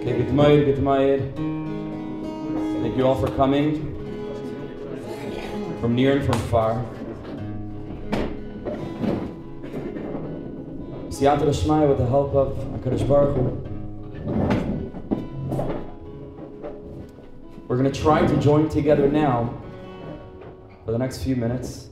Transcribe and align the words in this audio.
Okay, 0.00 0.16
good 0.16 0.32
Mayr. 0.32 1.20
Thank 2.80 2.96
you 2.96 3.06
all 3.06 3.14
for 3.14 3.28
coming 3.36 3.82
from 5.78 5.94
near 5.94 6.16
and 6.16 6.24
from 6.24 6.38
far. 6.48 6.82
Siyata 11.10 11.44
Shmaya 11.50 11.86
with 11.86 11.98
the 11.98 12.06
help 12.06 12.34
of 12.34 12.56
HaKadosh 12.80 13.06
Baruch 13.06 13.36
Hu. 13.36 13.42
We're 17.68 17.76
going 17.76 17.92
to 17.92 18.00
try 18.00 18.26
to 18.26 18.36
join 18.38 18.70
together 18.70 19.06
now 19.06 19.62
for 20.86 20.92
the 20.92 20.98
next 20.98 21.22
few 21.22 21.36
minutes 21.36 21.90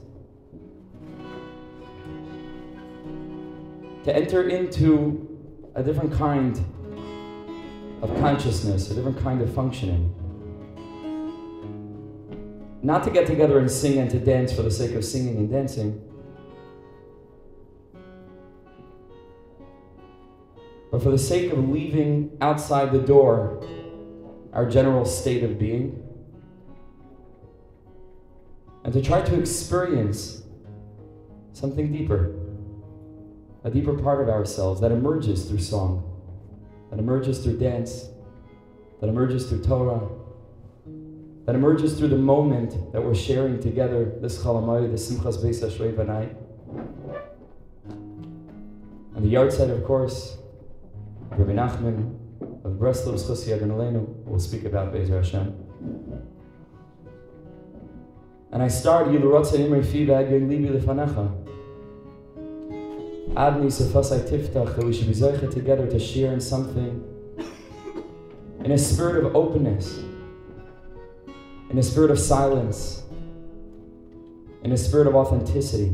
to 4.03 4.15
enter 4.15 4.49
into 4.49 5.27
a 5.75 5.83
different 5.83 6.11
kind 6.11 6.59
of 8.01 8.09
consciousness, 8.19 8.91
a 8.91 8.95
different 8.95 9.19
kind 9.19 9.41
of 9.41 9.53
functioning. 9.53 10.13
Not 12.81 13.03
to 13.03 13.09
get 13.09 13.27
together 13.27 13.59
and 13.59 13.69
sing 13.69 13.97
and 13.97 14.09
to 14.11 14.19
dance 14.19 14.53
for 14.53 14.61
the 14.61 14.71
sake 14.71 14.95
of 14.95 15.03
singing 15.03 15.37
and 15.37 15.49
dancing, 15.49 16.01
but 20.91 21.03
for 21.03 21.11
the 21.11 21.17
sake 21.17 21.51
of 21.51 21.69
leaving 21.69 22.37
outside 22.41 22.91
the 22.91 23.01
door 23.01 23.63
our 24.53 24.67
general 24.67 25.05
state 25.05 25.43
of 25.43 25.59
being 25.59 26.03
and 28.83 28.93
to 28.93 29.01
try 29.01 29.21
to 29.21 29.39
experience 29.39 30.41
something 31.53 31.91
deeper, 31.91 32.33
a 33.63 33.69
deeper 33.69 33.93
part 33.93 34.21
of 34.21 34.29
ourselves 34.29 34.81
that 34.81 34.91
emerges 34.91 35.45
through 35.45 35.59
song, 35.59 36.08
that 36.89 36.99
emerges 36.99 37.39
through 37.43 37.57
dance, 37.57 38.09
that 39.01 39.09
emerges 39.09 39.47
through 39.47 39.63
Torah, 39.63 40.07
that 41.45 41.55
emerges 41.55 41.97
through 41.97 42.09
the 42.09 42.17
moment 42.17 42.91
that 42.93 43.03
we're 43.03 43.15
sharing 43.15 43.59
together 43.59 44.13
this 44.21 44.37
Chalamoy, 44.43 44.89
the 44.89 44.97
Simchas 44.97 45.37
Beis 45.43 45.63
HaShoeva 45.63 46.05
night. 46.05 46.35
On 49.15 49.23
the 49.23 49.33
yahrzeit, 49.33 49.69
of 49.69 49.83
course, 49.83 50.37
Rabbi 51.31 51.53
Nachman 51.53 52.15
of 52.63 52.73
Breslov's 52.73 53.23
Chossi 53.23 53.57
Adonalenu 53.57 54.25
will 54.25 54.39
speak 54.39 54.65
about 54.65 54.93
Bezer 54.93 55.17
Hashem. 55.17 55.55
And 58.51 58.63
I 58.63 58.67
start 58.67 59.07
Yilurotza 59.07 59.59
Imre 59.59 59.81
Fiva 59.81 60.23
Agin 60.23 60.49
Libi 60.49 60.69
Lefanecha. 60.69 61.58
Adni 63.35 63.67
Sefasai 63.67 64.27
Tiftach, 64.27 64.75
that 64.75 64.83
we 64.83 64.91
should 64.91 65.07
be 65.07 65.13
Zeicha 65.13 65.51
together 65.51 65.87
to 65.87 65.99
share 65.99 66.33
in 66.33 66.41
something 66.41 67.03
in 68.63 68.71
a 68.71 68.77
spirit 68.77 69.23
of 69.23 69.35
openness, 69.35 69.99
in 71.69 71.77
a 71.77 71.83
spirit 71.83 72.11
of 72.11 72.19
silence, 72.19 73.03
in 74.63 74.71
a 74.71 74.77
spirit 74.77 75.07
of 75.07 75.15
authenticity, 75.15 75.93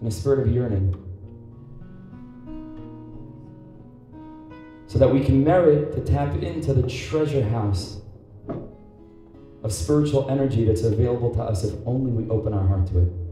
in 0.00 0.06
a 0.06 0.10
spirit 0.10 0.40
of 0.40 0.52
yearning. 0.52 0.94
So 4.88 4.98
that 4.98 5.12
we 5.12 5.24
can 5.24 5.42
merit 5.42 5.92
to 5.94 6.00
tap 6.00 6.40
into 6.42 6.72
the 6.72 6.86
treasure 6.88 7.46
house 7.48 8.00
of 9.64 9.72
spiritual 9.72 10.30
energy 10.30 10.64
that's 10.64 10.82
available 10.82 11.34
to 11.34 11.42
us 11.42 11.64
if 11.64 11.74
only 11.86 12.12
we 12.12 12.30
open 12.30 12.52
our 12.52 12.66
heart 12.66 12.86
to 12.88 13.00
it. 13.00 13.25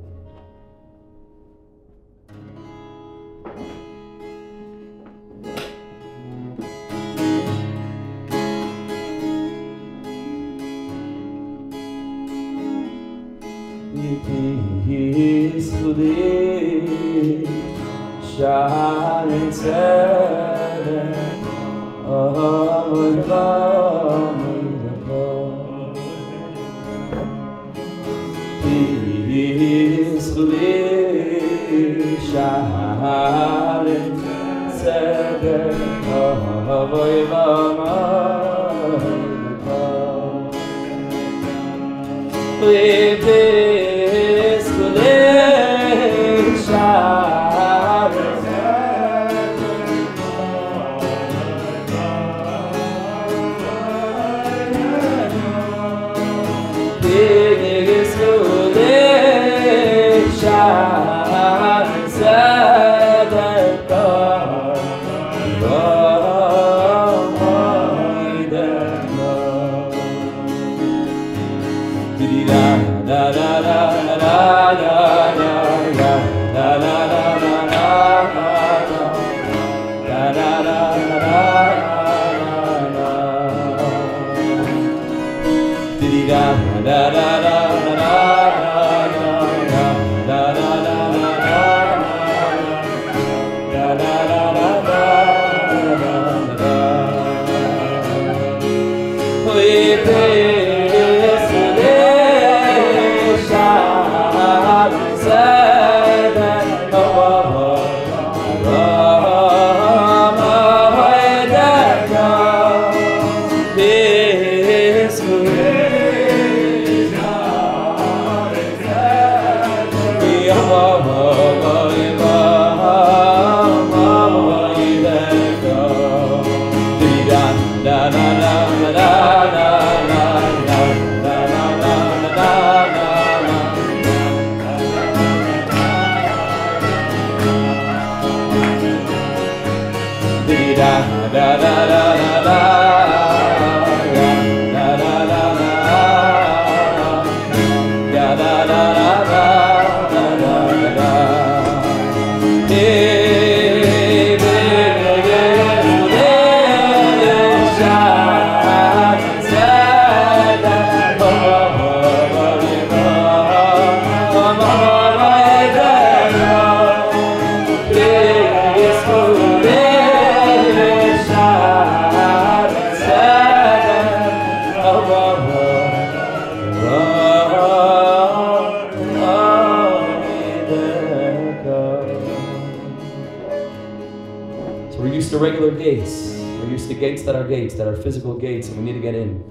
Physical 187.96 188.37
gates, 188.37 188.69
and 188.69 188.79
we 188.79 188.85
need 188.85 188.94
to 188.94 189.00
get 189.00 189.14
in. 189.14 189.43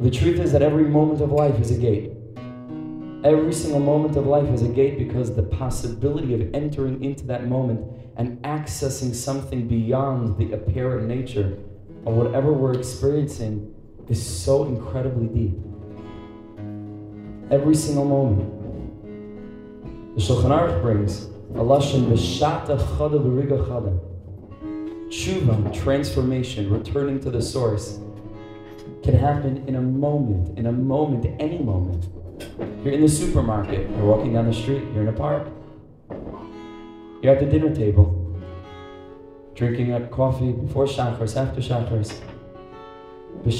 The 0.00 0.10
truth 0.10 0.38
is 0.38 0.52
that 0.52 0.62
every 0.62 0.84
moment 0.84 1.20
of 1.20 1.32
life 1.32 1.58
is 1.60 1.70
a 1.70 1.78
gate. 1.78 2.12
Every 3.24 3.52
single 3.52 3.80
moment 3.80 4.16
of 4.16 4.26
life 4.26 4.48
is 4.48 4.62
a 4.62 4.68
gate 4.68 4.96
because 4.96 5.34
the 5.34 5.42
possibility 5.42 6.34
of 6.34 6.54
entering 6.54 7.02
into 7.02 7.24
that 7.26 7.48
moment 7.48 7.84
and 8.16 8.40
accessing 8.42 9.12
something 9.12 9.66
beyond 9.66 10.38
the 10.38 10.52
apparent 10.52 11.08
nature 11.08 11.58
of 12.06 12.14
whatever 12.14 12.52
we're 12.52 12.74
experiencing 12.74 13.74
is 14.08 14.24
so 14.24 14.66
incredibly 14.66 15.26
deep. 15.26 15.58
Every 17.50 17.74
single 17.74 18.04
moment. 18.04 18.54
The 20.14 20.20
Shulchan 20.20 20.50
Aruch 20.50 20.80
brings 20.80 21.24
a 21.24 21.60
lashon 21.60 22.08
b'shata 22.08 22.78
chada 22.78 23.18
v'riga 23.20 23.66
chada. 23.66 23.98
Tshuva, 25.18 25.74
transformation, 25.74 26.70
returning 26.70 27.18
to 27.18 27.30
the 27.30 27.42
source, 27.42 27.98
can 29.02 29.14
happen 29.14 29.64
in 29.66 29.74
a 29.74 29.80
moment, 29.80 30.56
in 30.56 30.66
a 30.66 30.72
moment, 30.72 31.26
any 31.40 31.58
moment. 31.58 32.06
You're 32.84 32.94
in 32.94 33.00
the 33.00 33.08
supermarket, 33.08 33.90
you're 33.90 34.06
walking 34.06 34.34
down 34.34 34.46
the 34.46 34.52
street, 34.52 34.84
you're 34.94 35.02
in 35.02 35.08
a 35.08 35.12
park. 35.12 35.48
You're 37.20 37.34
at 37.34 37.40
the 37.40 37.46
dinner 37.46 37.74
table, 37.74 38.14
drinking 39.56 39.92
a 39.92 40.06
coffee 40.06 40.52
before 40.52 40.86
Shacharis, 40.86 41.34
after 41.36 41.60
Shacharis. 41.60 42.12
We 43.42 43.52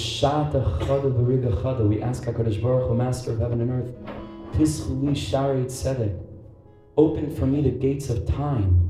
ask 2.03 2.23
HaKadosh 2.23 2.63
Baruch 2.63 2.89
Hu, 2.89 2.95
Master 2.95 3.33
of 3.33 3.41
Heaven 3.41 3.61
and 3.63 3.71
Earth, 3.73 3.93
Pischuli 4.53 5.17
shari 5.17 5.65
tzedek, 5.65 6.23
open 6.97 7.35
for 7.35 7.47
me 7.47 7.63
the 7.63 7.73
gates 7.73 8.11
of 8.11 8.29
time, 8.29 8.89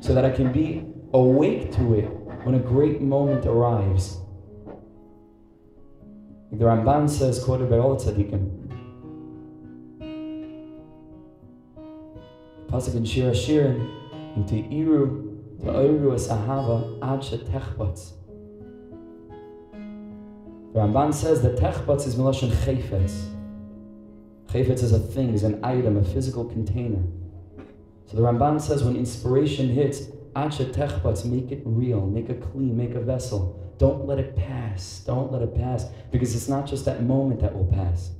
so 0.00 0.12
that 0.12 0.26
I 0.26 0.30
can 0.30 0.52
be 0.52 0.91
awake 1.14 1.72
to 1.72 1.94
it 1.94 2.08
when 2.44 2.54
a 2.54 2.58
great 2.58 3.00
moment 3.00 3.46
arrives. 3.46 4.18
The 6.52 6.64
Ramban 6.64 7.08
says, 7.08 7.42
quoted 7.42 7.70
by 7.70 7.78
all 7.78 7.96
the 7.96 8.12
tzaddikim, 8.12 8.58
Pasuk 12.66 12.94
in 12.94 13.04
Shir 13.04 13.30
Hashirim, 13.30 14.36
in 14.36 14.44
Te'iru, 14.44 15.38
Te'iru 15.60 16.14
es 16.14 16.28
ahava 16.28 16.98
ad 17.02 17.20
shetechbatz. 17.20 18.12
The 20.72 20.78
Ramban 20.78 21.12
says 21.12 21.42
that 21.42 21.56
techbatz 21.56 22.06
is 22.06 22.16
Milashon 22.16 22.50
chayfetz. 22.50 23.28
Chayfetz 24.46 24.82
is 24.82 24.92
a 24.92 24.98
thing, 24.98 25.34
is 25.34 25.42
an 25.42 25.62
item, 25.62 25.98
a 25.98 26.04
physical 26.04 26.46
container. 26.46 27.02
So 28.06 28.16
the 28.16 28.22
Ramban 28.22 28.60
says 28.60 28.82
when 28.82 28.96
inspiration 28.96 29.68
hits, 29.68 30.02
ad 30.34 30.52
shetechbatz, 30.52 31.24
make 31.24 31.52
it 31.52 31.62
real, 31.64 32.06
make 32.06 32.28
a 32.28 32.34
clean, 32.34 32.76
make 32.76 32.94
a 32.94 33.00
vessel. 33.00 33.58
Don't 33.78 34.06
let 34.06 34.18
it 34.18 34.36
pass. 34.36 35.02
Don't 35.06 35.32
let 35.32 35.42
it 35.42 35.54
pass. 35.54 35.86
Because 36.10 36.34
it's 36.34 36.48
not 36.48 36.66
just 36.66 36.84
that 36.84 37.02
moment 37.02 37.40
that 37.40 37.54
will 37.54 37.66
pass. 37.66 38.12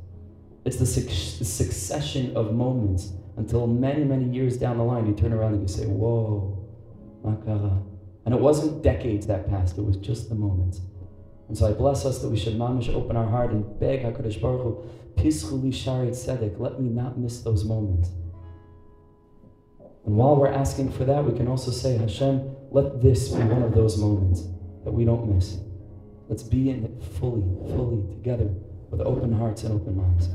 It's 0.65 0.77
the, 0.77 0.87
su- 0.87 1.09
succession 1.45 2.37
of 2.37 2.55
moments 2.55 3.13
until 3.37 3.67
many, 3.67 4.05
many 4.05 4.25
years 4.25 4.57
down 4.57 4.79
the 4.79 4.85
line, 4.85 5.07
you 5.07 5.15
turn 5.15 5.33
around 5.33 5.55
and 5.55 5.63
you 5.63 5.69
say, 5.69 5.87
Whoa, 5.87 6.69
makara. 7.25 7.83
And 8.25 8.35
it 8.35 8.41
wasn't 8.41 8.83
decades 8.83 9.27
that 9.27 9.49
passed, 9.49 9.79
it 9.79 9.85
was 9.85 9.97
just 9.97 10.29
the 10.29 10.35
moments. 10.35 10.81
And 11.49 11.59
so 11.59 11.69
I 11.69 11.73
bless 11.73 12.05
us 12.05 12.21
that 12.21 12.29
we 12.29 12.39
should 12.39 12.55
mamish 12.55 12.89
open 12.95 13.17
our 13.17 13.27
heart 13.29 13.51
and 13.51 13.79
beg 13.81 14.03
HaKadosh 14.03 14.41
Baruch 14.41 14.63
Hu, 14.63 14.91
Pischuli 15.17 15.73
Sharit 15.73 16.11
Tzedek, 16.11 16.59
let 16.59 16.81
me 16.81 16.89
not 16.89 17.19
miss 17.19 17.41
those 17.43 17.65
moments. 17.65 18.11
And 20.05 20.17
while 20.17 20.37
we're 20.37 20.49
asking 20.49 20.93
for 20.93 21.05
that, 21.05 21.25
we 21.25 21.37
can 21.37 21.49
also 21.49 21.71
say, 21.71 21.97
Hashem, 21.97 22.57
let 22.71 23.03
this 23.03 23.29
be 23.29 23.43
one 23.43 23.63
of 23.63 23.75
those 23.75 23.99
moments 23.99 24.43
that 24.85 24.93
we 24.93 25.05
don't 25.05 25.35
miss. 25.35 25.59
Let's 26.29 26.43
be 26.43 26.71
in 26.71 26.85
it 26.85 27.03
fully, 27.19 27.43
fully 27.75 28.03
together 28.11 28.49
with 28.91 29.01
open 29.01 29.33
hearts 29.33 29.65
and 29.65 29.75
open 29.75 29.97
minds. 29.97 30.29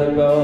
Strong, 0.00 0.39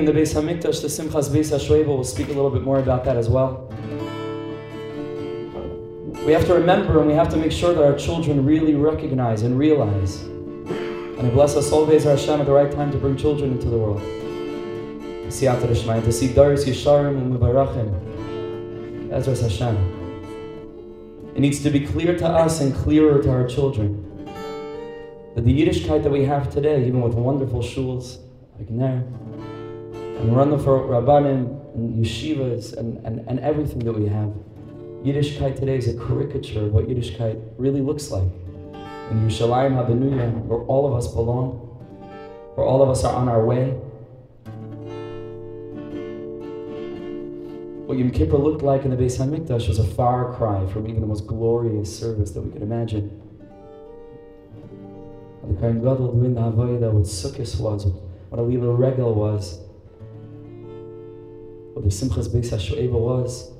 in 0.00 0.06
the 0.06 0.12
Beis 0.12 0.32
Hamikdash, 0.34 0.80
the 0.80 0.88
Simchas 0.88 1.28
Beis 1.28 1.52
HaShoeva, 1.52 1.86
we'll 1.86 2.04
speak 2.04 2.28
a 2.28 2.32
little 2.32 2.48
bit 2.48 2.62
more 2.62 2.78
about 2.78 3.04
that 3.04 3.18
as 3.18 3.28
well. 3.28 3.68
We 6.24 6.32
have 6.32 6.46
to 6.46 6.54
remember 6.54 7.00
and 7.00 7.06
we 7.06 7.12
have 7.12 7.28
to 7.28 7.36
make 7.36 7.52
sure 7.52 7.74
that 7.74 7.84
our 7.84 7.94
children 7.98 8.46
really 8.46 8.74
recognize 8.74 9.42
and 9.42 9.58
realize. 9.58 10.22
And 10.22 11.30
bless 11.32 11.54
us 11.54 11.70
Beis 11.70 12.04
Hashem, 12.04 12.40
at 12.40 12.46
the 12.46 12.52
right 12.52 12.72
time 12.72 12.90
to 12.92 12.98
bring 12.98 13.18
children 13.18 13.52
into 13.52 13.68
the 13.68 13.76
world. 13.76 14.00
To 14.00 15.30
see 15.30 15.46
Daris 15.46 16.64
Yesharim 16.64 17.18
and 17.18 17.38
Mubarachim. 17.38 17.92
Ezra 19.12 19.36
Hashem. 19.36 19.76
It 21.34 21.40
needs 21.40 21.62
to 21.62 21.68
be 21.68 21.80
clear 21.86 22.16
to 22.16 22.26
us 22.26 22.62
and 22.62 22.74
clearer 22.74 23.22
to 23.22 23.30
our 23.30 23.46
children 23.46 24.06
that 25.34 25.44
the 25.44 25.52
Yiddishkeit 25.62 26.02
that 26.02 26.10
we 26.10 26.24
have 26.24 26.50
today, 26.50 26.86
even 26.86 27.02
with 27.02 27.12
wonderful 27.12 27.60
shuls 27.60 28.18
like 28.58 28.70
Ner, 28.70 29.04
and 30.20 30.36
run 30.36 30.58
for 30.58 30.80
Rabbanim 30.80 31.74
and 31.74 32.04
yeshivas 32.04 32.76
and, 32.76 32.98
and, 33.06 33.26
and 33.26 33.40
everything 33.40 33.78
that 33.80 33.92
we 33.92 34.06
have, 34.06 34.28
Yiddishkeit 35.02 35.58
today 35.58 35.78
is 35.78 35.88
a 35.88 35.94
caricature 35.94 36.66
of 36.66 36.72
what 36.74 36.86
Yiddishkeit 36.86 37.42
really 37.56 37.80
looks 37.80 38.10
like. 38.10 38.28
In 39.10 39.26
Yerushalayim 39.26 39.72
HaBenuya, 39.72 40.44
where 40.44 40.60
all 40.60 40.86
of 40.86 40.92
us 40.92 41.08
belong, 41.08 41.52
where 42.54 42.66
all 42.66 42.82
of 42.82 42.90
us 42.90 43.02
are 43.02 43.14
on 43.14 43.30
our 43.30 43.44
way. 43.46 43.70
What 47.86 47.96
Yom 47.96 48.10
Kippur 48.10 48.36
looked 48.36 48.62
like 48.62 48.84
in 48.84 48.90
the 48.90 48.96
Beis 48.96 49.18
HaMikdash 49.18 49.68
was 49.68 49.78
a 49.78 49.84
far 49.84 50.34
cry 50.34 50.66
from 50.66 50.86
even 50.86 51.00
the 51.00 51.06
most 51.06 51.26
glorious 51.26 51.98
service 51.98 52.32
that 52.32 52.42
we 52.42 52.52
could 52.52 52.62
imagine 52.62 53.20
And 55.42 55.56
the 55.56 55.60
Kohen 55.60 55.80
Gadol 55.80 56.12
doing 56.12 56.34
the 56.34 56.42
Avodah, 56.42 56.92
what 56.92 57.04
Sukkot 57.04 57.58
was, 57.58 57.86
what 58.28 58.38
a 58.38 58.42
little 58.42 58.76
Regel 58.76 59.14
was, 59.14 59.60
the 61.82 61.88
Simchas 61.88 62.28
Beis 62.28 62.50
HaShoeva 62.50 62.92
was, 62.92 63.52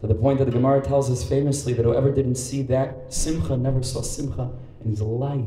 to 0.00 0.06
the 0.06 0.14
point 0.14 0.38
that 0.38 0.44
the 0.44 0.52
Gemara 0.52 0.80
tells 0.80 1.10
us 1.10 1.28
famously 1.28 1.72
that 1.72 1.84
whoever 1.84 2.12
didn't 2.12 2.36
see 2.36 2.62
that 2.62 3.12
Simcha 3.12 3.56
never 3.56 3.82
saw 3.82 4.00
Simcha 4.00 4.50
in 4.84 4.90
his 4.90 5.00
life, 5.02 5.44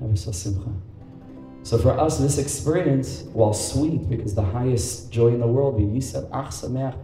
never 0.00 0.16
saw 0.16 0.32
Simcha. 0.32 0.72
So 1.62 1.78
for 1.78 1.98
us, 1.98 2.18
this 2.18 2.38
experience, 2.38 3.22
while 3.32 3.52
sweet, 3.52 4.08
because 4.08 4.34
the 4.34 4.42
highest 4.42 5.10
joy 5.12 5.28
in 5.28 5.40
the 5.40 5.46
world, 5.46 5.76
Sameach, 5.78 6.96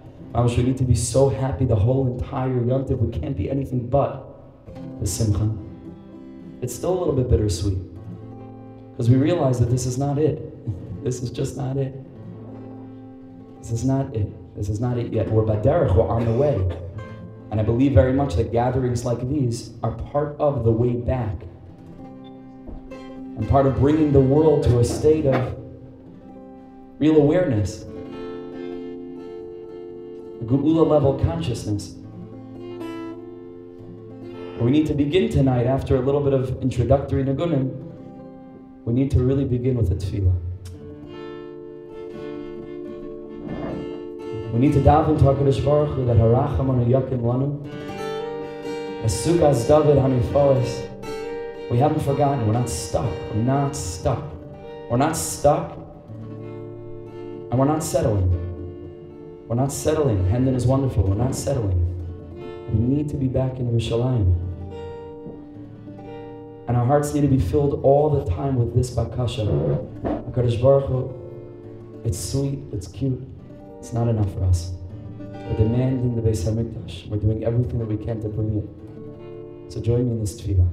we 0.57 0.63
need 0.63 0.79
to 0.79 0.85
be 0.85 0.95
so 0.95 1.29
happy 1.29 1.65
the 1.65 1.77
whole 1.77 2.19
entire 2.19 2.61
Yontif, 2.61 2.99
we 2.99 3.17
can't 3.19 3.37
be 3.37 3.51
anything 3.51 3.89
but 3.89 4.29
the 5.01 5.07
Simcha. 5.07 5.51
It's 6.63 6.75
still 6.75 6.97
a 6.97 6.99
little 6.99 7.15
bit 7.15 7.29
bittersweet. 7.29 7.79
Because 8.93 9.11
we 9.11 9.17
realize 9.17 9.59
that 9.59 9.71
this 9.71 9.87
is 9.87 9.99
not 9.99 10.19
it. 10.19 10.49
This 11.03 11.21
is 11.21 11.33
just 11.33 11.57
not 11.57 11.77
it. 11.77 11.93
This 13.63 13.71
is 13.71 13.85
not 13.85 14.13
it. 14.15 14.29
This 14.57 14.69
is 14.69 14.81
not 14.81 14.99
it 14.99 15.13
yet. 15.13 15.31
We're 15.31 15.45
baderech, 15.45 15.95
we're 15.95 16.09
on 16.09 16.25
the 16.25 16.33
way. 16.33 16.57
And 17.53 17.61
I 17.61 17.63
believe 17.63 17.93
very 17.93 18.13
much 18.13 18.35
that 18.35 18.51
gatherings 18.51 19.05
like 19.05 19.27
these 19.29 19.71
are 19.85 19.93
part 19.93 20.37
of 20.41 20.65
the 20.65 20.73
way 20.73 20.95
back. 20.95 21.37
And 22.91 23.49
part 23.49 23.67
of 23.67 23.77
bringing 23.77 24.13
the 24.13 24.21
world 24.21 24.65
to 24.65 24.81
a 24.81 24.85
state 24.85 25.27
of 25.27 25.57
real 26.99 27.17
awareness. 27.17 27.85
A 30.43 30.45
level 30.45 31.19
consciousness. 31.23 31.95
We 34.61 34.71
need 34.71 34.87
to 34.89 34.95
begin 34.95 35.31
tonight 35.31 35.67
after 35.67 35.97
a 35.97 36.01
little 36.01 36.21
bit 36.21 36.33
of 36.33 36.61
introductory 36.61 37.23
niggunim 37.23 37.83
we 38.85 38.93
need 38.93 39.11
to 39.13 39.23
really 39.23 39.45
begin 39.45 39.77
with 39.77 39.93
a 39.93 39.95
tefillah. 39.95 40.52
We 44.53 44.59
need 44.59 44.75
to 44.75 44.83
dive 44.83 45.09
into 45.09 45.27
our 45.29 45.35
HaKadosh 45.35 45.65
Baruch 45.65 45.97
Hu 45.97 46.05
that 46.07 46.17
haracham 46.17 46.69
anu 46.69 46.85
yakim 46.85 47.21
lanu 47.21 47.59
Esukas 49.03 49.67
David 49.67 49.97
Hanifolis. 49.97 50.89
We 51.71 51.79
haven't 51.79 52.03
forgotten. 52.03 52.47
We're 52.47 52.53
not 52.53 52.69
stuck. 52.69 53.11
We're 53.31 53.43
not 53.43 53.75
stuck. 53.75 54.23
We're 54.91 54.99
not 54.99 55.17
stuck. 55.17 55.73
And 57.51 57.59
we're 57.59 57.65
not 57.65 57.83
settling. 57.83 58.29
We're 59.49 59.57
not 59.57 59.73
settling. 59.73 60.29
Hendon 60.29 60.55
is 60.55 60.67
wonderful. 60.67 61.03
We're 61.03 61.17
not 61.17 61.35
settling. 61.35 61.81
We 62.73 62.79
need 62.79 63.09
to 63.09 63.17
be 63.17 63.27
back 63.27 63.59
in 63.59 63.73
Yerushalayim. 63.73 64.37
And 66.69 66.77
our 66.77 66.87
hearts 66.87 67.13
need 67.13 67.23
to 67.23 67.29
be 67.29 67.41
filled 67.41 67.83
all 67.83 68.09
the 68.09 68.31
time 68.31 68.57
with 68.57 68.75
this 68.75 68.91
bakasha. 68.91 69.45
Baruch 70.63 70.87
Hu, 70.87 71.13
it's 72.05 72.19
sweet, 72.19 72.61
it's 72.73 72.87
cute, 72.87 73.21
it's 73.83 73.93
not 73.93 74.07
enough 74.07 74.33
for 74.33 74.45
us. 74.45 74.71
We're 75.19 75.57
demanding 75.57 76.15
the 76.15 76.23
Beis 76.23 76.45
HaMikdash. 76.45 77.09
We're 77.09 77.17
doing 77.17 77.43
everything 77.43 77.81
that 77.81 77.87
we 77.87 77.97
can 77.97 78.23
to 78.23 78.29
bring 78.29 78.59
it. 78.59 79.73
So 79.73 79.81
join 79.81 80.07
me 80.07 80.13
in 80.13 80.21
this 80.21 80.41
tefillah. 80.41 80.69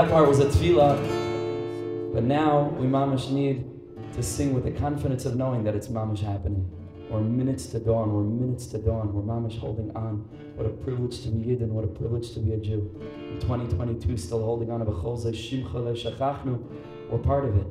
that 0.00 0.08
part 0.08 0.28
was 0.28 0.40
a 0.40 0.46
tefillah, 0.46 0.96
now 2.30 2.70
we 2.78 2.86
mamish 2.86 3.28
need 3.28 3.68
to 4.12 4.22
sing 4.22 4.54
with 4.54 4.62
the 4.62 4.70
confidence 4.70 5.24
of 5.24 5.34
knowing 5.34 5.64
that 5.64 5.74
it's 5.74 5.88
mamish 5.88 6.20
happening. 6.20 6.64
We're 7.10 7.20
minutes 7.20 7.66
to 7.72 7.80
dawn, 7.80 8.14
we're 8.14 8.22
minutes 8.22 8.66
to 8.66 8.78
dawn, 8.78 9.12
we're 9.12 9.22
mamish 9.22 9.58
holding 9.58 9.90
on. 9.96 10.18
What 10.54 10.64
a 10.64 10.70
privilege 10.70 11.22
to 11.22 11.28
be 11.28 11.48
Yid 11.48 11.60
and 11.60 11.72
what 11.72 11.82
a 11.82 11.88
privilege 11.88 12.32
to 12.34 12.38
be 12.38 12.52
a 12.52 12.56
Jew. 12.56 12.88
In 13.32 13.40
2022, 13.40 14.16
still 14.16 14.44
holding 14.44 14.70
on 14.70 14.78
to 14.78 14.84
we're 17.10 17.18
part 17.18 17.46
of 17.46 17.56
it. 17.56 17.66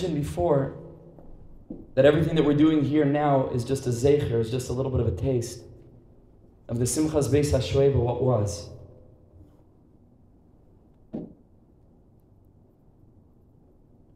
mentioned 0.00 0.22
before 0.22 0.76
that 1.94 2.04
everything 2.04 2.36
that 2.36 2.44
we're 2.44 2.54
doing 2.54 2.84
here 2.84 3.04
now 3.04 3.48
is 3.48 3.64
just 3.64 3.86
a 3.86 3.90
zecher, 3.90 4.40
is 4.40 4.50
just 4.50 4.68
a 4.68 4.72
little 4.72 4.92
bit 4.92 5.00
of 5.00 5.08
a 5.08 5.16
taste 5.16 5.62
of 6.68 6.78
the 6.78 6.84
Simchas 6.84 7.28
Beis 7.28 7.50
HaShoeva, 7.50 7.96
what 7.96 8.22
was. 8.22 8.68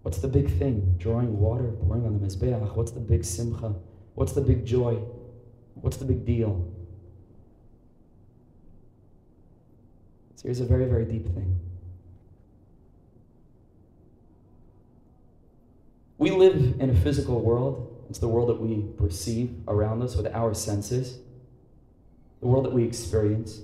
What's 0.02 0.18
the 0.18 0.28
big 0.28 0.56
thing? 0.58 0.94
Drawing 0.98 1.38
water, 1.38 1.72
pouring 1.84 2.06
on 2.06 2.20
the 2.20 2.26
Mizbeach. 2.26 2.76
What's 2.76 2.92
the 2.92 3.00
big 3.00 3.24
simcha? 3.24 3.74
What's 4.14 4.32
the 4.32 4.40
big 4.40 4.64
joy? 4.64 4.94
What's 5.74 5.96
the 5.96 6.04
big 6.04 6.24
deal? 6.24 6.70
So 10.36 10.42
here's 10.44 10.60
a 10.60 10.64
very, 10.64 10.84
very 10.84 11.06
deep 11.06 11.24
thing. 11.34 11.58
We 16.22 16.30
live 16.30 16.76
in 16.78 16.88
a 16.88 16.94
physical 16.94 17.40
world. 17.40 18.06
It's 18.08 18.20
the 18.20 18.28
world 18.28 18.48
that 18.50 18.60
we 18.60 18.84
perceive 18.96 19.56
around 19.66 20.02
us 20.02 20.14
with 20.14 20.28
our 20.28 20.54
senses, 20.54 21.18
the 22.38 22.46
world 22.46 22.64
that 22.64 22.72
we 22.72 22.84
experience. 22.84 23.60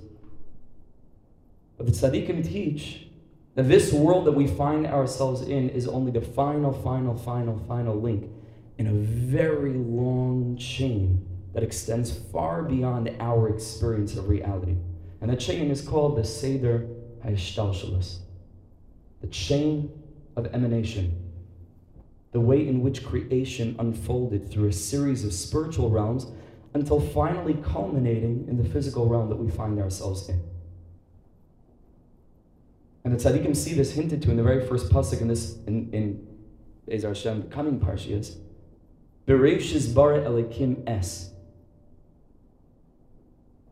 But 1.77 1.85
the 1.85 1.93
tzaddikim 1.93 2.45
teach 2.45 3.07
that 3.55 3.69
this 3.69 3.93
world 3.93 4.25
that 4.25 4.33
we 4.33 4.45
find 4.45 4.85
ourselves 4.85 5.41
in 5.41 5.69
is 5.69 5.87
only 5.87 6.11
the 6.11 6.19
final, 6.19 6.73
final, 6.73 7.15
final, 7.15 7.57
final 7.65 7.95
link 7.95 8.29
in 8.77 8.87
a 8.87 8.93
very 8.93 9.75
long 9.75 10.57
chain 10.57 11.25
that 11.53 11.63
extends 11.63 12.11
far 12.11 12.63
beyond 12.63 13.09
our 13.21 13.47
experience 13.47 14.17
of 14.17 14.27
reality. 14.27 14.75
And 15.21 15.31
that 15.31 15.39
chain 15.39 15.71
is 15.71 15.81
called 15.81 16.17
the 16.17 16.25
Seder 16.25 16.89
HaShtalshalos, 17.23 18.17
the 19.21 19.27
chain 19.27 19.89
of 20.35 20.53
emanation, 20.53 21.28
the 22.31 22.39
way 22.39 22.67
in 22.67 22.81
which 22.81 23.05
creation 23.05 23.75
unfolded 23.79 24.51
through 24.51 24.67
a 24.67 24.73
series 24.73 25.25
of 25.25 25.33
spiritual 25.33 25.89
realms 25.89 26.27
until 26.73 26.99
finally 26.99 27.55
culminating 27.63 28.45
in 28.47 28.57
the 28.57 28.69
physical 28.69 29.07
realm 29.07 29.29
that 29.29 29.37
we 29.37 29.49
find 29.49 29.79
ourselves 29.79 30.29
in. 30.29 30.41
And 33.03 33.17
the 33.17 33.17
tzaddikim 33.17 33.55
see 33.55 33.73
this 33.73 33.93
hinted 33.93 34.21
to 34.23 34.31
in 34.31 34.37
the 34.37 34.43
very 34.43 34.65
first 34.67 34.91
pasuk 34.91 35.21
in 35.21 35.27
this 35.27 35.57
in 35.65 35.89
in 35.91 36.27
Ezra 36.87 37.11
Hashem, 37.11 37.41
the 37.41 37.47
coming 37.47 37.79
parshias. 37.79 38.35
Bereshis 39.27 39.93
bara 39.93 40.21
elikim 40.21 40.83
es. 40.87 41.31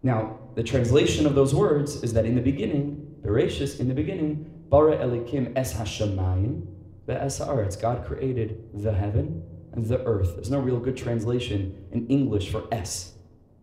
Now, 0.03 0.39
the 0.55 0.63
translation 0.63 1.25
of 1.25 1.35
those 1.35 1.53
words 1.53 2.03
is 2.03 2.13
that 2.13 2.25
in 2.25 2.35
the 2.35 2.41
beginning, 2.41 3.15
Bereshis, 3.21 3.79
in 3.79 3.87
the 3.87 3.95
beginning, 3.95 4.49
bara 4.69 4.97
elikim 4.97 5.53
es 5.55 5.73
hashamayim 5.73 6.67
ve'es 7.07 7.45
haaretz. 7.45 7.79
God 7.79 8.05
created 8.05 8.69
the 8.73 8.93
heaven 8.93 9.43
and 9.73 9.85
the 9.85 10.03
earth. 10.05 10.35
There's 10.35 10.51
no 10.51 10.59
real 10.59 10.79
good 10.79 10.97
translation 10.97 11.85
in 11.91 12.07
English 12.07 12.51
for 12.51 12.63
S. 12.71 13.13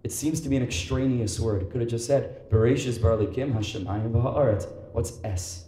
It 0.03 0.13
seems 0.13 0.41
to 0.43 0.49
be 0.49 0.57
an 0.57 0.63
extraneous 0.63 1.41
word. 1.41 1.63
It 1.63 1.71
could 1.71 1.81
have 1.81 1.91
just 1.91 2.07
said 2.07 2.51
Bereshis 2.51 3.01
bara 3.01 3.17
elikim 3.17 3.53
hashamayim 3.55 4.13
ve'haaretz. 4.13 4.69
What's 4.93 5.19
S? 5.25 5.65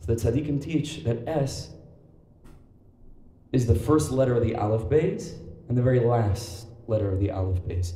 So 0.00 0.14
the 0.14 0.14
tzaddikim 0.14 0.62
teach 0.62 1.04
that 1.04 1.26
S 1.26 1.70
is 3.52 3.66
the 3.66 3.74
first 3.74 4.10
letter 4.10 4.34
of 4.34 4.42
the 4.42 4.54
Aleph 4.56 4.82
Beis 4.82 5.34
and 5.68 5.78
the 5.78 5.82
very 5.82 6.00
last 6.00 6.66
letter 6.86 7.10
of 7.10 7.20
the 7.20 7.30
Aleph 7.30 7.62
Beis. 7.62 7.94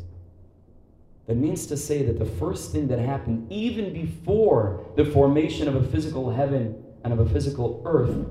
That 1.27 1.37
means 1.37 1.67
to 1.67 1.77
say 1.77 2.03
that 2.05 2.19
the 2.19 2.25
first 2.25 2.73
thing 2.73 2.89
that 2.89 2.99
happened, 2.99 3.53
even 3.53 3.93
before 3.93 4.87
the 4.97 5.05
formation 5.05 5.69
of 5.69 5.77
a 5.77 5.83
physical 5.83 6.31
heaven 6.31 6.83
and 7.05 7.13
of 7.13 7.21
a 7.21 7.29
physical 7.29 7.83
earth, 7.85 8.27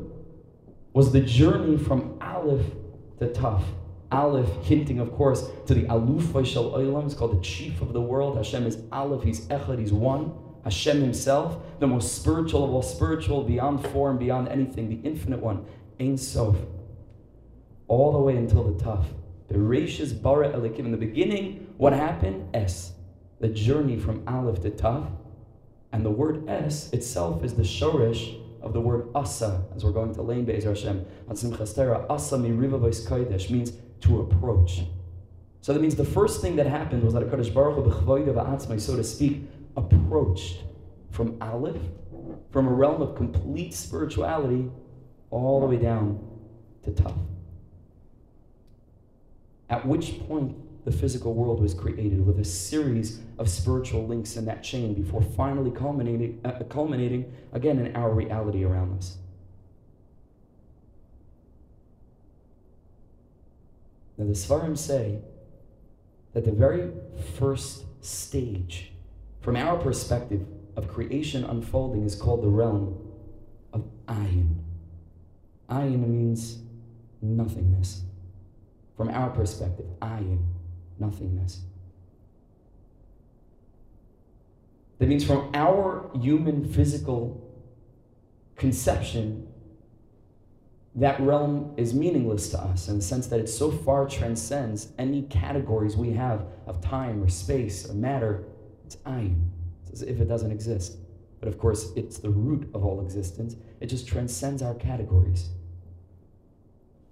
was 0.94 1.12
the 1.12 1.22
journey 1.22 1.78
from 1.78 2.18
Aleph 2.22 2.66
to 3.20 3.28
Taf. 3.28 3.64
Aleph, 4.12 4.50
hinting, 4.64 5.00
of 5.00 5.12
course, 5.12 5.50
to 5.66 5.74
the 5.74 5.84
Aluf 5.84 6.46
Shel 6.46 6.72
Olam, 6.72 7.06
it's 7.06 7.14
called 7.14 7.38
the 7.38 7.44
chief 7.44 7.82
of 7.82 7.94
the 7.94 8.02
world. 8.02 8.38
Hashem 8.38 8.66
is 8.66 8.80
Aleph, 8.92 9.24
he's 9.24 9.42
Echad, 9.48 9.80
he's 9.80 9.92
one. 9.92 10.34
Hashem 10.64 11.02
Himself, 11.02 11.58
the 11.80 11.88
most 11.88 12.16
spiritual 12.16 12.64
of 12.64 12.72
all 12.72 12.82
spiritual, 12.82 13.44
beyond 13.44 13.86
form, 13.88 14.18
beyond 14.18 14.50
anything, 14.50 14.90
the 14.90 15.08
infinite 15.08 15.40
one, 15.40 15.66
Ein 16.00 16.18
Sof, 16.18 16.56
all 17.88 18.12
the 18.12 18.20
way 18.20 18.36
until 18.36 18.64
the 18.64 18.84
Taf. 18.84 19.06
The 19.48 19.56
Rashis 19.56 20.22
Bara 20.22 20.50
Elikim. 20.50 20.80
In 20.80 20.92
the 20.92 20.98
beginning, 20.98 21.74
what 21.78 21.94
happened? 21.94 22.50
S. 22.54 22.94
The 23.40 23.48
journey 23.48 23.98
from 23.98 24.24
Aleph 24.28 24.62
to 24.64 24.72
Taf. 24.72 25.10
And 25.94 26.06
the 26.06 26.10
word 26.10 26.50
S 26.50 26.92
itself 26.92 27.44
is 27.44 27.54
the 27.54 27.64
Shorish 27.64 28.42
of 28.68 28.74
the 28.74 28.82
word 28.82 29.10
Asa, 29.16 29.64
as 29.76 29.84
we're 29.84 29.92
going 29.92 30.14
to 30.14 30.22
Lane 30.22 30.46
Be'ez 30.46 30.66
Hashem. 30.66 31.06
On 31.28 31.36
Simchas 31.36 31.74
Torah, 31.74 32.06
Asa 32.10 32.36
Miriva 32.38 32.80
Kodesh 32.80 33.50
means 33.50 33.72
to 34.02 34.22
approach. 34.22 34.82
So 35.62 35.74
that 35.74 35.82
means 35.82 35.96
the 35.96 36.06
first 36.06 36.42
thing 36.42 36.56
that 36.58 36.68
happened 36.68 37.04
was 37.04 37.14
that 37.14 37.24
a 37.24 37.26
Kadosh 37.26 37.54
Baruch 37.54 37.84
Hu, 37.84 38.80
so 38.80 38.96
to 38.96 39.04
speak, 39.04 39.44
approached 39.76 40.64
from 41.12 41.38
Aleph, 41.42 41.82
from 42.52 42.68
a 42.68 42.72
realm 42.72 43.02
of 43.02 43.16
complete 43.16 43.74
spirituality, 43.74 44.70
all 45.30 45.62
the 45.62 45.68
way 45.68 45.78
down 45.78 46.20
to 46.84 46.92
Taf. 46.92 47.18
At 49.70 49.86
which 49.86 50.20
point 50.28 50.56
the 50.88 50.94
physical 50.94 51.34
world 51.34 51.60
was 51.62 51.74
created 51.74 52.26
with 52.26 52.40
a 52.40 52.46
series 52.46 53.20
of 53.38 53.50
spiritual 53.50 54.08
links 54.08 54.38
in 54.38 54.46
that 54.46 54.64
chain 54.64 54.94
before 54.94 55.22
finally 55.22 55.70
culminating, 55.70 56.40
uh, 56.46 56.64
culminating 56.70 57.30
again 57.52 57.78
in 57.78 57.94
our 57.94 58.14
reality 58.14 58.64
around 58.64 58.98
us. 58.98 59.18
Now, 64.18 64.28
the 64.28 64.32
Svarim 64.32 64.78
say 64.78 65.20
that 66.32 66.46
the 66.46 66.54
very 66.54 66.94
first 67.38 67.84
stage 68.00 68.94
from 69.42 69.58
our 69.58 69.76
perspective 69.76 70.46
of 70.78 70.88
creation 70.88 71.44
unfolding 71.44 72.06
is 72.06 72.16
called 72.16 72.42
the 72.42 72.48
realm 72.48 72.98
of 73.74 73.84
ayin. 74.08 74.56
Ayin 75.70 76.08
means 76.08 76.60
nothingness. 77.22 78.04
From 78.96 79.10
our 79.10 79.30
perspective, 79.32 79.86
ayin, 80.02 80.46
nothingness. 81.00 81.62
That 85.00 85.08
means 85.08 85.24
from 85.24 85.52
our 85.54 86.10
human 86.20 86.66
physical 86.72 87.44
conception, 88.56 89.48
that 90.96 91.20
realm 91.20 91.74
is 91.78 91.94
meaningless 91.94 92.50
to 92.50 92.60
us 92.60 92.88
in 92.88 92.98
the 92.98 93.04
sense 93.04 93.28
that 93.28 93.40
it 93.40 93.48
so 93.48 93.70
far 93.70 94.08
transcends 94.08 94.92
any 94.98 95.22
categories 95.24 95.96
we 95.96 96.12
have 96.14 96.48
of 96.66 96.82
time 96.82 97.24
or 97.24 97.30
space 97.30 97.88
or 97.88 97.94
matter 97.94 98.46
it's 98.88 98.96
ayin. 99.06 99.50
It's 99.84 100.02
as 100.02 100.08
if 100.08 100.22
it 100.22 100.26
doesn't 100.30 100.52
exist. 100.52 100.98
But 101.42 101.50
of 101.50 101.60
course, 101.60 101.92
it's 101.96 102.18
the 102.18 102.30
root 102.30 102.70
of 102.74 102.86
all 102.86 103.02
existence. 103.02 103.56
It 103.82 103.88
just 103.88 104.08
transcends 104.08 104.62
our 104.62 104.74
categories. 104.74 105.50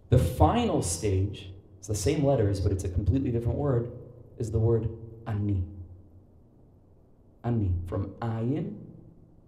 The 0.10 0.17
final 0.17 0.82
stage, 0.82 1.52
it's 1.88 2.00
the 2.00 2.12
same 2.12 2.26
letters, 2.26 2.60
but 2.60 2.71
it's 2.71 2.84
a 2.84 2.89
completely 2.89 3.30
different 3.30 3.60
word, 3.60 3.91
is 4.39 4.50
the 4.50 4.58
word 4.58 4.89
ani. 5.28 5.63
Ani, 7.43 7.76
from 7.86 8.08
ayin 8.24 8.76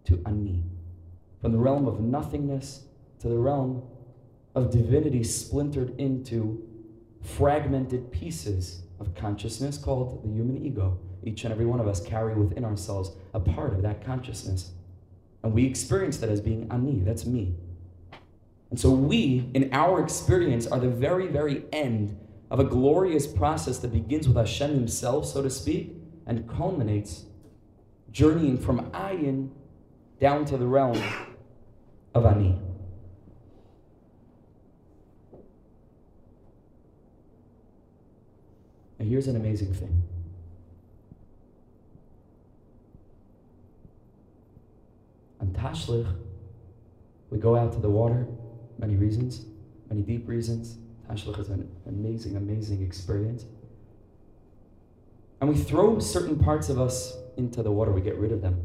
to 0.06 0.21
ani. 0.23 0.63
From 1.41 1.52
the 1.52 1.58
realm 1.58 1.88
of 1.88 2.00
nothingness 2.00 2.84
to 3.21 3.28
the 3.28 3.39
realm 3.39 3.82
of 4.54 4.69
divinity 4.69 5.23
splintered 5.23 6.00
into 6.00 6.63
fragmented 7.23 8.12
pieces 8.12 8.84
of 9.00 9.15
consciousness 9.15 9.80
called 9.80 10.23
the 10.23 10.30
human 10.32 10.63
ego. 10.63 11.00
Each 11.23 11.43
and 11.43 11.52
every 11.52 11.65
one 11.65 11.80
of 11.80 11.88
us 11.88 12.06
carry 12.06 12.36
within 12.36 12.63
ourselves 12.63 13.13
a 13.34 13.39
part 13.39 13.73
of 13.73 13.82
that 13.82 14.06
consciousness. 14.06 14.73
And 15.41 15.54
we 15.54 15.65
experience 15.65 16.17
that 16.19 16.30
as 16.30 16.39
being 16.39 16.67
ani, 16.69 17.00
that's 17.00 17.26
me. 17.26 17.56
And 18.69 18.80
so 18.80 18.91
we, 18.91 19.50
in 19.56 19.73
our 19.73 20.04
experience, 20.04 20.67
are 20.67 20.80
the 20.80 20.88
very, 20.88 21.26
very 21.26 21.63
end 21.73 22.15
of 22.49 22.60
a 22.60 22.63
glorious 22.63 23.27
process 23.27 23.79
that 23.79 23.91
begins 23.91 24.27
with 24.27 24.38
Hashem 24.38 24.71
Himself, 24.71 25.25
so 25.25 25.41
to 25.41 25.49
speak, 25.49 25.95
and 26.25 26.47
culminates 26.49 27.25
journeying 28.12 28.57
from 28.57 28.89
ayin 28.91 29.49
down 30.19 30.45
to 30.45 30.57
the 30.57 30.65
realm 30.65 31.01
of 32.13 32.25
ani. 32.25 32.60
Now, 38.99 39.05
here's 39.05 39.27
an 39.27 39.36
amazing 39.36 39.73
thing. 39.73 40.03
On 45.39 45.47
Tashlich, 45.49 46.12
we 47.29 47.38
go 47.38 47.55
out 47.55 47.73
to 47.73 47.79
the 47.79 47.89
water, 47.89 48.25
many 48.79 48.95
reasons, 48.95 49.45
many 49.89 50.01
deep 50.01 50.27
reasons. 50.27 50.77
Tashlich 51.09 51.39
is 51.39 51.49
an 51.49 51.69
amazing, 51.87 52.35
amazing 52.35 52.81
experience. 52.81 53.45
And 55.39 55.49
we 55.49 55.55
throw 55.55 55.99
certain 55.99 56.37
parts 56.37 56.69
of 56.69 56.79
us 56.79 57.15
into 57.37 57.63
the 57.63 57.71
water, 57.71 57.91
we 57.91 58.01
get 58.01 58.17
rid 58.17 58.31
of 58.31 58.41
them. 58.41 58.61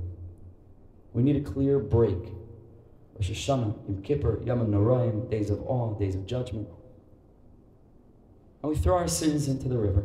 We 1.12 1.22
need 1.22 1.36
a 1.36 1.40
clear 1.40 1.78
break. 1.78 2.32
Rosh 3.14 3.30
Hashanah, 3.30 3.86
Yom 3.86 4.02
Kippur, 4.02 4.40
Yom 4.44 4.66
Noraim, 4.68 5.30
days 5.30 5.50
of 5.50 5.62
awe, 5.62 5.94
days 5.98 6.14
of 6.14 6.26
judgment. 6.26 6.68
And 8.62 8.72
we 8.72 8.78
throw 8.78 8.96
our 8.96 9.08
sins 9.08 9.48
into 9.48 9.68
the 9.68 9.76
river. 9.76 10.04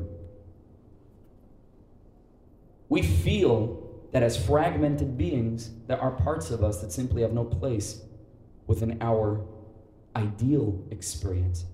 We 2.89 3.01
feel 3.01 3.83
that 4.11 4.23
as 4.23 4.35
fragmented 4.45 5.17
beings, 5.17 5.71
there 5.87 5.99
are 5.99 6.11
parts 6.11 6.51
of 6.51 6.63
us 6.63 6.81
that 6.81 6.91
simply 6.91 7.21
have 7.21 7.33
no 7.33 7.45
place 7.45 8.01
within 8.65 8.97
our 9.01 9.41
ideal 10.15 10.83
experience 10.91 11.65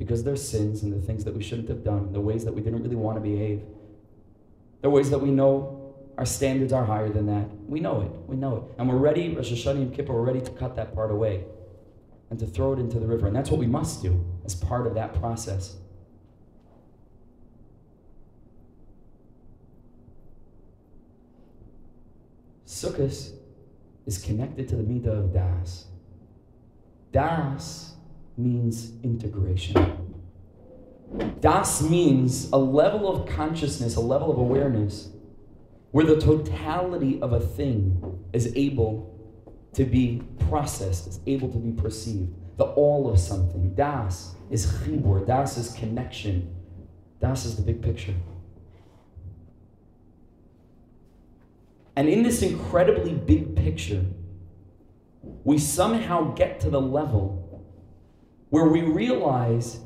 because 0.00 0.24
there's 0.24 0.42
sins 0.42 0.82
and 0.82 0.90
the 0.90 1.06
things 1.06 1.24
that 1.26 1.34
we 1.36 1.42
shouldn't 1.42 1.68
have 1.68 1.84
done, 1.84 2.10
the 2.10 2.20
ways 2.20 2.42
that 2.46 2.54
we 2.54 2.62
didn't 2.62 2.82
really 2.82 2.96
want 2.96 3.18
to 3.18 3.20
behave, 3.20 3.60
the 4.80 4.88
ways 4.88 5.10
that 5.10 5.18
we 5.18 5.30
know 5.30 5.76
Our 6.20 6.26
standards 6.26 6.70
are 6.74 6.84
higher 6.84 7.08
than 7.08 7.24
that. 7.28 7.48
We 7.66 7.80
know 7.80 8.02
it. 8.02 8.10
We 8.26 8.36
know 8.36 8.56
it. 8.56 8.62
And 8.78 8.86
we're 8.86 8.96
ready, 8.96 9.34
Rosh 9.34 9.50
Hashanah 9.50 9.76
and 9.76 9.94
Kippur, 9.94 10.12
we're 10.12 10.20
ready 10.20 10.42
to 10.42 10.50
cut 10.50 10.76
that 10.76 10.94
part 10.94 11.10
away 11.10 11.46
and 12.28 12.38
to 12.38 12.46
throw 12.46 12.74
it 12.74 12.78
into 12.78 13.00
the 13.00 13.06
river. 13.06 13.26
And 13.26 13.34
that's 13.34 13.50
what 13.50 13.58
we 13.58 13.66
must 13.66 14.02
do 14.02 14.22
as 14.44 14.54
part 14.54 14.86
of 14.86 14.92
that 14.96 15.14
process. 15.14 15.76
Sukkot 22.66 23.32
is 24.04 24.18
connected 24.18 24.68
to 24.68 24.76
the 24.76 24.82
Midah 24.82 25.24
of 25.24 25.32
Das. 25.32 25.86
Das 27.12 27.89
means 28.42 28.92
integration. 29.02 30.10
Das 31.40 31.82
means 31.82 32.50
a 32.52 32.56
level 32.56 33.08
of 33.08 33.26
consciousness, 33.26 33.96
a 33.96 34.00
level 34.00 34.30
of 34.30 34.38
awareness, 34.38 35.10
where 35.90 36.06
the 36.06 36.20
totality 36.20 37.20
of 37.20 37.32
a 37.32 37.40
thing 37.40 38.20
is 38.32 38.52
able 38.54 39.10
to 39.72 39.84
be 39.84 40.22
processed, 40.48 41.08
is 41.08 41.20
able 41.26 41.48
to 41.48 41.58
be 41.58 41.72
perceived. 41.72 42.32
The 42.58 42.64
all 42.64 43.10
of 43.10 43.18
something. 43.18 43.74
Das 43.74 44.34
is 44.50 44.66
chibur, 44.66 45.26
das 45.26 45.56
is 45.56 45.72
connection. 45.72 46.54
Das 47.20 47.44
is 47.44 47.56
the 47.56 47.62
big 47.62 47.82
picture. 47.82 48.14
And 51.96 52.08
in 52.08 52.22
this 52.22 52.42
incredibly 52.42 53.12
big 53.12 53.56
picture, 53.56 54.04
we 55.44 55.58
somehow 55.58 56.32
get 56.34 56.60
to 56.60 56.70
the 56.70 56.80
level 56.80 57.39
where 58.50 58.66
we 58.66 58.82
realize 58.82 59.80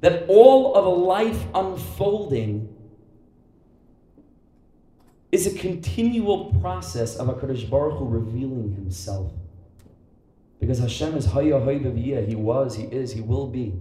that 0.00 0.24
all 0.28 0.74
of 0.74 0.84
a 0.84 0.88
life 0.88 1.44
unfolding 1.54 2.68
is 5.30 5.46
a 5.46 5.58
continual 5.58 6.52
process 6.60 7.16
of 7.16 7.28
HaKadosh 7.28 7.70
Baruch 7.70 7.98
Hu 7.98 8.06
revealing 8.06 8.74
himself. 8.74 9.32
Because 10.60 10.78
Hashem 10.78 11.16
is 11.16 11.26
Haya 11.26 11.54
Hayaviyah, 11.54 12.28
He 12.28 12.34
was, 12.34 12.76
He 12.76 12.84
is, 12.84 13.12
He 13.12 13.20
will 13.20 13.46
be. 13.46 13.74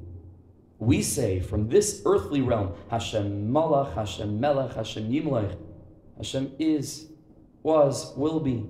We 0.80 1.04
say 1.04 1.40
from 1.40 1.70
this 1.70 2.02
earthly 2.06 2.42
realm, 2.42 2.74
Hashem 2.90 3.52
Malach, 3.52 3.94
Hashem 3.94 4.40
Melech, 4.40 4.74
Hashem 4.74 5.12
Yimlech. 5.12 5.58
Hashem 6.18 6.54
is, 6.58 7.08
was, 7.62 8.14
will 8.16 8.40
be. 8.40 8.68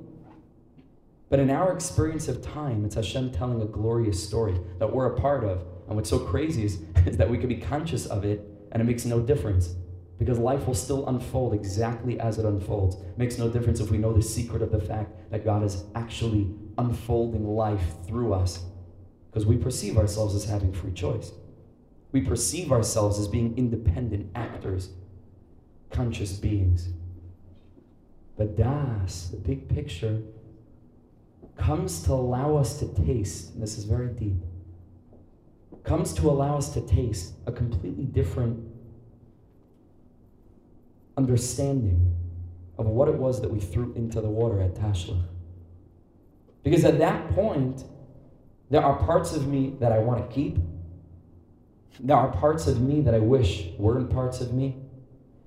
But 1.31 1.39
in 1.39 1.49
our 1.49 1.71
experience 1.71 2.27
of 2.27 2.41
time, 2.41 2.83
it's 2.83 2.95
Hashem 2.95 3.31
telling 3.31 3.61
a 3.61 3.65
glorious 3.65 4.21
story 4.21 4.59
that 4.79 4.93
we're 4.93 5.15
a 5.15 5.19
part 5.19 5.45
of. 5.45 5.63
And 5.87 5.95
what's 5.95 6.09
so 6.09 6.19
crazy 6.19 6.65
is, 6.65 6.81
is 7.05 7.15
that 7.15 7.29
we 7.29 7.37
can 7.37 7.47
be 7.47 7.55
conscious 7.55 8.05
of 8.05 8.25
it 8.25 8.41
and 8.73 8.81
it 8.81 8.85
makes 8.85 9.05
no 9.05 9.21
difference. 9.21 9.73
Because 10.19 10.37
life 10.37 10.67
will 10.67 10.75
still 10.75 11.07
unfold 11.07 11.53
exactly 11.53 12.19
as 12.19 12.37
it 12.37 12.45
unfolds. 12.45 12.97
It 12.97 13.17
makes 13.17 13.37
no 13.37 13.49
difference 13.49 13.79
if 13.79 13.89
we 13.89 13.97
know 13.97 14.11
the 14.11 14.21
secret 14.21 14.61
of 14.61 14.73
the 14.73 14.81
fact 14.81 15.31
that 15.31 15.45
God 15.45 15.63
is 15.63 15.85
actually 15.95 16.53
unfolding 16.77 17.47
life 17.47 17.81
through 18.05 18.33
us. 18.33 18.65
Because 19.29 19.45
we 19.45 19.55
perceive 19.55 19.97
ourselves 19.97 20.35
as 20.35 20.43
having 20.43 20.73
free 20.73 20.91
choice. 20.91 21.31
We 22.11 22.21
perceive 22.21 22.73
ourselves 22.73 23.17
as 23.17 23.29
being 23.29 23.57
independent 23.57 24.29
actors, 24.35 24.89
conscious 25.91 26.33
beings. 26.33 26.89
But 28.37 28.57
Das, 28.57 29.29
the 29.29 29.37
big 29.37 29.69
picture, 29.69 30.21
comes 31.57 32.03
to 32.03 32.13
allow 32.13 32.55
us 32.55 32.79
to 32.79 32.87
taste, 33.05 33.53
and 33.53 33.61
this 33.61 33.77
is 33.77 33.85
very 33.85 34.07
deep, 34.07 34.41
comes 35.83 36.13
to 36.13 36.29
allow 36.29 36.57
us 36.57 36.73
to 36.73 36.81
taste 36.81 37.33
a 37.45 37.51
completely 37.51 38.05
different 38.05 38.59
understanding 41.17 42.15
of 42.77 42.87
what 42.87 43.07
it 43.07 43.15
was 43.15 43.41
that 43.41 43.51
we 43.51 43.59
threw 43.59 43.93
into 43.93 44.21
the 44.21 44.29
water 44.29 44.59
at 44.61 44.75
Tashlich. 44.75 45.23
Because 46.63 46.85
at 46.85 46.99
that 46.99 47.29
point, 47.33 47.83
there 48.69 48.83
are 48.83 48.97
parts 48.97 49.33
of 49.35 49.47
me 49.47 49.75
that 49.79 49.91
I 49.91 49.99
want 49.99 50.27
to 50.27 50.33
keep. 50.33 50.57
There 51.99 52.15
are 52.15 52.31
parts 52.31 52.67
of 52.67 52.81
me 52.81 53.01
that 53.01 53.13
I 53.13 53.19
wish 53.19 53.67
weren't 53.77 54.09
parts 54.09 54.41
of 54.41 54.53
me. 54.53 54.77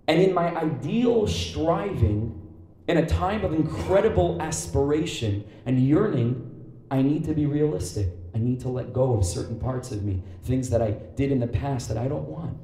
And 0.06 0.20
in 0.20 0.34
my 0.34 0.54
ideal 0.54 1.26
striving, 1.26 2.43
in 2.86 2.98
a 2.98 3.06
time 3.06 3.44
of 3.44 3.52
incredible 3.52 4.40
aspiration 4.42 5.44
and 5.64 5.80
yearning, 5.80 6.50
I 6.90 7.02
need 7.02 7.24
to 7.24 7.34
be 7.34 7.46
realistic. 7.46 8.08
I 8.34 8.38
need 8.38 8.60
to 8.60 8.68
let 8.68 8.92
go 8.92 9.16
of 9.16 9.24
certain 9.24 9.58
parts 9.58 9.90
of 9.90 10.02
me, 10.02 10.22
things 10.42 10.68
that 10.70 10.82
I 10.82 10.90
did 10.90 11.32
in 11.32 11.38
the 11.38 11.46
past 11.46 11.88
that 11.88 11.96
I 11.96 12.08
don't 12.08 12.28
want. 12.28 12.58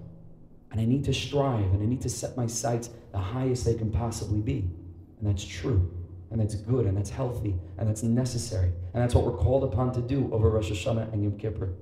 And 0.70 0.80
I 0.80 0.84
need 0.84 1.04
to 1.04 1.14
strive 1.14 1.72
and 1.72 1.82
I 1.82 1.86
need 1.86 2.02
to 2.02 2.08
set 2.08 2.36
my 2.36 2.46
sights 2.46 2.90
the 3.12 3.18
highest 3.18 3.64
they 3.64 3.74
can 3.74 3.90
possibly 3.90 4.40
be. 4.40 4.70
And 5.18 5.28
that's 5.28 5.44
true. 5.44 5.90
And 6.30 6.40
that's 6.40 6.54
good 6.54 6.86
and 6.86 6.96
that's 6.96 7.10
healthy 7.10 7.56
and 7.78 7.88
that's 7.88 8.02
necessary. 8.02 8.72
And 8.94 9.02
that's 9.02 9.14
what 9.14 9.24
we're 9.24 9.38
called 9.38 9.64
upon 9.64 9.92
to 9.94 10.00
do 10.00 10.30
over 10.32 10.50
Rosh 10.50 10.70
Hashanah 10.70 11.12
and 11.12 11.24
Yom 11.24 11.38
Kippur. 11.38 11.72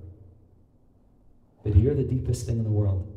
But 1.65 1.75
here, 1.75 1.93
the 1.93 2.05
deepest 2.05 2.47
thing 2.47 2.59
in 2.59 2.65
the 2.65 2.71
world 2.71 3.13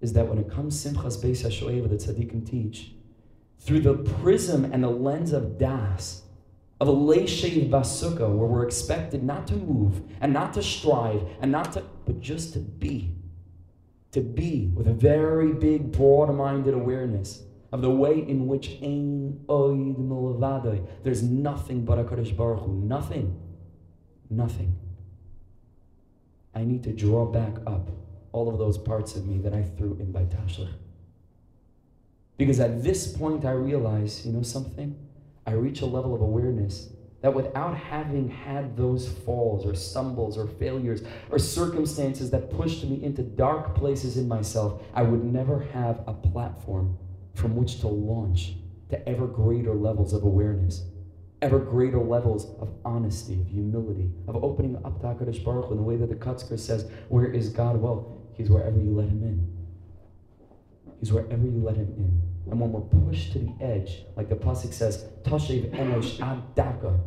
is 0.00 0.12
that 0.14 0.26
when 0.26 0.38
it 0.38 0.50
comes 0.50 0.84
Simchas 0.84 1.16
Beis 1.22 1.44
HaShoeva, 1.46 1.88
the 1.88 1.96
tzaddikim 1.96 2.48
teach, 2.48 2.92
through 3.60 3.80
the 3.80 3.94
prism 3.94 4.64
and 4.64 4.82
the 4.82 4.90
lens 4.90 5.32
of 5.32 5.58
Das, 5.58 6.22
of 6.80 6.88
a 6.88 6.92
Leishev 6.92 7.70
Basuka, 7.70 8.28
where 8.28 8.48
we're 8.48 8.66
expected 8.66 9.22
not 9.22 9.46
to 9.46 9.54
move 9.54 10.02
and 10.20 10.32
not 10.32 10.52
to 10.54 10.62
strive 10.62 11.22
and 11.40 11.50
not 11.50 11.72
to, 11.72 11.82
but 12.04 12.20
just 12.20 12.52
to 12.52 12.58
be. 12.58 13.14
To 14.12 14.20
be 14.20 14.70
with 14.74 14.86
a 14.86 14.92
very 14.92 15.52
big, 15.52 15.92
broad 15.92 16.34
minded 16.34 16.74
awareness 16.74 17.42
of 17.72 17.80
the 17.80 17.90
way 17.90 18.20
in 18.20 18.46
which 18.46 18.78
Ein 18.82 19.40
Oid 19.48 19.96
Milavadoi, 19.96 20.86
there's 21.02 21.22
nothing 21.22 21.84
but 21.84 21.98
a 21.98 22.04
Kadosh 22.04 22.36
Baruch 22.36 22.60
Hu, 22.60 22.72
nothing, 22.72 23.36
nothing. 24.30 24.78
I 26.54 26.62
need 26.62 26.84
to 26.84 26.92
draw 26.92 27.26
back 27.26 27.56
up 27.66 27.90
all 28.30 28.48
of 28.48 28.58
those 28.58 28.78
parts 28.78 29.16
of 29.16 29.26
me 29.26 29.38
that 29.38 29.54
I 29.54 29.62
threw 29.62 29.96
in 29.98 30.12
by 30.12 30.24
Tashlich. 30.24 30.72
Because 32.36 32.60
at 32.60 32.82
this 32.82 33.16
point, 33.16 33.44
I 33.44 33.52
realize, 33.52 34.26
you 34.26 34.32
know 34.32 34.42
something? 34.42 34.96
I 35.46 35.52
reach 35.52 35.82
a 35.82 35.86
level 35.86 36.14
of 36.14 36.20
awareness 36.20 36.88
that 37.24 37.32
without 37.32 37.74
having 37.76 38.28
had 38.28 38.76
those 38.76 39.08
falls 39.08 39.64
or 39.64 39.74
stumbles 39.74 40.36
or 40.36 40.46
failures 40.46 41.02
or 41.30 41.38
circumstances 41.38 42.30
that 42.30 42.50
pushed 42.50 42.84
me 42.84 43.02
into 43.02 43.22
dark 43.22 43.74
places 43.74 44.18
in 44.18 44.28
myself, 44.28 44.82
I 44.92 45.02
would 45.02 45.24
never 45.24 45.60
have 45.72 46.02
a 46.06 46.12
platform 46.12 46.98
from 47.34 47.56
which 47.56 47.80
to 47.80 47.88
launch 47.88 48.56
to 48.90 49.08
ever 49.08 49.26
greater 49.26 49.74
levels 49.74 50.12
of 50.12 50.24
awareness, 50.24 50.84
ever 51.40 51.58
greater 51.58 51.98
levels 51.98 52.46
of 52.60 52.74
honesty, 52.84 53.40
of 53.40 53.48
humility, 53.48 54.10
of 54.28 54.44
opening 54.44 54.76
up 54.84 55.00
to 55.00 55.06
HaKadosh 55.06 55.42
Baruch 55.42 55.70
in 55.70 55.78
the 55.78 55.82
way 55.82 55.96
that 55.96 56.10
the 56.10 56.14
Kotzker 56.14 56.58
says, 56.58 56.90
Where 57.08 57.26
is 57.26 57.48
God? 57.48 57.76
Well, 57.76 58.20
He's 58.34 58.50
wherever 58.50 58.78
you 58.78 58.94
let 58.94 59.08
Him 59.08 59.22
in. 59.22 59.53
He's 61.04 61.12
wherever 61.12 61.46
you 61.46 61.60
let 61.62 61.76
Him 61.76 61.92
in. 61.98 62.50
And 62.50 62.58
when 62.58 62.72
we're 62.72 62.80
pushed 62.80 63.34
to 63.34 63.38
the 63.38 63.52
edge, 63.60 64.06
like 64.16 64.30
the 64.30 64.36
pasuk 64.36 64.72
says, 64.72 65.04
"Tashev 65.22 65.70
enosh 65.72 66.18
ad 66.18 66.54
daka," 66.54 66.98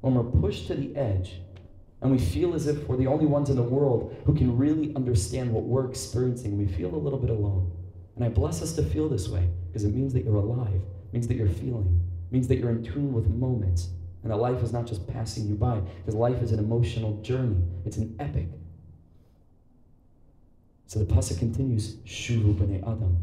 when 0.00 0.16
we're 0.16 0.40
pushed 0.40 0.66
to 0.66 0.74
the 0.74 0.96
edge, 0.96 1.40
and 2.00 2.10
we 2.10 2.18
feel 2.18 2.52
as 2.52 2.66
if 2.66 2.88
we're 2.88 2.96
the 2.96 3.06
only 3.06 3.26
ones 3.26 3.48
in 3.48 3.54
the 3.54 3.62
world 3.62 4.12
who 4.24 4.34
can 4.34 4.58
really 4.58 4.92
understand 4.96 5.52
what 5.52 5.62
we're 5.62 5.88
experiencing, 5.88 6.58
we 6.58 6.66
feel 6.66 6.92
a 6.92 6.98
little 6.98 7.20
bit 7.20 7.30
alone. 7.30 7.70
And 8.16 8.24
I 8.24 8.28
bless 8.28 8.60
us 8.60 8.72
to 8.72 8.82
feel 8.82 9.08
this 9.08 9.28
way 9.28 9.48
because 9.68 9.84
it 9.84 9.94
means 9.94 10.12
that 10.14 10.24
you're 10.24 10.34
alive, 10.34 10.82
it 10.82 11.12
means 11.12 11.28
that 11.28 11.36
you're 11.36 11.46
feeling, 11.46 12.00
it 12.26 12.32
means 12.32 12.48
that 12.48 12.58
you're 12.58 12.70
in 12.70 12.82
tune 12.82 13.12
with 13.12 13.28
moments, 13.28 13.90
and 14.24 14.32
that 14.32 14.38
life 14.38 14.64
is 14.64 14.72
not 14.72 14.84
just 14.84 15.06
passing 15.06 15.46
you 15.46 15.54
by, 15.54 15.78
because 15.78 16.16
life 16.16 16.42
is 16.42 16.50
an 16.50 16.58
emotional 16.58 17.22
journey. 17.22 17.62
It's 17.84 17.98
an 17.98 18.16
epic. 18.18 18.48
So 20.92 20.98
the 20.98 21.06
pasuk 21.06 21.38
continues, 21.38 21.96
"Shuvu 22.04 22.52
b'nei 22.52 22.82
Adam." 22.82 23.16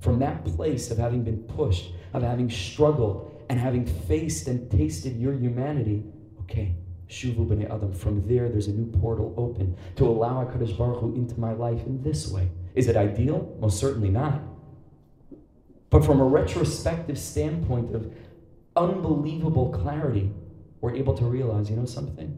From 0.00 0.18
that 0.18 0.44
place 0.44 0.90
of 0.90 0.98
having 0.98 1.22
been 1.22 1.44
pushed, 1.44 1.94
of 2.12 2.24
having 2.24 2.50
struggled, 2.50 3.30
and 3.48 3.60
having 3.60 3.86
faced 3.86 4.48
and 4.48 4.68
tasted 4.68 5.16
your 5.16 5.32
humanity, 5.32 6.02
okay, 6.40 6.74
Shuvu 7.08 7.46
b'nei 7.46 7.70
Adam. 7.70 7.92
From 7.92 8.26
there, 8.26 8.48
there's 8.48 8.66
a 8.66 8.72
new 8.72 8.86
portal 8.86 9.32
open 9.36 9.76
to 9.94 10.04
allow 10.04 10.44
HaKadosh 10.44 10.76
Baruch 10.76 10.98
Hu 10.98 11.14
into 11.14 11.38
my 11.38 11.52
life 11.52 11.86
in 11.86 12.02
this 12.02 12.28
way. 12.28 12.48
Is 12.74 12.88
it 12.88 12.96
ideal? 12.96 13.56
Most 13.60 13.78
certainly 13.78 14.10
not. 14.10 14.42
But 15.90 16.04
from 16.04 16.18
a 16.18 16.24
retrospective 16.24 17.20
standpoint 17.20 17.94
of 17.94 18.12
unbelievable 18.74 19.68
clarity, 19.70 20.32
we're 20.80 20.96
able 20.96 21.14
to 21.18 21.24
realize, 21.24 21.70
you 21.70 21.76
know 21.76 21.84
something? 21.84 22.36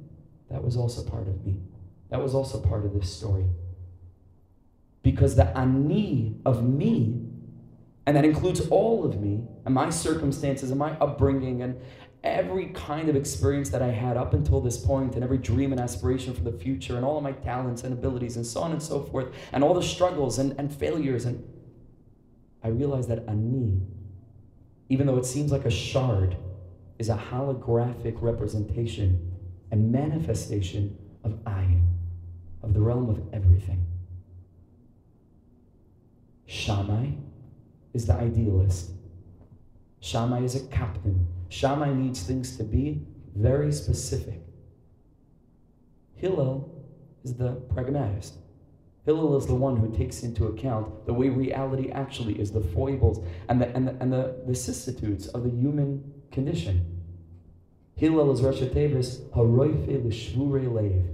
That 0.50 0.62
was 0.62 0.76
also 0.76 1.02
part 1.08 1.26
of 1.26 1.46
me. 1.46 1.56
That 2.10 2.22
was 2.22 2.34
also 2.34 2.60
part 2.60 2.84
of 2.84 2.92
this 2.92 3.10
story. 3.10 3.46
Because 5.02 5.36
the 5.36 5.56
ani 5.56 6.36
of 6.44 6.68
me 6.68 7.24
and 8.06 8.16
that 8.16 8.24
includes 8.24 8.60
all 8.68 9.04
of 9.04 9.20
me 9.20 9.42
and 9.64 9.74
my 9.74 9.90
circumstances 9.90 10.70
and 10.70 10.78
my 10.78 10.92
upbringing 10.98 11.62
and 11.62 11.80
every 12.24 12.66
kind 12.68 13.08
of 13.08 13.16
experience 13.16 13.70
that 13.70 13.82
I 13.82 13.88
had 13.88 14.16
up 14.16 14.34
until 14.34 14.60
this 14.60 14.78
point 14.78 15.14
and 15.14 15.22
every 15.22 15.38
dream 15.38 15.72
and 15.72 15.80
aspiration 15.80 16.34
for 16.34 16.42
the 16.42 16.52
future 16.52 16.96
and 16.96 17.04
all 17.04 17.16
of 17.16 17.22
my 17.22 17.32
talents 17.32 17.84
and 17.84 17.92
abilities 17.92 18.36
and 18.36 18.46
so 18.46 18.60
on 18.60 18.72
and 18.72 18.82
so 18.82 19.02
forth 19.02 19.28
and 19.52 19.62
all 19.62 19.74
the 19.74 19.82
struggles 19.82 20.38
and, 20.38 20.58
and 20.58 20.74
failures. 20.74 21.26
And 21.26 21.44
I 22.64 22.68
realized 22.68 23.08
that 23.10 23.28
Ani 23.28 23.82
even 24.88 25.06
though 25.06 25.18
it 25.18 25.26
seems 25.26 25.52
like 25.52 25.64
a 25.64 25.70
shard, 25.70 26.36
is 26.98 27.08
a 27.08 27.16
holographic 27.30 28.20
representation 28.20 29.32
and 29.70 29.92
manifestation 29.92 30.96
of 31.24 31.32
Ayin, 31.44 31.84
of 32.62 32.74
the 32.74 32.80
realm 32.80 33.08
of 33.08 33.22
everything. 33.32 33.84
Shammai 36.48 37.10
is 37.92 38.06
the 38.06 38.14
idealist. 38.14 38.92
Shammai 40.00 40.40
is 40.44 40.56
a 40.56 40.60
kapdan. 40.60 41.26
Shammai 41.50 41.92
needs 41.92 42.22
things 42.22 42.56
to 42.56 42.64
be 42.64 43.06
very 43.36 43.70
specific. 43.70 44.40
Hillel 46.14 46.74
is 47.22 47.34
the 47.34 47.52
pragmatist. 47.74 48.38
Hillel 49.04 49.36
is 49.36 49.46
the 49.46 49.54
one 49.54 49.76
who 49.76 49.94
takes 49.94 50.22
into 50.22 50.46
account 50.46 51.04
the 51.04 51.12
way 51.12 51.28
reality 51.28 51.90
actually 51.90 52.40
is, 52.40 52.50
the 52.50 52.62
foibles 52.62 53.22
and 53.50 53.60
the, 53.60 53.68
and 53.76 53.86
the, 53.86 53.96
and 54.00 54.10
the 54.10 54.36
vicissitudes 54.46 55.28
of 55.28 55.44
the 55.44 55.50
human 55.50 56.02
condition. 56.32 57.02
Hillel 57.94 58.32
is 58.32 58.40
Rosh 58.40 58.60
Tevis, 58.60 59.20
Haroife 59.34 59.86
l'shvure 59.86 60.72
lev. 60.72 61.04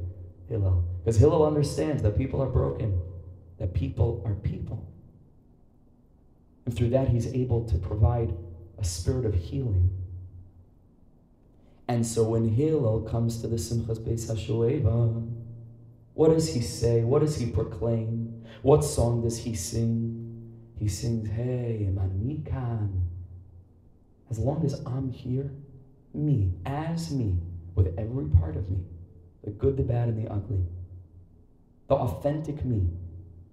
Hillel. 0.49 0.85
Because 1.03 1.17
Hillel 1.17 1.45
understands 1.45 2.03
that 2.03 2.17
people 2.17 2.41
are 2.41 2.49
broken, 2.49 3.01
that 3.59 3.75
people 3.75 4.23
are 4.25 4.35
people. 4.35 4.94
And 6.65 6.75
through 6.75 6.91
that, 6.91 7.09
he's 7.09 7.33
able 7.35 7.65
to 7.67 7.79
provide 7.79 8.35
a 8.79 8.85
spirit 8.85 9.27
of 9.27 9.35
healing. 9.35 9.91
And 11.89 12.07
so 12.07 12.25
when 12.25 12.49
Hillel 12.49 13.03
comes 13.03 13.41
to 13.43 13.47
the 13.47 13.57
Simchas 13.57 13.99
Beis 13.99 14.31
HaShoeva, 14.31 15.31
what 16.15 16.31
does 16.31 16.55
he 16.55 16.61
say? 16.61 17.03
What 17.03 17.21
does 17.21 17.37
he 17.37 17.47
proclaim? 17.51 18.45
What 18.63 18.85
song 18.85 19.23
does 19.23 19.39
he 19.39 19.55
sing? 19.55 20.55
He 20.79 20.89
sings, 20.89 21.29
Hey, 21.29 21.91
Manikan. 21.93 23.03
As 24.31 24.39
long 24.39 24.65
as 24.65 24.81
I'm 24.87 25.11
here, 25.11 25.51
me, 26.15 26.53
as 26.65 27.13
me, 27.13 27.37
with 27.75 27.95
every 27.99 28.27
part 28.27 28.57
of 28.57 28.71
me, 28.71 28.79
the 29.43 29.51
good, 29.51 29.77
the 29.77 29.83
bad, 29.83 30.09
and 30.09 30.25
the 30.25 30.33
ugly, 30.33 30.65
the 31.89 31.95
authentic 31.95 32.65
me, 32.65 32.89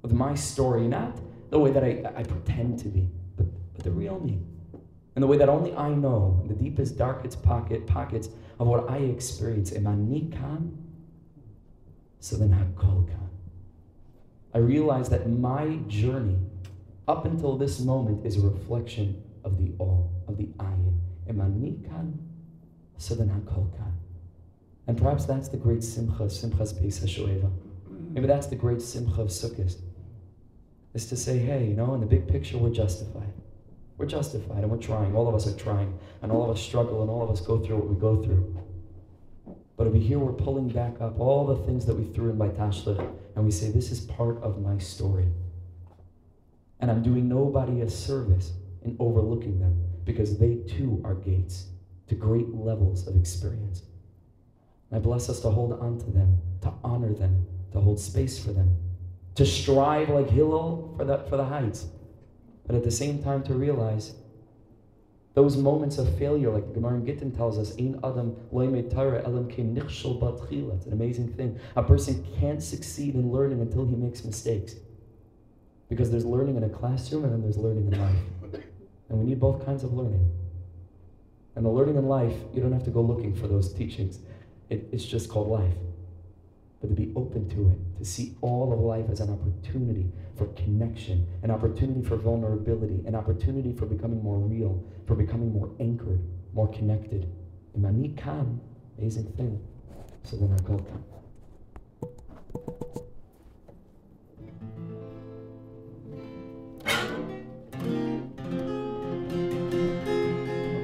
with 0.02 0.13
my 0.13 0.36
story, 0.36 0.88
not 0.88 1.17
the 1.52 1.60
way 1.60 1.70
that 1.72 1.84
I, 1.84 2.02
I 2.16 2.24
pretend 2.24 2.80
to 2.80 2.88
be, 2.88 3.08
but, 3.38 3.46
but 3.76 3.84
the 3.84 3.92
real 3.92 4.20
me. 4.20 4.40
And 5.16 5.22
the 5.22 5.28
way 5.28 5.38
that 5.38 5.50
only 5.50 5.76
I 5.76 5.90
know, 5.90 6.42
the 6.48 6.54
deepest, 6.54 6.98
darkest 6.98 7.44
pocket, 7.44 7.86
pockets 7.86 8.30
of 8.60 8.68
what 8.68 8.90
I 8.90 8.98
experience. 8.98 9.72
Emanikan, 9.72 10.72
so 12.22 12.38
then 12.38 12.50
Hakolkan. 12.50 13.28
I 14.54 14.60
realize 14.60 15.10
that 15.10 15.30
my 15.30 15.80
journey 15.88 16.38
up 17.08 17.26
until 17.26 17.58
this 17.58 17.82
moment 17.82 18.26
is 18.26 18.38
a 18.38 18.42
reflection 18.42 19.22
of 19.44 19.58
the 19.58 19.74
all, 19.78 20.10
of 20.30 20.38
the 20.38 20.46
ayin. 20.58 20.98
Emanikan, 21.28 22.18
so 22.98 23.14
then 23.14 23.28
Hakolkan. 23.30 23.92
And 24.88 24.98
perhaps 24.98 25.26
that's 25.26 25.50
the 25.50 25.58
great 25.58 25.84
simcha, 25.84 26.24
simchas 26.24 26.74
beis. 26.74 27.52
Maybe 28.12 28.28
that's 28.28 28.48
the 28.48 28.56
great 28.56 28.82
simcha 28.82 29.22
of 29.22 29.28
Sukkot 29.28 29.76
is 30.93 31.08
to 31.08 31.15
say, 31.15 31.38
hey, 31.38 31.65
you 31.65 31.73
know, 31.73 31.93
in 31.93 32.01
the 32.01 32.06
big 32.06 32.27
picture, 32.27 32.58
we're 32.58 32.69
justified. 32.69 33.34
We're 33.97 34.08
justified 34.08 34.63
and 34.63 34.69
we're 34.69 34.77
trying. 34.77 35.15
All 35.15 35.27
of 35.27 35.36
us 35.36 35.47
are 35.47 35.58
trying. 35.58 35.97
And 36.21 36.32
all 36.32 36.43
of 36.43 36.49
us 36.49 36.62
struggle 36.62 37.01
and 37.01 37.10
all 37.10 37.23
of 37.23 37.30
us 37.30 37.39
go 37.39 37.60
through 37.60 37.77
what 37.77 37.88
we 37.88 37.95
go 37.95 38.21
through. 38.21 38.58
But 39.77 39.88
over 39.88 39.97
here, 39.97 40.19
we're 40.19 40.34
pulling 40.34 40.69
back 40.69 40.99
up 40.99 41.19
all 41.19 41.45
the 41.45 41.56
things 41.65 41.86
that 41.86 41.95
we 41.95 42.06
threw 42.13 42.30
in 42.30 42.38
by 42.38 42.49
Tashlich, 42.49 42.99
and 43.36 43.45
we 43.45 43.51
say, 43.51 43.71
this 43.71 43.91
is 43.91 44.01
part 44.01 44.41
of 44.43 44.62
my 44.62 44.77
story. 44.77 45.27
And 46.80 46.91
I'm 46.91 47.01
doing 47.01 47.30
nobody 47.30 47.82
a 47.82 47.89
service 47.89 48.54
in 48.84 48.95
overlooking 48.99 49.60
them 49.60 49.82
because 50.04 50.38
they 50.38 50.56
too 50.67 51.01
are 51.06 51.15
gates 51.15 51.67
to 52.10 52.15
great 52.15 52.54
levels 52.54 53.08
of 53.08 53.15
experience. 53.15 53.84
And 54.89 54.99
I 54.99 54.99
bless 54.99 55.30
us 55.30 55.39
to 55.41 55.49
hold 55.49 55.73
on 55.73 55.97
to 55.99 56.12
them, 56.12 56.38
to 56.62 56.73
honor 56.84 57.13
them, 57.13 57.45
to 57.71 57.80
hold 57.80 57.99
space 57.99 58.43
for 58.43 58.51
them 58.51 58.75
to 59.36 59.46
strive 59.46 60.10
like 60.10 60.30
Hillel 60.30 60.94
for 60.98 61.06
the, 61.06 61.20
for 61.30 61.38
the 61.38 61.46
heights, 61.46 61.86
but 62.65 62.76
at 62.76 62.84
the 62.84 62.91
same 62.91 63.24
time 63.24 63.44
to 63.44 63.54
realize 63.54 64.15
those 65.34 65.56
moments 65.56 65.98
of 65.98 66.13
failure, 66.17 66.50
like 66.50 66.67
the 66.67 66.74
Gemara 66.74 66.96
in 66.96 67.06
Gittin 67.06 67.32
tells 67.32 67.58
us, 67.58 67.74
Ein 67.80 67.98
Adam 68.04 68.36
elam 68.52 68.76
It's 68.76 68.94
an 70.86 70.94
amazing 70.94 71.32
thing. 71.34 71.58
A 71.78 71.84
person 71.84 72.28
can't 72.38 72.62
succeed 72.62 73.15
in 73.15 73.32
learning 73.32 73.62
until 73.62 73.86
he 73.86 73.96
makes 73.96 74.26
mistakes. 74.26 74.76
Because 75.88 76.12
there's 76.12 76.26
learning 76.26 76.58
in 76.58 76.65
a 76.65 76.70
classroom 76.70 77.24
and 77.24 77.32
then 77.32 77.41
there's 77.41 77.58
learning 77.58 77.94
in 77.94 78.02
life. 78.02 78.20
And 79.08 79.20
we 79.20 79.26
need 79.26 79.39
both 79.39 79.65
kinds 79.65 79.86
of 79.86 79.94
learning. 79.94 80.30
And 81.56 81.65
the 81.65 81.70
learning 81.70 81.96
in 81.96 82.08
life, 82.08 82.36
you 82.54 82.62
don't 82.62 82.74
have 82.74 82.84
to 82.84 82.91
go 82.91 83.02
looking 83.02 83.34
for 83.34 83.48
those 83.48 83.74
teachings. 83.74 84.20
It, 84.70 84.89
it's 84.91 85.06
just 85.06 85.30
called 85.30 85.48
life 85.48 85.78
but 86.82 86.89
to 86.89 86.96
be 86.96 87.13
open 87.15 87.48
to 87.50 87.70
it, 87.70 87.78
to 88.02 88.08
see 88.08 88.36
all 88.42 88.74
of 88.74 88.80
life 88.80 89.06
as 89.12 89.20
an 89.20 89.30
opportunity 89.30 90.12
for 90.36 90.48
connection, 90.54 91.28
an 91.44 91.52
opportunity 91.52 92.02
for 92.02 92.16
vulnerability, 92.18 93.00
an 93.06 93.14
opportunity 93.14 93.74
for 93.74 93.86
becoming 93.86 94.24
more 94.24 94.40
real, 94.40 94.84
for 95.06 95.14
becoming 95.14 95.54
more 95.54 95.70
anchored, 95.80 96.20
more 96.52 96.68
connected. 96.70 97.32
Imani 97.78 98.10
kan, 98.18 98.60
amazing 98.98 99.32
thing. 99.34 99.62
So 100.24 100.36
then 100.38 100.52
I 100.52 100.58
go 100.64 100.84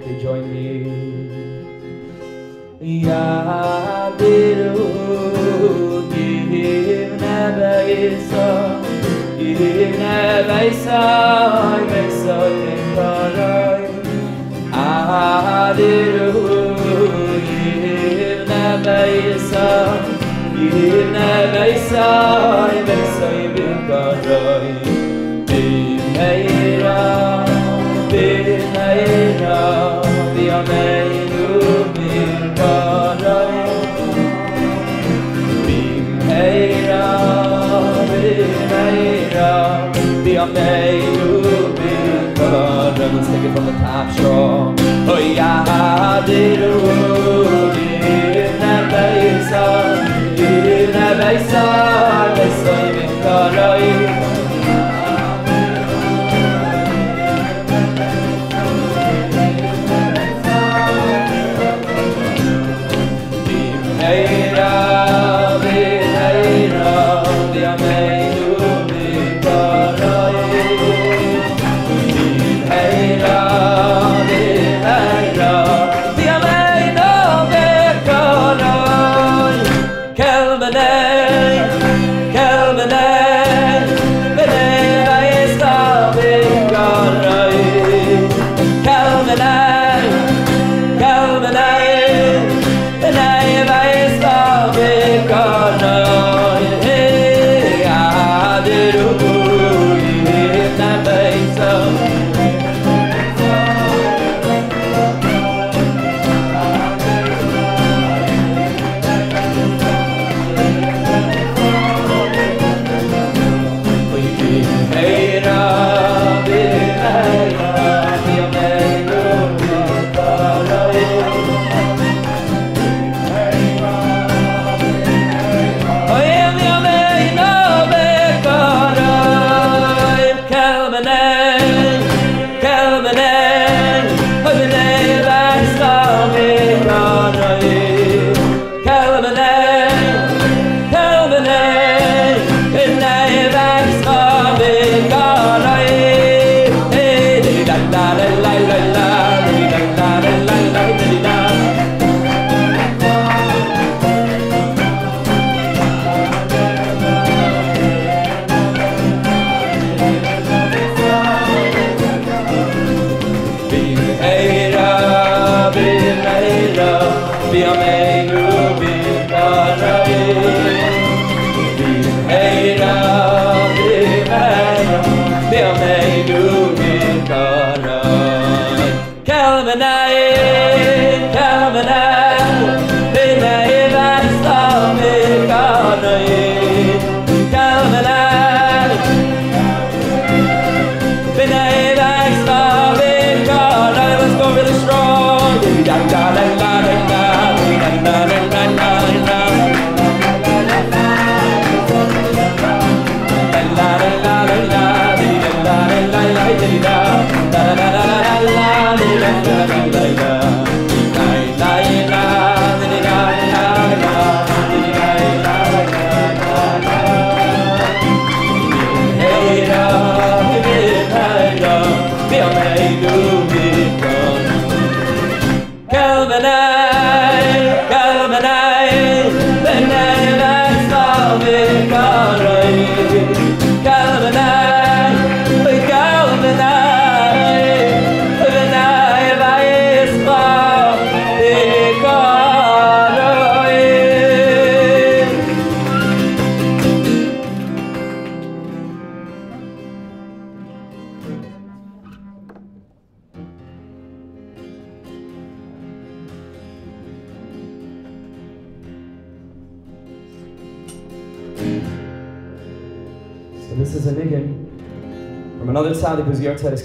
Okay, 0.01 0.21
join 0.21 0.53
me. 0.53 0.67
Yadiru. 3.03 4.56
Isa 7.47 8.47
Yine 9.39 10.43
Veysay 10.47 11.79
Veysay 11.87 12.59
Karay 12.95 13.87
Adiru 14.75 16.35
Yine 17.47 18.65
Veysay 18.83 19.95
Yine 20.59 21.31
Veysay 21.53 22.75
Veysay 22.87 23.55
Karay 23.87 24.67
Bimeyra 25.47 26.99
Bimeyra 28.11 28.59
Bimeyra 28.75 29.59
Bimeyra 30.35 31.26
Let's 43.17 43.29
take 43.29 43.43
it 43.43 43.55
from 43.55 43.65
the 43.65 43.71
top 43.71 44.11
strong. 44.13 44.75
Oh 45.09 45.17
yeah, 45.17 46.23
did 46.25 46.59
a 46.59 46.71
in 48.37 48.59
that 48.59 48.89
place, 48.89 49.51
uh, 49.51 50.05
in 50.37 50.91
that 50.91 51.15
place, 51.17 51.53
uh, 51.53 52.35
I 52.37 52.63
saw 52.63 52.87
Yahrzeit 53.57 54.26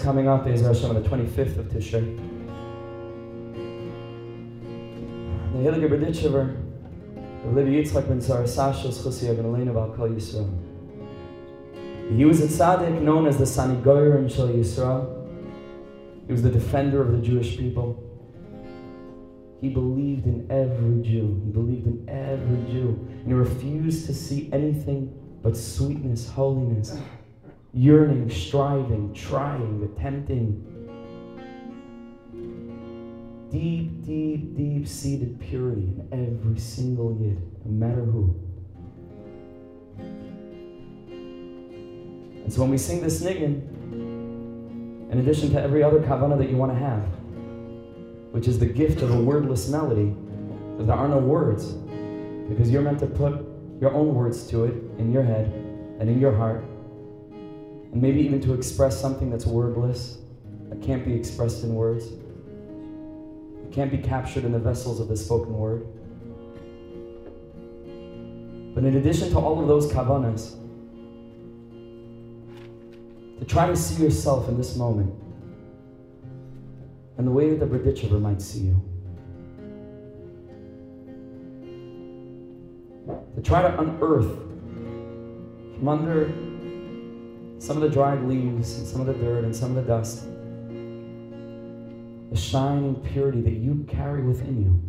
is 0.02 0.04
coming 0.04 0.28
up, 0.28 0.44
Be'ez 0.44 0.60
Hashem, 0.62 0.96
on 0.96 1.02
the 1.02 1.08
25th 1.08 1.58
of 1.58 1.66
Tishrei. 1.66 2.16
The 5.52 5.58
Heilige 5.58 5.88
Berditchever, 5.88 6.56
Rabbi 7.44 7.68
Yitzchak 7.68 8.08
ben 8.08 8.20
Sarasashos 8.20 9.02
Chusi 9.02 9.30
Agan 9.30 9.72
Val 9.72 9.92
Kol 9.94 10.08
Yisrael. 10.08 10.50
He 12.16 12.24
was 12.24 12.40
a 12.40 12.46
tzaddik 12.46 13.00
known 13.00 13.26
as 13.26 13.38
the 13.38 13.44
Sanigoyer 13.44 14.28
Shal 14.30 14.48
Yisrael. 14.48 15.18
He 16.26 16.32
was 16.32 16.42
the 16.42 16.50
defender 16.50 17.00
of 17.00 17.12
the 17.12 17.18
Jewish 17.18 17.56
people. 17.56 17.98
He 19.60 19.68
believed 19.68 20.26
in 20.26 20.50
every 20.50 21.02
Jew. 21.02 21.40
He 21.44 21.50
believed 21.52 21.86
in 21.86 22.08
every 22.08 22.72
Jew. 22.72 22.98
And 23.08 23.28
he 23.28 23.34
refused 23.34 24.06
to 24.06 24.14
see 24.14 24.50
anything 24.52 25.12
but 25.42 25.56
sweetness, 25.56 26.28
holiness, 26.28 26.96
yearning, 27.74 28.28
striving, 28.28 29.14
trying, 29.14 29.82
attempting. 29.82 30.68
Deep, 33.50 34.04
deep, 34.04 34.56
deep 34.56 34.86
seated 34.88 35.40
purity 35.40 35.82
in 35.82 36.08
every 36.12 36.58
single 36.58 37.16
yid, 37.20 37.40
no 37.64 37.86
matter 37.86 38.04
who. 38.04 38.34
And 42.42 42.52
so 42.52 42.62
when 42.62 42.70
we 42.70 42.78
sing 42.78 43.00
this 43.00 43.22
niggin, 43.22 43.62
in 45.10 45.18
addition 45.18 45.50
to 45.50 45.60
every 45.60 45.82
other 45.82 46.00
kavana 46.00 46.38
that 46.38 46.48
you 46.48 46.56
want 46.56 46.72
to 46.72 46.78
have, 46.78 47.04
which 48.32 48.48
is 48.48 48.58
the 48.58 48.66
gift 48.66 49.02
of 49.02 49.10
a 49.10 49.22
wordless 49.22 49.68
melody, 49.68 50.14
because 50.72 50.86
there 50.86 50.96
are 50.96 51.08
no 51.08 51.18
words, 51.18 51.72
because 52.48 52.70
you're 52.70 52.82
meant 52.82 52.98
to 52.98 53.06
put 53.06 53.46
your 53.80 53.92
own 53.92 54.14
words 54.14 54.46
to 54.48 54.64
it 54.64 54.74
in 54.98 55.12
your 55.12 55.22
head 55.22 55.46
and 56.00 56.08
in 56.08 56.18
your 56.18 56.34
heart 56.34 56.64
and 57.92 58.00
maybe 58.00 58.20
even 58.20 58.40
to 58.40 58.54
express 58.54 58.98
something 58.98 59.30
that's 59.30 59.46
wordless, 59.46 60.18
that 60.68 60.82
can't 60.82 61.04
be 61.04 61.14
expressed 61.14 61.62
in 61.62 61.74
words, 61.74 62.06
it 62.06 63.70
can't 63.70 63.90
be 63.90 63.98
captured 63.98 64.44
in 64.44 64.52
the 64.52 64.58
vessels 64.58 64.98
of 64.98 65.08
the 65.08 65.16
spoken 65.16 65.52
word. 65.52 65.86
But 68.74 68.84
in 68.84 68.96
addition 68.96 69.30
to 69.30 69.38
all 69.38 69.60
of 69.60 69.68
those 69.68 69.92
kavanas, 69.92 70.56
to 73.38 73.44
try 73.44 73.66
to 73.66 73.76
see 73.76 74.02
yourself 74.02 74.48
in 74.48 74.56
this 74.56 74.76
moment 74.76 75.12
and 77.18 77.26
the 77.26 77.30
way 77.30 77.50
that 77.50 77.60
the 77.60 77.66
Berditchever 77.66 78.18
might 78.20 78.40
see 78.40 78.60
you. 78.60 78.82
To 83.34 83.42
try 83.42 83.62
to 83.62 83.78
unearth 83.80 84.38
from 85.76 85.88
under 85.88 86.51
some 87.62 87.76
of 87.76 87.82
the 87.82 87.88
dried 87.88 88.24
leaves 88.24 88.76
and 88.76 88.88
some 88.88 89.00
of 89.00 89.06
the 89.06 89.14
dirt 89.14 89.44
and 89.44 89.54
some 89.54 89.76
of 89.76 89.76
the 89.76 89.82
dust, 89.82 90.24
the 92.28 92.36
shining 92.36 92.96
purity 93.12 93.40
that 93.40 93.52
you 93.52 93.86
carry 93.88 94.20
within 94.20 94.60
you. 94.60 94.82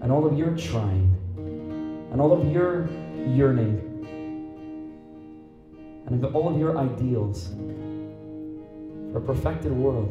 And 0.00 0.12
all 0.12 0.24
of 0.24 0.38
your 0.38 0.56
trying, 0.56 1.16
and 2.12 2.20
all 2.20 2.32
of 2.32 2.52
your 2.52 2.88
yearning, 3.26 3.82
and 6.06 6.24
all 6.26 6.48
of 6.48 6.56
your 6.60 6.78
ideals 6.78 7.48
for 9.10 9.18
a 9.18 9.20
perfected 9.20 9.72
world. 9.72 10.08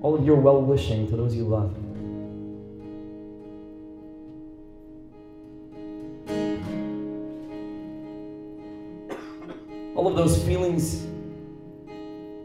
All 0.00 0.14
of 0.14 0.24
your 0.24 0.36
well 0.36 0.62
wishing 0.62 1.06
to 1.10 1.16
those 1.16 1.36
you 1.36 1.44
love. 1.44 1.76
All 10.00 10.08
of 10.08 10.16
those 10.16 10.42
feelings 10.44 11.06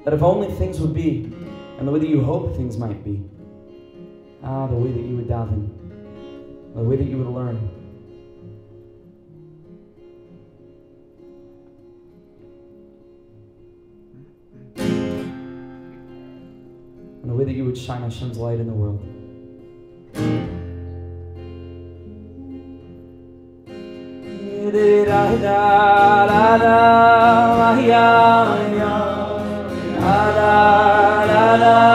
that 0.03 0.13
if 0.13 0.21
only 0.21 0.53
things 0.55 0.77
would 0.81 0.93
be 0.93 1.31
and 1.79 1.87
the 1.87 1.91
way 1.91 1.99
that 1.99 2.09
you 2.09 2.21
hope 2.21 2.53
things 2.57 2.77
might 2.77 3.01
be. 3.01 3.23
Ah, 4.43 4.67
the 4.67 4.75
way 4.75 4.91
that 4.91 4.99
you 4.99 5.15
would 5.15 5.29
daven, 5.29 5.69
the 6.75 6.83
way 6.83 6.97
that 6.97 7.05
you 7.05 7.17
would 7.17 7.29
learn. 7.33 7.55
And 17.21 17.31
the 17.31 17.33
way 17.33 17.45
that 17.45 17.53
you 17.53 17.63
would 17.63 17.77
shine 17.77 18.01
Hashem's 18.01 18.37
light 18.37 18.59
in 18.59 18.67
the 18.67 18.73
world. 18.73 18.99
da 25.05 25.37
da 25.37 26.27
da 26.27 26.57
da 26.57 27.24
da 31.57 31.94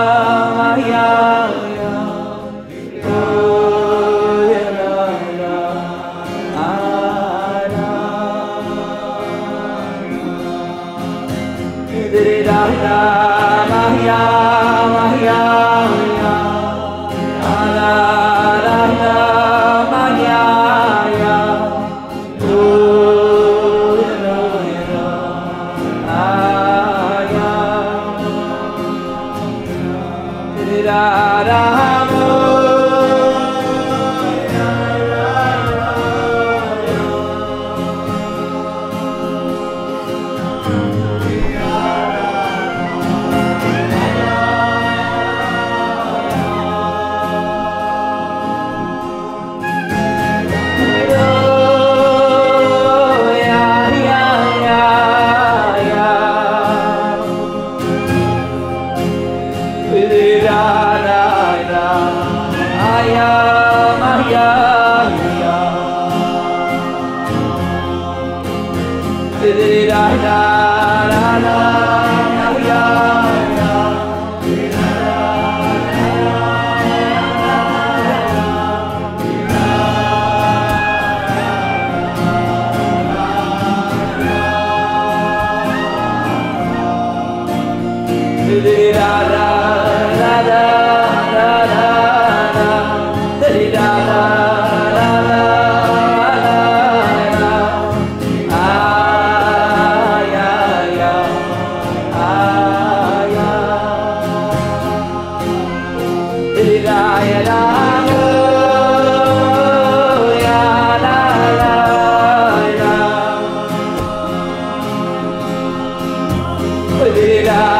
Yahweh, 117.44 117.79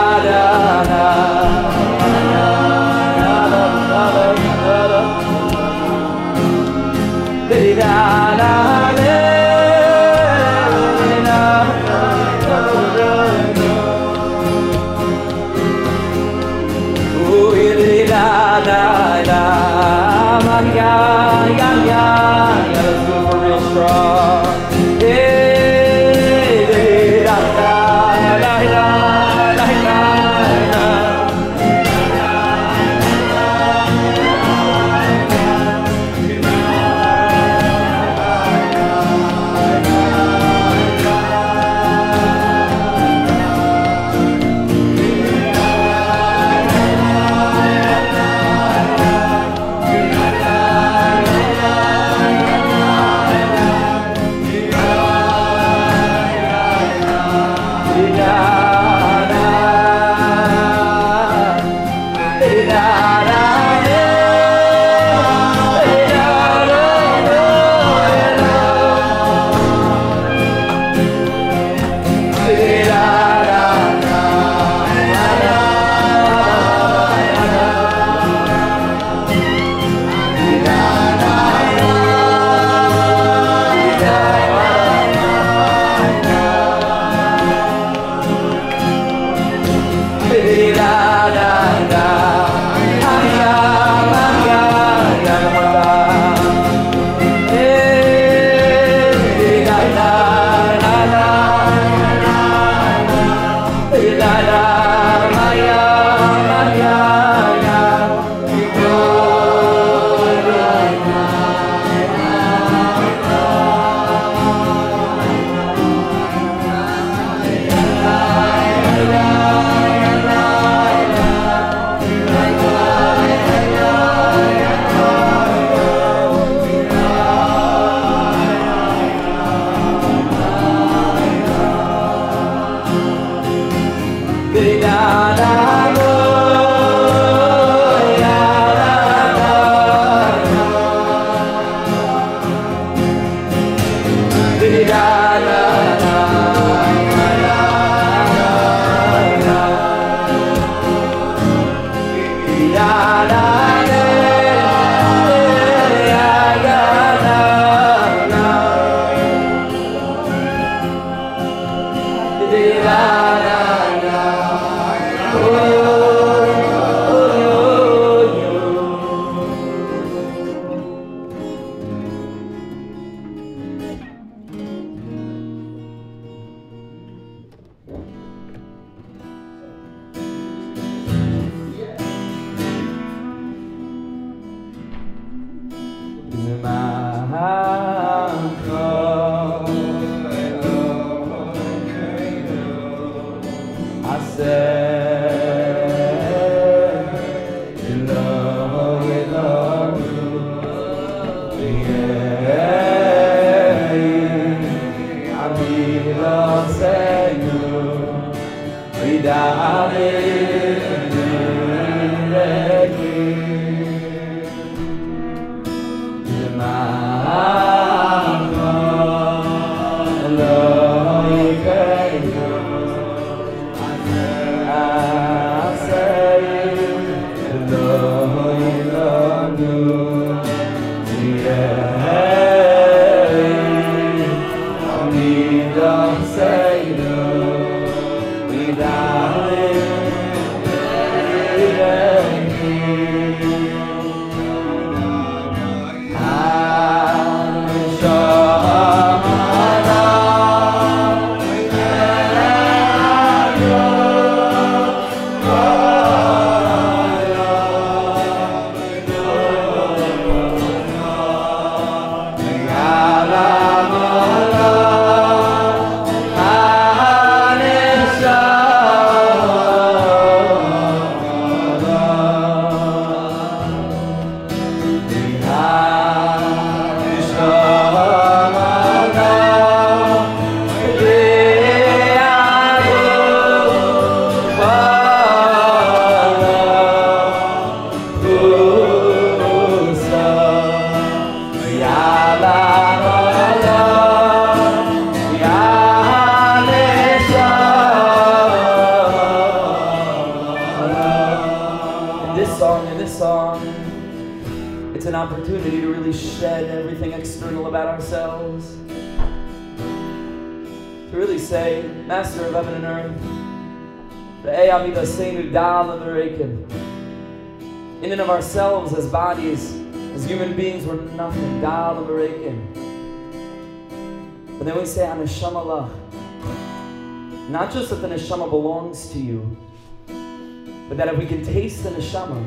we 331.20 331.26
can 331.26 331.44
taste 331.44 331.82
the 331.82 331.90
neshama, 331.90 332.40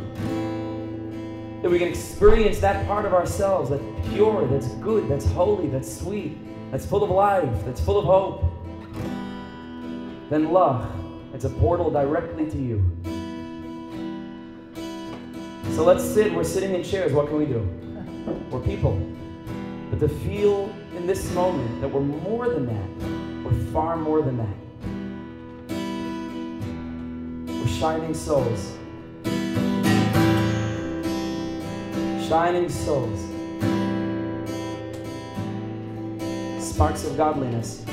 that 1.62 1.70
we 1.70 1.78
can 1.78 1.88
experience 1.88 2.58
that 2.60 2.88
part 2.88 3.06
of 3.06 3.14
ourselves 3.14 3.70
that's 3.70 3.84
pure, 4.10 4.48
that's 4.48 4.68
good, 4.82 5.08
that's 5.08 5.26
holy, 5.26 5.68
that's 5.68 6.00
sweet, 6.00 6.36
that's 6.72 6.84
full 6.84 7.04
of 7.04 7.12
life, 7.12 7.66
that's 7.66 7.80
full 7.80 8.00
of 8.00 8.06
hope, 8.06 8.44
then 10.32 10.52
love, 10.52 10.92
it's 11.36 11.46
a 11.46 11.52
portal 11.52 11.92
directly 11.92 12.50
to 12.50 12.58
you. 12.58 12.84
So 15.76 15.84
let's 15.86 16.04
sit, 16.04 16.34
we're 16.34 16.44
sitting 16.44 16.74
in 16.74 16.84
chairs, 16.84 17.14
what 17.14 17.28
can 17.28 17.38
we 17.38 17.46
do? 17.46 17.60
We're 18.50 18.60
people. 18.60 19.00
But 19.92 20.00
to 20.00 20.10
feel 20.10 20.74
in 20.98 21.06
this 21.06 21.32
moment 21.36 21.80
that 21.82 21.90
we're 21.90 22.02
more 22.02 22.50
than 22.50 22.66
that, 22.66 23.46
we're 23.46 23.72
far 23.72 23.98
more 23.98 24.24
than 24.24 24.38
that. 24.38 24.63
Shining 27.80 28.14
souls. 28.14 28.78
shining 32.34 32.68
souls, 32.68 33.20
sparks 36.60 37.04
of 37.04 37.16
godliness, 37.16 37.84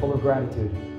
full 0.00 0.14
of 0.14 0.20
gratitude. 0.22 0.95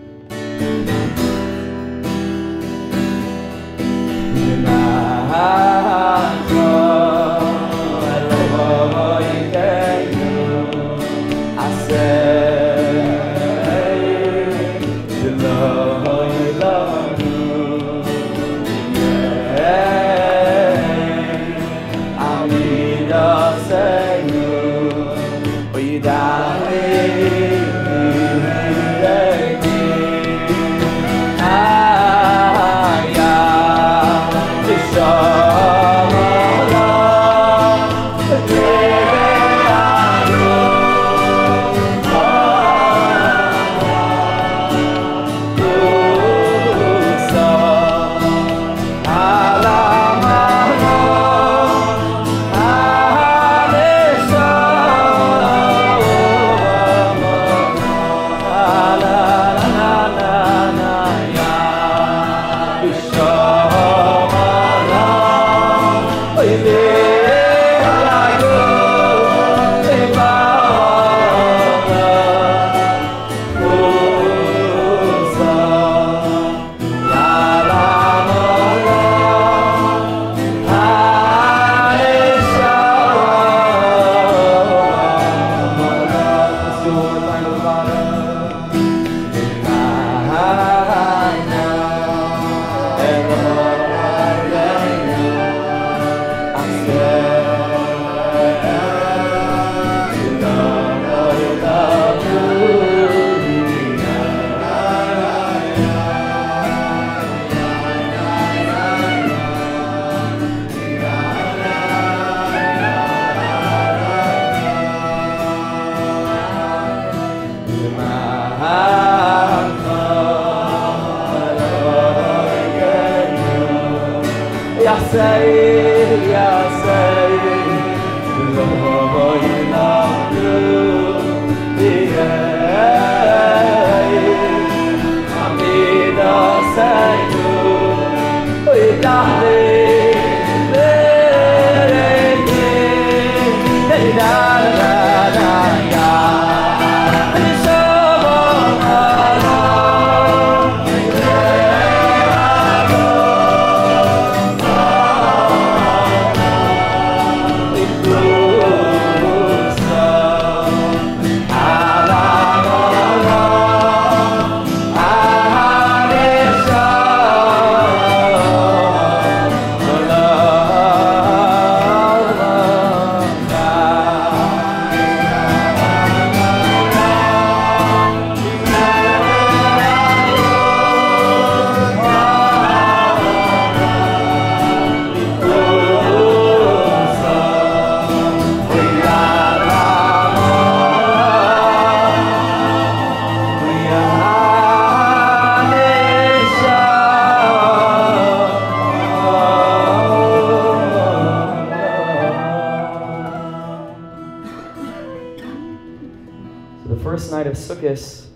First 207.00 207.32
night 207.32 207.48
of 207.48 207.54
Sukkot 207.54 208.28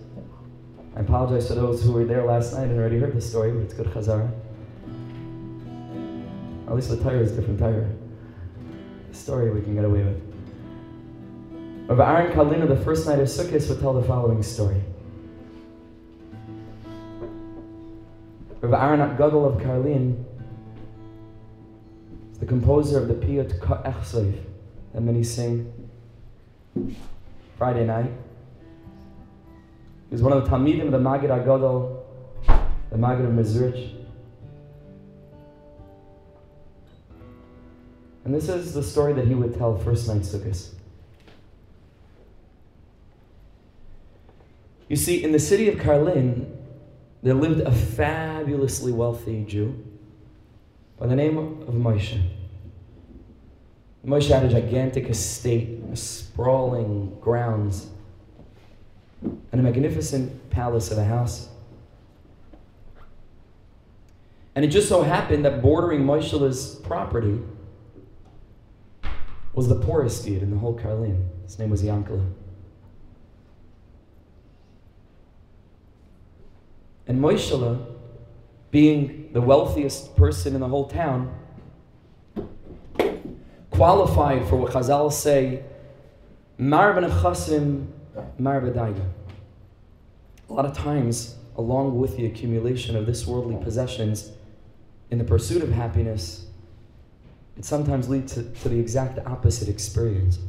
I 0.96 1.00
apologize 1.00 1.48
to 1.48 1.56
those 1.56 1.84
who 1.84 1.94
were 1.94 2.04
there 2.04 2.24
last 2.26 2.54
night 2.54 2.68
and 2.68 2.78
already 2.78 3.00
heard 3.00 3.16
the 3.16 3.22
story. 3.22 3.52
It's 3.62 3.74
good 3.74 3.88
chazara. 3.88 4.30
At 6.68 6.76
least 6.76 6.90
the 6.90 6.98
tire 6.98 7.22
is 7.22 7.32
different. 7.32 7.60
Tire. 7.60 7.90
Story 9.14 9.52
we 9.52 9.62
can 9.62 9.76
get 9.76 9.86
away 9.86 10.04
with. 10.04 10.22
Rav 11.88 12.00
Aaron 12.00 12.32
Kalina, 12.34 12.68
the 12.68 12.84
first 12.84 13.08
night 13.08 13.20
of 13.20 13.28
Sukkot, 13.28 13.70
would 13.70 13.80
tell 13.80 13.94
the 13.94 14.04
following 14.04 14.44
story. 14.44 14.82
Rav 18.62 18.74
Aaron 18.74 19.18
Gadol 19.18 19.46
of 19.46 19.62
Karlin 19.62 20.26
the 22.42 22.48
composer 22.48 22.98
of 22.98 23.08
the 23.08 23.14
Piyut 23.14 23.60
Ka'echsev 23.60 24.36
that 24.94 25.02
many 25.02 25.24
sing 25.24 25.72
Friday 27.56 27.86
night. 27.86 28.12
He 30.12 30.16
was 30.16 30.24
one 30.24 30.34
of 30.34 30.44
the 30.44 30.50
Talmidim 30.50 30.88
of 30.88 30.92
the 30.92 31.00
Magid 31.00 31.30
Agadol, 31.30 32.02
the 32.90 32.98
Magid 32.98 33.26
of 33.26 33.32
Mezrich. 33.32 33.96
And 38.26 38.36
this 38.36 38.50
is 38.50 38.74
the 38.74 38.84
story 38.84 39.14
that 39.14 39.26
he 39.26 39.36
would 39.36 39.58
tell 39.58 39.78
first 39.78 40.10
night 40.10 40.24
Sukkot. 40.24 40.74
You 44.90 44.98
see, 44.98 45.24
in 45.24 45.32
the 45.32 45.40
city 45.40 45.70
of 45.70 45.76
Karlin, 45.76 46.58
there 47.24 47.34
lived 47.34 47.62
a 47.62 47.72
fabulously 47.72 48.92
wealthy 48.92 49.46
Jew 49.46 49.82
by 51.00 51.08
the 51.08 51.16
name 51.16 51.38
of 51.38 51.74
Moshe. 51.74 52.22
Moshe 54.06 54.28
had 54.28 54.44
a 54.44 54.50
gigantic 54.50 55.08
estate, 55.08 55.80
sprawling 55.94 57.18
grounds, 57.22 57.88
and 59.22 59.54
a 59.54 59.64
magnificent 59.64 60.50
palace 60.50 60.92
of 60.92 60.98
a 60.98 61.04
house. 61.04 61.50
And 64.56 64.66
it 64.66 64.70
just 64.70 64.90
so 64.90 65.04
happened 65.04 65.46
that 65.46 65.62
bordering 65.62 66.06
Moshe's 66.06 66.76
property 66.84 67.40
was 69.54 69.68
the 69.68 69.76
poorest 69.76 70.26
dude 70.26 70.42
in 70.42 70.52
the 70.52 70.58
whole 70.58 70.78
Karlin. 70.78 71.26
His 71.44 71.60
name 71.60 71.70
was 71.70 71.84
Yankala. 71.84 72.26
And 77.08 77.20
Moishela, 77.20 77.86
being 78.70 79.30
the 79.34 79.42
wealthiest 79.42 80.16
person 80.16 80.56
in 80.56 80.62
the 80.62 80.68
whole 80.68 80.88
town, 80.88 81.36
qualified 83.70 84.48
for 84.48 84.56
what 84.56 84.72
Chazal 84.72 85.12
say, 85.12 85.64
Mar 86.58 86.94
chasim, 86.94 87.88
mar 88.38 88.66
A 88.66 88.94
lot 90.50 90.66
of 90.66 90.74
times, 90.74 91.36
along 91.56 92.00
with 92.00 92.18
the 92.18 92.26
accumulation 92.26 92.96
of 92.96 93.06
this 93.06 93.26
worldly 93.26 93.62
possessions, 93.64 94.32
in 95.10 95.18
the 95.18 95.24
pursuit 95.24 95.62
of 95.62 95.72
happiness, 95.72 96.46
it 97.58 97.66
sometimes 97.66 98.10
leads 98.10 98.34
to, 98.34 98.44
to 98.44 98.70
the 98.70 98.80
exact 98.80 99.20
opposite 99.26 99.68
experience. 99.68 100.40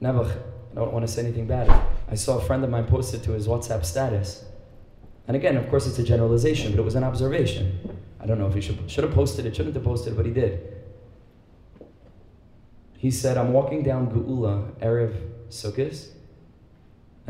Nebuch, 0.00 0.30
I 0.72 0.74
don't 0.74 0.92
want 0.92 1.06
to 1.06 1.12
say 1.12 1.22
anything 1.22 1.46
bad. 1.46 1.68
I 2.10 2.14
saw 2.14 2.38
a 2.38 2.40
friend 2.40 2.64
of 2.64 2.70
mine 2.70 2.86
posted 2.86 3.22
to 3.24 3.32
his 3.32 3.46
WhatsApp 3.46 3.84
status. 3.84 4.44
And 5.28 5.36
again, 5.36 5.56
of 5.56 5.68
course, 5.68 5.86
it's 5.86 5.98
a 5.98 6.02
generalization, 6.02 6.72
but 6.72 6.80
it 6.80 6.84
was 6.84 6.94
an 6.94 7.04
observation. 7.04 7.98
I 8.18 8.26
don't 8.26 8.38
know 8.38 8.46
if 8.46 8.54
he 8.54 8.60
should, 8.60 8.90
should 8.90 9.04
have 9.04 9.12
posted 9.12 9.46
it, 9.46 9.54
shouldn't 9.54 9.74
have 9.74 9.84
posted 9.84 10.14
it, 10.14 10.16
but 10.16 10.26
he 10.26 10.32
did. 10.32 10.76
He 12.96 13.10
said, 13.10 13.38
I'm 13.38 13.52
walking 13.52 13.82
down 13.82 14.10
Geula, 14.10 14.72
Erev 14.80 15.14
Sukkot, 15.48 16.08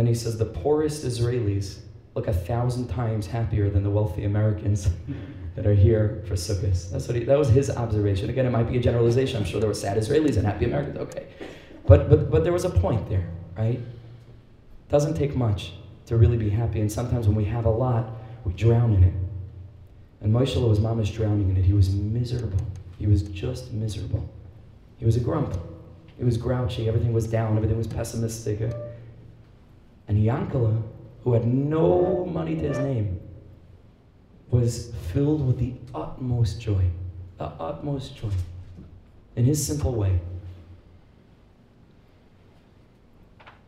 and 0.01 0.09
he 0.09 0.15
says, 0.15 0.39
the 0.39 0.47
poorest 0.47 1.05
Israelis 1.05 1.81
look 2.15 2.27
a 2.27 2.33
thousand 2.33 2.89
times 2.89 3.27
happier 3.27 3.69
than 3.69 3.83
the 3.83 3.91
wealthy 3.91 4.25
Americans 4.25 4.89
that 5.55 5.67
are 5.67 5.75
here 5.75 6.25
for 6.27 6.37
Sukkot. 6.37 6.91
That's 6.91 7.07
what 7.07 7.19
he, 7.19 7.25
that 7.25 7.39
was 7.39 7.51
his 7.51 7.69
observation. 7.69 8.31
Again, 8.31 8.47
it 8.47 8.51
might 8.51 8.71
be 8.71 8.79
a 8.79 8.81
generalization. 8.81 9.37
I'm 9.37 9.45
sure 9.45 9.61
there 9.61 9.69
were 9.69 9.75
sad 9.75 9.99
Israelis 9.99 10.39
and 10.39 10.47
happy 10.47 10.65
Americans. 10.65 10.97
Okay. 10.97 11.27
But, 11.87 12.09
but, 12.09 12.31
but 12.31 12.45
there 12.45 12.53
was 12.55 12.65
a 12.65 12.71
point 12.71 13.11
there, 13.11 13.29
right? 13.59 13.75
It 13.75 14.89
doesn't 14.89 15.19
take 15.19 15.37
much 15.37 15.75
to 16.07 16.17
really 16.17 16.39
be 16.39 16.49
happy. 16.49 16.81
And 16.81 16.91
sometimes 16.91 17.27
when 17.27 17.37
we 17.37 17.45
have 17.45 17.67
a 17.67 17.71
lot, 17.71 18.11
we 18.47 18.55
drown 18.55 18.95
in 18.95 19.05
it. 19.05 19.15
And 20.23 20.33
Moshe 20.33 20.57
was 20.67 20.81
mamish 20.81 21.15
drowning 21.15 21.51
in 21.51 21.59
it. 21.59 21.65
He 21.67 21.75
was 21.75 21.91
miserable. 21.91 22.67
He 22.99 23.07
was 23.07 23.25
just 23.25 23.71
miserable. 23.73 24.27
He 24.97 25.05
was 25.05 25.17
a 25.17 25.21
grump. 25.21 25.59
He 26.17 26.25
was 26.25 26.39
grouchy. 26.39 26.89
Everything 26.89 27.13
was 27.13 27.27
down. 27.27 27.57
Everything 27.57 27.77
was 27.77 27.87
pessimistic. 27.87 28.63
And 30.11 30.19
Yankala, 30.19 30.83
who 31.23 31.35
had 31.35 31.47
no 31.47 32.27
money 32.27 32.57
to 32.57 32.63
his 32.67 32.79
name, 32.79 33.21
was 34.51 34.93
filled 35.13 35.47
with 35.47 35.57
the 35.57 35.75
utmost 35.95 36.61
joy. 36.61 36.85
The 37.39 37.45
utmost 37.45 38.17
joy. 38.17 38.33
In 39.37 39.45
his 39.45 39.65
simple 39.65 39.95
way. 39.95 40.19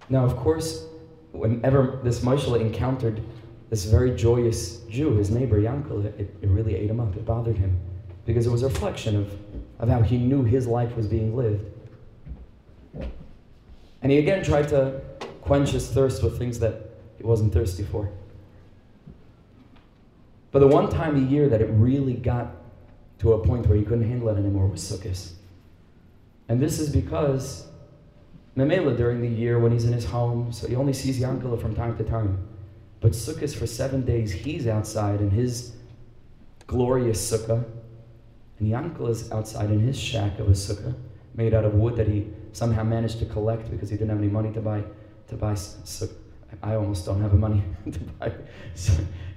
Now, 0.09 0.25
of 0.25 0.37
course, 0.37 0.85
whenever 1.31 2.01
this 2.03 2.25
Moshe 2.25 2.61
encountered 2.61 3.23
this 3.71 3.85
very 3.85 4.11
joyous 4.11 4.79
Jew, 4.91 5.15
his 5.15 5.31
neighbor 5.31 5.61
Yankel, 5.61 6.05
it, 6.05 6.35
it 6.43 6.49
really 6.49 6.75
ate 6.75 6.91
him 6.91 6.99
up. 6.99 7.15
It 7.15 7.25
bothered 7.25 7.57
him 7.57 7.79
because 8.27 8.49
it 8.49 8.51
was 8.51 8.65
a 8.65 8.67
reflection 8.67 9.15
of 9.15 9.33
of 9.79 9.89
how 9.89 10.03
he 10.03 10.19
knew 10.19 10.43
his 10.43 10.67
life 10.67 10.97
was 10.97 11.07
being 11.07 11.37
lived. 11.37 11.65
And 14.03 14.11
he 14.11 14.19
again 14.19 14.43
tried 14.43 14.67
to 14.71 15.01
quench 15.43 15.71
his 15.71 15.89
thirst 15.91 16.23
with 16.23 16.39
things 16.39 16.59
that 16.61 16.91
he 17.19 17.25
wasn't 17.25 17.53
thirsty 17.53 17.83
for. 17.83 18.11
But 20.51 20.61
the 20.61 20.69
one 20.69 20.89
time 20.89 21.17
a 21.17 21.29
year 21.29 21.49
that 21.49 21.61
it 21.61 21.69
really 21.73 22.15
got 22.15 22.55
to 23.19 23.35
a 23.35 23.45
point 23.45 23.67
where 23.67 23.77
he 23.77 23.85
couldn't 23.85 24.09
handle 24.09 24.29
it 24.29 24.39
anymore 24.39 24.67
was 24.67 24.81
Sukkot. 24.81 25.33
And 26.49 26.61
this 26.61 26.79
is 26.79 26.91
because 26.91 27.67
Memela 28.57 28.97
during 28.97 29.21
the 29.21 29.29
year 29.29 29.59
when 29.59 29.73
he's 29.73 29.85
in 29.85 29.93
his 29.93 30.05
home, 30.05 30.53
so 30.53 30.69
he 30.69 30.77
only 30.77 30.93
sees 30.93 31.19
Yankala 31.19 31.61
from 31.61 31.75
time 31.75 31.97
to 31.97 32.05
time. 32.05 32.47
But 33.01 33.13
Sukkot 33.13 33.57
for 33.57 33.67
seven 33.67 34.05
days, 34.05 34.31
he's 34.33 34.67
outside 34.67 35.21
in 35.21 35.31
his 35.31 35.73
glorious 36.67 37.31
sukkah, 37.31 37.65
and 38.59 38.71
Yankel 38.71 39.09
is 39.09 39.33
outside 39.33 39.71
in 39.71 39.81
his 39.81 39.99
shack 39.99 40.39
of 40.39 40.49
a 40.49 40.53
sukkah, 40.53 40.95
made 41.35 41.55
out 41.55 41.65
of 41.65 41.75
wood 41.75 41.97
that 41.97 42.07
he 42.07 42.29
somehow 42.53 42.85
managed 42.85 43.19
to 43.19 43.27
collect 43.27 43.71
because 43.71 43.91
he 43.91 43.97
didn't 43.97 44.11
have 44.11 44.19
any 44.19 44.29
money 44.29 44.53
to 44.53 44.61
buy 44.61 44.85
to 45.29 45.37
buy 45.37 45.53
sukkah. 45.53 46.15
I 46.63 46.75
almost 46.75 47.07
don't 47.07 47.21
have 47.23 47.31
the 47.31 47.39
money 47.39 47.65
to 47.91 47.99
buy, 47.99 48.33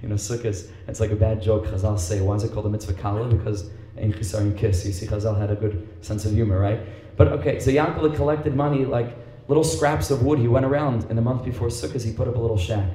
you 0.02 0.08
know, 0.08 0.16
sukkahs. 0.16 0.68
It's 0.86 1.00
like 1.00 1.10
a 1.10 1.16
bad 1.16 1.42
joke. 1.42 1.66
Chazal 1.66 1.98
say, 1.98 2.20
why 2.20 2.34
is 2.34 2.44
it 2.44 2.52
called 2.52 2.66
a 2.66 2.68
mitzvah 2.68 2.92
kala? 2.92 3.26
Because 3.28 3.70
in 3.96 4.12
chisarim 4.12 4.56
kiss. 4.56 4.84
You 4.84 4.92
see, 4.92 5.06
Chazal 5.06 5.38
had 5.38 5.50
a 5.50 5.54
good 5.54 5.88
sense 6.02 6.26
of 6.26 6.32
humor, 6.32 6.60
right? 6.60 6.80
But 7.16 7.28
okay, 7.28 7.58
so 7.58 7.70
had 7.72 8.14
collected 8.14 8.54
money, 8.54 8.84
like 8.84 9.16
little 9.48 9.64
scraps 9.64 10.10
of 10.10 10.22
wood. 10.22 10.38
He 10.38 10.48
went 10.48 10.66
around 10.66 11.08
in 11.10 11.16
the 11.16 11.22
month 11.22 11.44
before 11.44 11.68
sukkahs. 11.68 12.04
He 12.04 12.12
put 12.12 12.28
up 12.28 12.36
a 12.36 12.40
little 12.40 12.58
shack, 12.58 12.90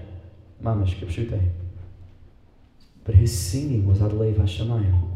mamish 0.63 0.95
kipshute. 0.99 1.49
But 3.03 3.15
his 3.15 3.37
singing 3.37 3.87
was 3.87 3.97
Adlev 3.97 4.35
Hashemayim 4.35 5.11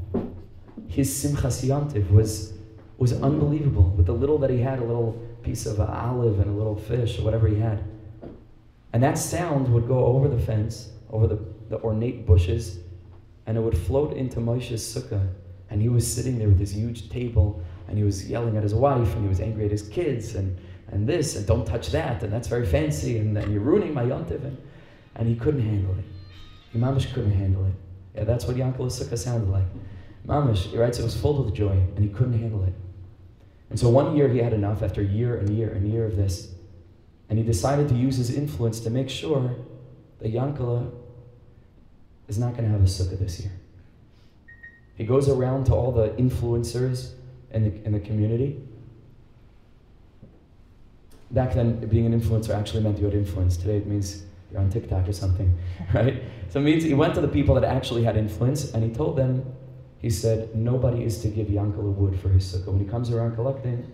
his 0.96 1.10
Simchas 1.10 1.66
Yantiv 1.66 2.10
was, 2.10 2.54
was 2.98 3.12
unbelievable. 3.22 3.94
With 3.98 4.06
the 4.06 4.14
little 4.14 4.38
that 4.40 4.50
he 4.50 4.60
had, 4.60 4.80
a 4.80 4.84
little 4.84 5.22
piece 5.46 5.66
of 5.66 5.80
uh, 5.80 5.86
olive 5.86 6.40
and 6.40 6.50
a 6.50 6.54
little 6.54 6.76
fish 6.76 7.20
or 7.20 7.24
whatever 7.24 7.48
he 7.48 7.56
had. 7.56 7.84
And 8.94 9.04
that 9.04 9.18
sound 9.18 9.72
would 9.74 9.88
go 9.88 10.06
over 10.06 10.28
the 10.28 10.40
fence, 10.40 10.90
over 11.12 11.28
the, 11.28 11.40
the 11.70 11.80
ornate 11.80 12.26
bushes, 12.26 12.80
and 13.46 13.58
it 13.58 13.62
would 13.62 13.78
float 13.78 14.14
into 14.14 14.40
Moshe's 14.40 14.82
sukkah. 14.82 15.28
And 15.70 15.82
he 15.82 15.90
was 15.90 16.12
sitting 16.12 16.40
there 16.40 16.48
with 16.48 16.60
his 16.60 16.74
huge 16.74 17.10
table, 17.10 17.62
and 17.88 17.98
he 17.98 18.04
was 18.04 18.28
yelling 18.30 18.58
at 18.58 18.64
his 18.64 18.74
wife, 18.74 19.14
and 19.14 19.22
he 19.24 19.30
was 19.30 19.40
angry 19.40 19.66
at 19.66 19.72
his 19.72 19.88
kids, 19.88 20.36
and, 20.36 20.58
and 20.92 21.08
this, 21.08 21.36
and 21.36 21.46
don't 21.46 21.66
touch 21.66 21.92
that, 21.92 22.24
and 22.24 22.32
that's 22.32 22.48
very 22.48 22.66
fancy, 22.66 23.18
and, 23.18 23.38
and 23.38 23.52
you're 23.52 23.62
ruining 23.62 23.94
my 23.94 24.04
yontiv. 24.04 24.44
And, 24.44 24.58
and 25.16 25.28
he 25.28 25.36
couldn't 25.36 25.62
handle 25.62 25.96
it. 25.98 26.78
Imamish 26.78 27.14
couldn't 27.14 27.34
handle 27.34 27.66
it. 27.66 27.74
Yeah, 28.16 28.24
that's 28.24 28.46
what 28.46 28.56
Yankel's 28.58 29.00
sukkah 29.00 29.18
sounded 29.18 29.50
like. 29.50 29.66
Mamish, 30.28 30.68
he 30.72 30.78
writes, 30.78 31.00
it 31.00 31.04
was 31.04 31.16
filled 31.16 31.46
with 31.46 31.54
joy, 31.54 31.78
and 31.96 32.00
he 32.00 32.10
couldn't 32.10 32.40
handle 32.40 32.64
it. 32.64 32.74
And 33.76 33.80
so 33.82 33.90
one 33.90 34.16
year 34.16 34.30
he 34.30 34.38
had 34.38 34.54
enough 34.54 34.82
after 34.82 35.02
year 35.02 35.36
and 35.36 35.50
year 35.50 35.70
and 35.70 35.92
year 35.92 36.06
of 36.06 36.16
this. 36.16 36.48
And 37.28 37.38
he 37.38 37.44
decided 37.44 37.90
to 37.90 37.94
use 37.94 38.16
his 38.16 38.34
influence 38.34 38.80
to 38.80 38.90
make 38.90 39.10
sure 39.10 39.54
that 40.20 40.32
Yankala 40.34 40.94
is 42.30 42.40
not 42.40 42.54
going 42.54 42.64
to 42.64 42.70
have 42.70 42.80
a 42.80 42.86
sukkah 42.86 43.20
this 43.20 43.42
year. 43.42 43.52
He 44.96 45.04
goes 45.04 45.28
around 45.28 45.66
to 45.66 45.74
all 45.74 45.92
the 45.92 46.08
influencers 46.12 47.16
in 47.52 47.64
the, 47.66 47.86
in 47.86 47.92
the 47.92 48.00
community. 48.00 48.64
Back 51.32 51.54
then, 51.54 51.86
being 51.90 52.06
an 52.06 52.18
influencer 52.18 52.56
actually 52.56 52.82
meant 52.82 52.98
you 52.98 53.04
had 53.04 53.14
influence. 53.14 53.58
Today 53.58 53.76
it 53.76 53.88
means 53.88 54.24
you're 54.54 54.62
on 54.62 54.70
TikTok 54.70 55.06
or 55.06 55.12
something, 55.12 55.54
right? 55.94 56.24
So 56.48 56.60
it 56.60 56.64
means 56.64 56.86
he 56.86 56.94
went 56.94 57.14
to 57.16 57.20
the 57.20 57.28
people 57.28 57.56
that 57.56 57.66
actually 57.66 58.04
had 58.06 58.16
influence 58.16 58.72
and 58.74 58.86
he 58.86 58.90
told 58.90 59.18
them, 59.18 59.46
he 60.06 60.12
said, 60.12 60.56
nobody 60.56 61.04
is 61.04 61.20
to 61.24 61.30
give 61.30 61.48
Yankel 61.48 61.82
wood 61.96 62.20
for 62.20 62.30
his 62.30 62.44
sukkah. 62.46 62.68
When 62.68 62.78
he 62.78 62.86
comes 62.86 63.10
around 63.10 63.34
collecting, 63.34 63.92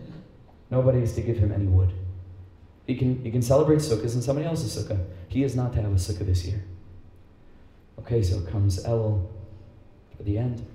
nobody 0.70 1.00
is 1.00 1.14
to 1.14 1.22
give 1.22 1.38
him 1.38 1.54
any 1.54 1.68
wood. 1.68 1.90
He 2.86 2.98
can, 2.98 3.24
he 3.24 3.32
can 3.32 3.42
celebrate 3.42 3.78
sukkahs 3.78 4.14
in 4.14 4.22
somebody 4.22 4.46
else's 4.46 4.76
sukkah. 4.76 5.02
He 5.30 5.46
is 5.46 5.56
not 5.56 5.72
to 5.72 5.82
have 5.82 5.90
a 5.90 5.96
sukkah 5.96 6.26
this 6.26 6.44
year. 6.44 6.66
Okay, 8.00 8.22
so 8.22 8.42
comes 8.42 8.84
El 8.84 9.26
at 10.20 10.26
the 10.26 10.38
end, 10.38 10.66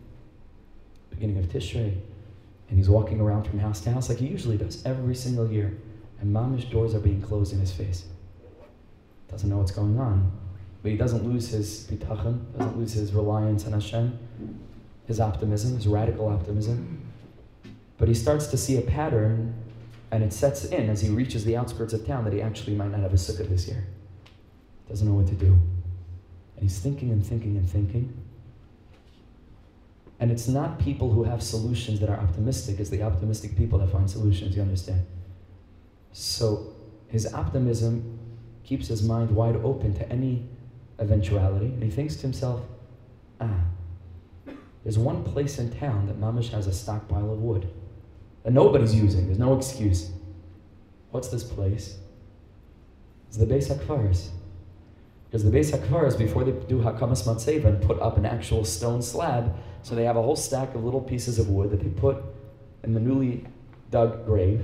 beginning 1.11 1.37
of 1.37 1.45
Tishrei, 1.51 1.95
and 2.70 2.78
he's 2.78 2.89
walking 2.89 3.20
around 3.20 3.45
from 3.45 3.59
house 3.59 3.82
to 3.82 3.93
house 3.93 4.09
like 4.09 4.16
he 4.16 4.28
usually 4.28 4.57
does 4.57 4.82
every 4.87 5.14
single 5.14 5.53
year, 5.53 5.76
and 6.18 6.34
mamish 6.34 6.70
doors 6.70 6.95
are 6.95 7.01
being 7.01 7.20
closed 7.20 7.53
in 7.53 7.61
his 7.61 7.72
face. 7.72 8.07
Doesn't 9.30 9.51
know 9.51 9.59
what's 9.59 9.70
going 9.70 10.01
on, 10.01 10.32
but 10.82 10.93
he 10.93 10.97
doesn't 10.97 11.30
lose 11.30 11.49
his 11.51 11.87
bitachon, 11.91 12.41
doesn't 12.57 12.78
lose 12.78 12.95
his 12.95 13.12
reliance 13.12 13.66
on 13.66 13.72
Hashem 13.72 14.18
his 15.07 15.21
optimism, 15.21 15.77
his 15.77 15.87
radical 15.87 16.29
optimism. 16.29 17.01
But 17.99 18.09
he 18.09 18.15
starts 18.15 18.47
to 18.49 18.57
see 18.57 18.77
a 18.77 18.83
pattern, 18.83 19.55
and 20.11 20.23
it 20.23 20.33
sets 20.33 20.65
in 20.65 20.91
as 20.91 21.01
he 21.01 21.09
reaches 21.09 21.45
the 21.45 21.57
outskirts 21.57 21.93
of 21.93 22.07
town 22.07 22.25
that 22.25 22.33
he 22.33 22.43
actually 22.43 22.75
might 22.75 22.91
not 22.91 23.01
have 23.01 23.13
a 23.13 23.17
sukkah 23.17 23.49
this 23.49 23.67
year. 23.67 23.87
Doesn't 24.89 25.07
know 25.07 25.15
what 25.15 25.27
to 25.29 25.35
do. 25.35 25.59
And 26.57 26.63
he's 26.63 26.79
thinking 26.79 27.11
and 27.11 27.25
thinking 27.25 27.57
and 27.57 27.69
thinking. 27.69 28.17
And 30.19 30.31
it's 30.31 30.49
not 30.49 30.79
people 30.79 31.13
who 31.13 31.25
have 31.25 31.43
solutions 31.43 32.01
that 32.01 32.09
are 32.09 32.19
optimistic, 32.19 32.81
it's 32.81 32.91
the 32.91 33.03
optimistic 33.03 33.57
people 33.57 33.79
that 33.81 33.91
find 33.91 34.11
solutions, 34.11 34.57
you 34.57 34.63
understand? 34.63 35.05
So 36.13 36.75
his 37.09 37.33
optimism 37.35 38.19
keeps 38.65 38.89
his 38.89 39.03
mind 39.03 39.31
wide 39.31 39.57
open 39.57 39.95
to 39.95 40.11
any 40.11 40.49
eventuality, 40.99 41.67
and 41.67 41.83
he 41.83 41.91
thinks 41.91 42.17
to 42.17 42.23
himself, 42.23 42.63
ah, 43.41 43.61
there's 44.87 44.99
one 44.99 45.24
place 45.24 45.59
in 45.59 45.68
town 45.80 46.07
that 46.07 46.20
Mamish 46.20 46.51
has 46.51 46.68
a 46.68 46.72
stockpile 46.72 47.32
of 47.32 47.41
wood 47.41 47.68
that 48.45 48.53
nobody's 48.53 48.95
using, 48.95 49.26
there's 49.26 49.37
no 49.37 49.57
excuse. 49.57 50.12
What's 51.11 51.26
this 51.26 51.43
place? 51.43 51.99
It's 53.26 53.37
the 53.37 53.47
Beis 53.47 53.66
HaKvaris. 53.66 54.28
Because 55.24 55.43
the 55.43 55.51
Beis 55.51 55.76
HaKvaris, 55.76 56.16
before 56.16 56.45
they 56.45 56.53
do 56.68 56.78
Hakamas 56.78 57.64
and 57.64 57.82
put 57.82 57.99
up 57.99 58.16
an 58.16 58.24
actual 58.24 58.64
stone 58.64 59.03
slab, 59.03 59.57
so 59.82 59.97
they 59.97 60.05
have 60.05 60.16
a 60.16 60.22
whole 60.22 60.37
stack 60.37 60.72
of 60.76 60.84
little 60.84 61.01
pieces 61.01 61.41
of 61.41 61.49
wood 61.49 61.70
that 61.70 61.80
they 61.80 61.89
put 61.89 62.22
in 62.84 62.95
the 62.95 63.01
newly 63.01 63.45
dug 63.91 64.24
grave, 64.24 64.62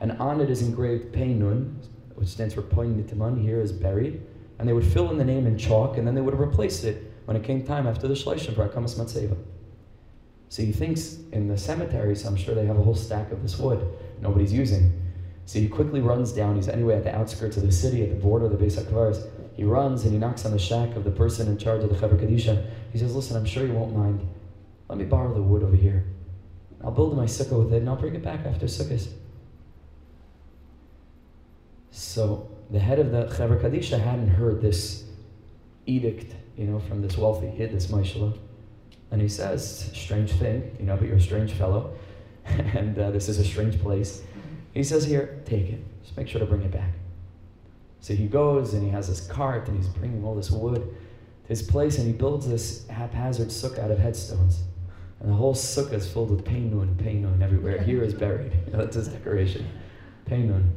and 0.00 0.12
on 0.12 0.40
it 0.40 0.48
is 0.48 0.62
engraved 0.62 1.14
Peinun, 1.14 1.74
which 2.14 2.28
stands 2.30 2.54
for 2.54 2.62
Poin 2.62 2.96
Nitiman, 2.96 3.38
here 3.42 3.60
is 3.60 3.72
buried, 3.72 4.22
and 4.58 4.66
they 4.66 4.72
would 4.72 4.86
fill 4.86 5.10
in 5.10 5.18
the 5.18 5.26
name 5.26 5.46
in 5.46 5.58
chalk, 5.58 5.98
and 5.98 6.06
then 6.06 6.14
they 6.14 6.22
would 6.22 6.40
replace 6.40 6.84
it 6.84 7.12
when 7.26 7.36
it 7.36 7.44
came 7.44 7.66
time 7.66 7.86
after 7.86 8.08
the 8.08 8.14
Shleishim 8.14 8.54
for 8.54 8.66
Hakamas 8.66 8.98
Matseva. 8.98 9.36
So 10.48 10.62
he 10.62 10.72
thinks 10.72 11.18
in 11.32 11.48
the 11.48 11.58
cemeteries, 11.58 12.24
I'm 12.24 12.36
sure 12.36 12.54
they 12.54 12.66
have 12.66 12.78
a 12.78 12.82
whole 12.82 12.94
stack 12.94 13.32
of 13.32 13.42
this 13.42 13.58
wood 13.58 13.86
nobody's 14.20 14.52
using. 14.52 14.92
So 15.46 15.58
he 15.58 15.68
quickly 15.68 16.00
runs 16.00 16.32
down. 16.32 16.56
He's 16.56 16.68
anyway 16.68 16.96
at 16.96 17.04
the 17.04 17.14
outskirts 17.14 17.56
of 17.56 17.62
the 17.62 17.72
city, 17.72 18.02
at 18.02 18.10
the 18.10 18.16
border 18.16 18.46
of 18.46 18.58
the 18.58 18.62
Beis 18.62 18.78
HaKvaris. 18.78 19.26
He 19.54 19.64
runs 19.64 20.04
and 20.04 20.12
he 20.12 20.18
knocks 20.18 20.44
on 20.44 20.52
the 20.52 20.58
shack 20.58 20.94
of 20.94 21.04
the 21.04 21.10
person 21.10 21.48
in 21.48 21.58
charge 21.58 21.82
of 21.82 21.90
the 21.90 21.96
Chevra 21.96 22.18
Kadisha. 22.18 22.68
He 22.92 22.98
says, 22.98 23.14
Listen, 23.14 23.36
I'm 23.36 23.44
sure 23.44 23.66
you 23.66 23.72
won't 23.72 23.96
mind. 23.96 24.26
Let 24.88 24.98
me 24.98 25.04
borrow 25.04 25.32
the 25.34 25.42
wood 25.42 25.62
over 25.62 25.74
here. 25.74 26.04
I'll 26.84 26.92
build 26.92 27.16
my 27.16 27.24
sukkah 27.24 27.64
with 27.64 27.72
it 27.72 27.78
and 27.78 27.88
I'll 27.88 27.96
bring 27.96 28.14
it 28.14 28.22
back 28.22 28.46
after 28.46 28.66
sukkahs. 28.66 29.08
So 31.90 32.48
the 32.70 32.78
head 32.78 32.98
of 32.98 33.10
the 33.10 33.24
Chevra 33.26 33.60
Kadisha 33.60 33.98
hadn't 33.98 34.28
heard 34.28 34.60
this 34.60 35.04
edict, 35.86 36.34
you 36.56 36.66
know, 36.66 36.78
from 36.78 37.02
this 37.02 37.16
wealthy 37.16 37.50
kid, 37.56 37.72
this 37.72 37.86
Maishala. 37.86 38.38
And 39.10 39.20
he 39.20 39.28
says, 39.28 39.90
strange 39.94 40.32
thing, 40.32 40.76
you 40.78 40.84
know, 40.84 40.96
but 40.96 41.08
you're 41.08 41.16
a 41.16 41.20
strange 41.20 41.52
fellow, 41.52 41.94
and 42.44 42.98
uh, 42.98 43.10
this 43.10 43.28
is 43.28 43.38
a 43.38 43.44
strange 43.44 43.80
place. 43.80 44.22
He 44.74 44.84
says, 44.84 45.04
here, 45.04 45.40
take 45.46 45.70
it. 45.70 45.80
Just 46.02 46.16
make 46.16 46.28
sure 46.28 46.40
to 46.40 46.46
bring 46.46 46.62
it 46.62 46.70
back. 46.70 46.92
So 48.00 48.14
he 48.14 48.26
goes 48.26 48.74
and 48.74 48.82
he 48.82 48.90
has 48.90 49.08
his 49.08 49.20
cart 49.22 49.68
and 49.68 49.76
he's 49.76 49.88
bringing 49.88 50.24
all 50.24 50.34
this 50.34 50.50
wood 50.50 50.76
to 50.76 51.48
his 51.48 51.62
place 51.62 51.98
and 51.98 52.06
he 52.06 52.12
builds 52.12 52.48
this 52.48 52.86
haphazard 52.88 53.48
sukkah 53.48 53.80
out 53.80 53.90
of 53.90 53.98
headstones. 53.98 54.62
And 55.20 55.28
the 55.28 55.34
whole 55.34 55.54
sukkah 55.54 55.94
is 55.94 56.10
filled 56.10 56.30
with 56.30 56.44
painun, 56.44 56.94
painun 56.94 57.42
everywhere. 57.42 57.82
Here 57.82 58.02
is 58.02 58.14
buried. 58.14 58.52
You 58.66 58.72
know, 58.72 58.78
that's 58.78 58.94
his 58.94 59.08
decoration. 59.08 59.68
Painun. 60.30 60.70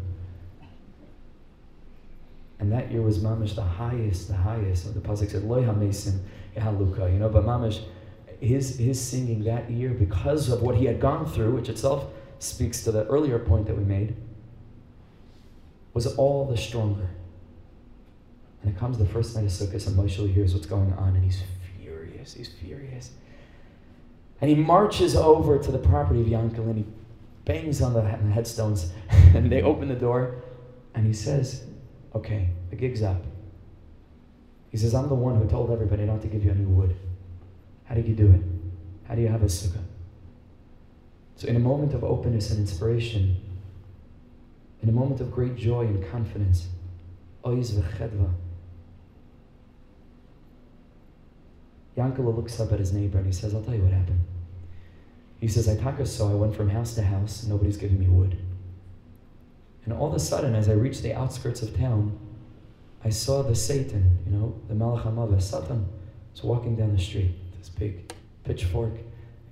And 2.59 2.71
that 2.71 2.91
year 2.91 3.01
was 3.01 3.19
mamish 3.19 3.55
the 3.55 3.63
highest, 3.63 4.27
the 4.27 4.36
highest. 4.36 4.93
The 4.93 4.99
pasuk 4.99 5.32
said, 5.32 5.43
"Loy 5.43 5.63
hamesim 5.63 6.19
haluka." 6.55 7.11
You 7.11 7.17
know, 7.17 7.27
but 7.27 7.43
mamish 7.43 7.82
his, 8.41 8.77
his 8.77 8.99
singing 8.99 9.43
that 9.43 9.69
year, 9.69 9.91
because 9.91 10.49
of 10.49 10.61
what 10.61 10.75
he 10.75 10.85
had 10.85 10.99
gone 10.99 11.25
through, 11.25 11.55
which 11.55 11.69
itself 11.69 12.07
speaks 12.39 12.83
to 12.83 12.91
the 12.91 13.05
earlier 13.05 13.37
point 13.37 13.67
that 13.67 13.77
we 13.77 13.83
made, 13.83 14.15
was 15.93 16.07
all 16.15 16.45
the 16.45 16.57
stronger. 16.57 17.09
And 18.61 18.73
it 18.73 18.79
comes 18.79 18.97
the 18.97 19.05
first 19.05 19.35
night 19.35 19.45
of 19.45 19.51
Sukkot, 19.51 19.85
and 19.87 19.95
Moshe 19.95 20.33
hears 20.33 20.53
what's 20.53 20.65
going 20.65 20.91
on, 20.93 21.15
and 21.15 21.23
he's 21.23 21.43
furious. 21.77 22.33
He's 22.33 22.49
furious. 22.49 23.11
And 24.41 24.49
he 24.49 24.55
marches 24.55 25.15
over 25.15 25.59
to 25.59 25.71
the 25.71 25.77
property 25.77 26.21
of 26.21 26.27
Yankel, 26.27 26.65
and 26.65 26.77
he 26.79 26.85
bangs 27.45 27.81
on 27.81 27.93
the 27.93 28.01
headstones, 28.01 28.91
and 29.09 29.51
they 29.51 29.61
open 29.61 29.87
the 29.87 29.95
door, 29.95 30.43
and 30.95 31.05
he 31.05 31.13
says, 31.13 31.65
Okay, 32.15 32.49
the 32.71 32.75
gig's 32.75 33.03
up. 33.03 33.23
He 34.69 34.77
says, 34.77 34.95
I'm 34.95 35.09
the 35.09 35.15
one 35.15 35.35
who 35.35 35.47
told 35.47 35.69
everybody 35.71 36.05
not 36.05 36.21
to 36.21 36.27
give 36.27 36.43
you 36.43 36.51
any 36.51 36.65
wood. 36.65 36.95
How 37.91 37.95
did 37.95 38.07
you 38.07 38.15
do 38.15 38.31
it? 38.31 38.41
How 39.05 39.15
do 39.15 39.21
you 39.21 39.27
have 39.27 39.41
a 39.41 39.47
sukkah? 39.47 39.83
So, 41.35 41.49
in 41.49 41.57
a 41.57 41.59
moment 41.59 41.93
of 41.93 42.05
openness 42.05 42.49
and 42.49 42.61
inspiration, 42.61 43.35
in 44.81 44.87
a 44.87 44.93
moment 44.93 45.19
of 45.19 45.29
great 45.29 45.57
joy 45.57 45.81
and 45.81 46.09
confidence, 46.09 46.69
Yankala 47.43 48.23
looks 52.33 52.61
up 52.61 52.71
at 52.71 52.79
his 52.79 52.93
neighbor 52.93 53.17
and 53.17 53.27
he 53.27 53.33
says, 53.33 53.53
I'll 53.53 53.61
tell 53.61 53.75
you 53.75 53.81
what 53.81 53.91
happened. 53.91 54.21
He 55.41 55.49
says, 55.49 55.67
I 55.67 55.75
taka 55.75 56.05
so 56.05 56.29
I 56.29 56.33
went 56.33 56.55
from 56.55 56.69
house 56.69 56.95
to 56.95 57.01
house, 57.01 57.43
nobody's 57.43 57.75
giving 57.75 57.99
me 57.99 58.07
wood. 58.07 58.37
And 59.83 59.93
all 59.93 60.07
of 60.07 60.13
a 60.13 60.19
sudden, 60.19 60.55
as 60.55 60.69
I 60.69 60.73
reached 60.73 61.03
the 61.03 61.13
outskirts 61.13 61.61
of 61.61 61.77
town, 61.77 62.17
I 63.03 63.09
saw 63.09 63.43
the 63.43 63.53
Satan, 63.53 64.19
you 64.25 64.31
know, 64.31 64.55
the 64.69 64.75
Malach 64.75 65.03
HaMavah, 65.03 65.41
Satan, 65.41 65.89
was 66.31 66.41
walking 66.41 66.77
down 66.77 66.95
the 66.95 67.01
street 67.01 67.35
this 67.62 67.70
big 67.70 68.12
pitchfork, 68.43 68.93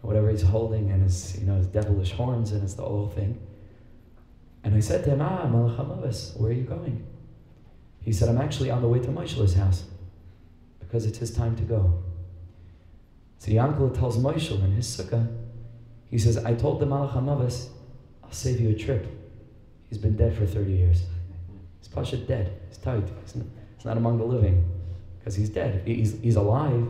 whatever 0.02 0.30
he's 0.30 0.42
holding, 0.42 0.90
and 0.92 1.04
his, 1.04 1.40
you 1.40 1.46
know, 1.46 1.56
his 1.56 1.68
devilish 1.68 2.12
horns, 2.12 2.52
and 2.52 2.64
it's 2.64 2.74
the 2.74 2.84
whole 2.84 3.08
thing. 3.08 3.40
And 4.64 4.76
I 4.76 4.80
said 4.80 5.04
to 5.06 5.12
him, 5.12 5.22
Ah, 5.22 5.46
Malach 5.46 6.38
where 6.38 6.50
are 6.50 6.54
you 6.54 6.64
going? 6.64 7.06
He 8.02 8.12
said, 8.12 8.30
I'm 8.30 8.40
actually 8.40 8.72
on 8.72 8.82
the 8.82 8.88
way 8.88 9.00
to 9.00 9.08
Moshe's 9.10 9.54
house 9.54 9.84
because 10.80 11.06
it's 11.06 11.20
his 11.20 11.32
time 11.32 11.56
to 11.58 11.64
go. 11.64 12.04
So 13.38 13.52
Yankala 13.52 13.98
tells 13.98 14.18
Moshe 14.18 14.52
in 14.52 14.72
his 14.72 14.88
sukkah, 14.88 15.28
he 16.10 16.18
says, 16.18 16.38
I 16.38 16.56
told 16.56 16.80
the 16.80 16.88
Malach 16.88 17.16
I'll 18.24 18.32
save 18.32 18.60
you 18.60 18.70
a 18.70 18.76
trip. 18.76 19.08
He's 19.88 20.00
been 20.00 20.18
dead 20.18 20.36
for 20.36 20.46
30 20.46 20.72
years. 20.72 21.04
He's 21.80 21.88
Pasha 21.88 22.18
dead. 22.18 22.60
He's 22.68 22.80
tight. 22.80 23.08
He's 23.24 23.36
not, 23.36 23.46
he's 23.76 23.86
not 23.86 23.98
among 23.98 24.18
the 24.18 24.26
living 24.26 24.68
because 25.20 25.36
he's 25.36 25.50
dead. 25.50 25.84
He's, 25.86 26.20
he's 26.20 26.36
alive, 26.36 26.88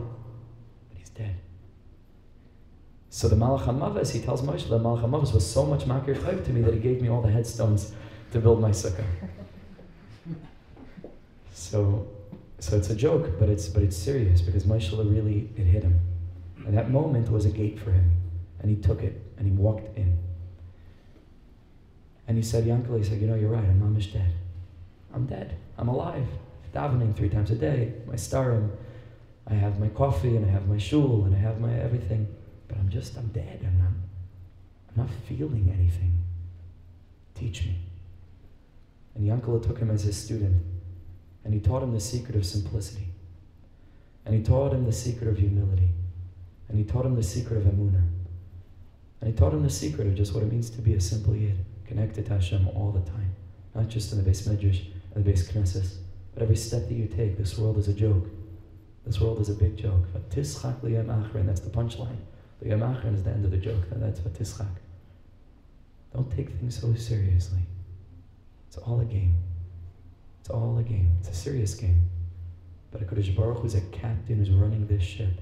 dead. 1.20 1.36
So 3.12 3.28
the 3.28 3.34
Malach 3.34 3.64
HaMavas, 3.64 4.12
he 4.12 4.20
tells 4.20 4.40
Moshe, 4.42 4.68
the 4.68 4.78
Malach 4.78 5.02
HaMavas 5.02 5.34
was 5.34 5.44
so 5.44 5.66
much 5.66 5.80
makir 5.80 6.22
type 6.24 6.44
to 6.44 6.52
me 6.52 6.62
that 6.62 6.72
he 6.72 6.78
gave 6.78 7.02
me 7.02 7.08
all 7.10 7.20
the 7.20 7.30
headstones 7.30 7.92
to 8.30 8.38
build 8.38 8.60
my 8.60 8.70
sukkah. 8.70 9.04
So, 11.52 12.08
so 12.58 12.76
it's 12.76 12.88
a 12.88 12.96
joke, 12.96 13.38
but 13.38 13.50
it's 13.50 13.68
but 13.68 13.82
it's 13.82 13.96
serious 13.96 14.40
because 14.40 14.64
Moshe 14.64 14.90
really 14.92 15.50
it 15.56 15.64
hit 15.64 15.82
him, 15.82 16.00
and 16.66 16.76
that 16.76 16.90
moment 16.90 17.30
was 17.30 17.44
a 17.44 17.50
gate 17.50 17.78
for 17.78 17.92
him, 17.92 18.10
and 18.60 18.70
he 18.70 18.76
took 18.76 19.02
it 19.02 19.20
and 19.36 19.46
he 19.46 19.52
walked 19.52 19.96
in. 19.96 20.18
And 22.26 22.36
he 22.36 22.42
said, 22.42 22.64
Yankel, 22.64 22.96
he 22.96 23.04
said, 23.04 23.20
you 23.20 23.26
know, 23.26 23.34
you're 23.34 23.50
right. 23.50 23.64
I'm 23.64 23.80
mamish 23.80 24.12
dead. 24.12 24.32
I'm 25.12 25.26
dead. 25.26 25.56
I'm 25.76 25.88
alive. 25.88 26.26
Davening 26.74 27.14
three 27.14 27.28
times 27.28 27.50
a 27.50 27.56
day. 27.56 27.92
My 28.06 28.14
starim. 28.14 28.70
I 29.46 29.54
have 29.54 29.80
my 29.80 29.88
coffee 29.88 30.36
and 30.36 30.46
I 30.46 30.48
have 30.48 30.68
my 30.68 30.78
shul 30.78 31.24
and 31.24 31.34
I 31.34 31.38
have 31.38 31.60
my 31.60 31.74
everything, 31.74 32.28
but 32.70 32.78
I'm 32.78 32.88
just, 32.88 33.16
I'm 33.16 33.26
dead. 33.28 33.60
I'm 33.66 33.78
not, 33.78 33.92
I'm 34.88 35.02
not 35.02 35.10
feeling 35.28 35.72
anything. 35.74 36.16
Teach 37.34 37.64
me. 37.64 37.76
And 39.16 39.26
Yankala 39.28 39.60
took 39.66 39.78
him 39.78 39.90
as 39.90 40.04
his 40.04 40.16
student 40.16 40.62
and 41.44 41.52
he 41.52 41.58
taught 41.58 41.82
him 41.82 41.92
the 41.92 42.00
secret 42.00 42.36
of 42.36 42.46
simplicity. 42.46 43.08
And 44.24 44.34
he 44.34 44.42
taught 44.42 44.72
him 44.72 44.86
the 44.86 44.92
secret 44.92 45.28
of 45.28 45.38
humility. 45.38 45.88
And 46.68 46.78
he 46.78 46.84
taught 46.84 47.06
him 47.06 47.16
the 47.16 47.22
secret 47.22 47.56
of 47.56 47.64
Emunah. 47.64 48.06
And 49.20 49.30
he 49.30 49.32
taught 49.32 49.52
him 49.52 49.64
the 49.64 49.70
secret 49.70 50.06
of 50.06 50.14
just 50.14 50.32
what 50.32 50.44
it 50.44 50.52
means 50.52 50.70
to 50.70 50.80
be 50.80 50.94
a 50.94 51.00
simple 51.00 51.34
yid, 51.34 51.64
connected 51.86 52.26
to 52.26 52.34
Hashem 52.34 52.68
all 52.68 52.92
the 52.92 53.10
time. 53.10 53.34
Not 53.74 53.88
just 53.88 54.12
in 54.12 54.22
the 54.22 54.30
beis 54.30 54.46
medrash 54.46 54.84
and 55.14 55.24
the 55.24 55.32
beis 55.32 55.50
knesses, 55.50 55.96
but 56.34 56.42
every 56.42 56.56
step 56.56 56.86
that 56.88 56.94
you 56.94 57.06
take, 57.06 57.36
this 57.36 57.58
world 57.58 57.78
is 57.78 57.88
a 57.88 57.94
joke. 57.94 58.28
This 59.04 59.20
world 59.20 59.40
is 59.40 59.48
a 59.48 59.54
big 59.54 59.76
joke. 59.76 60.04
Liyam 60.30 61.46
that's 61.46 61.60
the 61.60 61.70
punchline. 61.70 62.18
Liyam 62.62 63.14
is 63.14 63.22
the 63.22 63.30
end 63.30 63.44
of 63.44 63.50
the 63.50 63.56
joke. 63.56 63.84
That's 63.90 64.20
what 64.20 64.34
vatischak. 64.34 64.68
Don't 66.12 66.30
take 66.30 66.50
things 66.50 66.78
so 66.80 66.94
seriously. 66.94 67.60
It's 68.68 68.76
all 68.78 69.00
a 69.00 69.04
game. 69.04 69.36
It's 70.40 70.50
all 70.50 70.78
a 70.78 70.82
game. 70.82 71.16
It's 71.20 71.30
a 71.30 71.34
serious 71.34 71.74
game. 71.74 72.08
But 72.90 73.06
HaKadosh 73.06 73.36
Baruch 73.36 73.58
Hu 73.58 73.66
is 73.66 73.74
a 73.74 73.80
captain 73.80 74.36
who's 74.36 74.50
running 74.50 74.86
this 74.86 75.02
ship. 75.02 75.40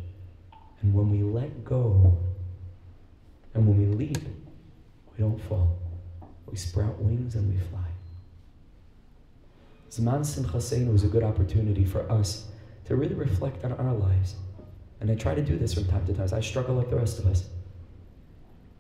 And 0.81 0.95
when 0.95 1.11
we 1.11 1.23
let 1.23 1.65
go, 1.65 2.19
and 3.55 3.67
when 3.67 3.79
we 3.79 3.87
leap, 3.95 4.23
we 5.13 5.19
don't 5.19 5.41
fall. 5.41 5.79
We 6.47 6.57
sprout 6.57 7.01
wings 7.01 7.35
and 7.35 7.53
we 7.53 7.59
fly. 7.59 7.85
Zman 9.91 10.21
Simchasein 10.21 10.93
was 10.93 11.03
a 11.03 11.09
good 11.09 11.23
opportunity 11.23 11.85
for 11.85 12.11
us 12.11 12.47
to 12.85 12.95
really 12.95 13.15
reflect 13.15 13.65
on 13.65 13.73
our 13.73 13.95
lives. 13.95 14.37
And 15.01 15.11
I 15.11 15.15
try 15.15 15.35
to 15.35 15.43
do 15.43 15.57
this 15.57 15.75
from 15.75 15.87
time 15.87 16.07
to 16.07 16.15
time. 16.15 16.29
I 16.33 16.41
struggle 16.41 16.75
like 16.75 16.91
the 16.91 16.97
rest 16.97 17.19
of 17.19 17.27
us. 17.27 17.49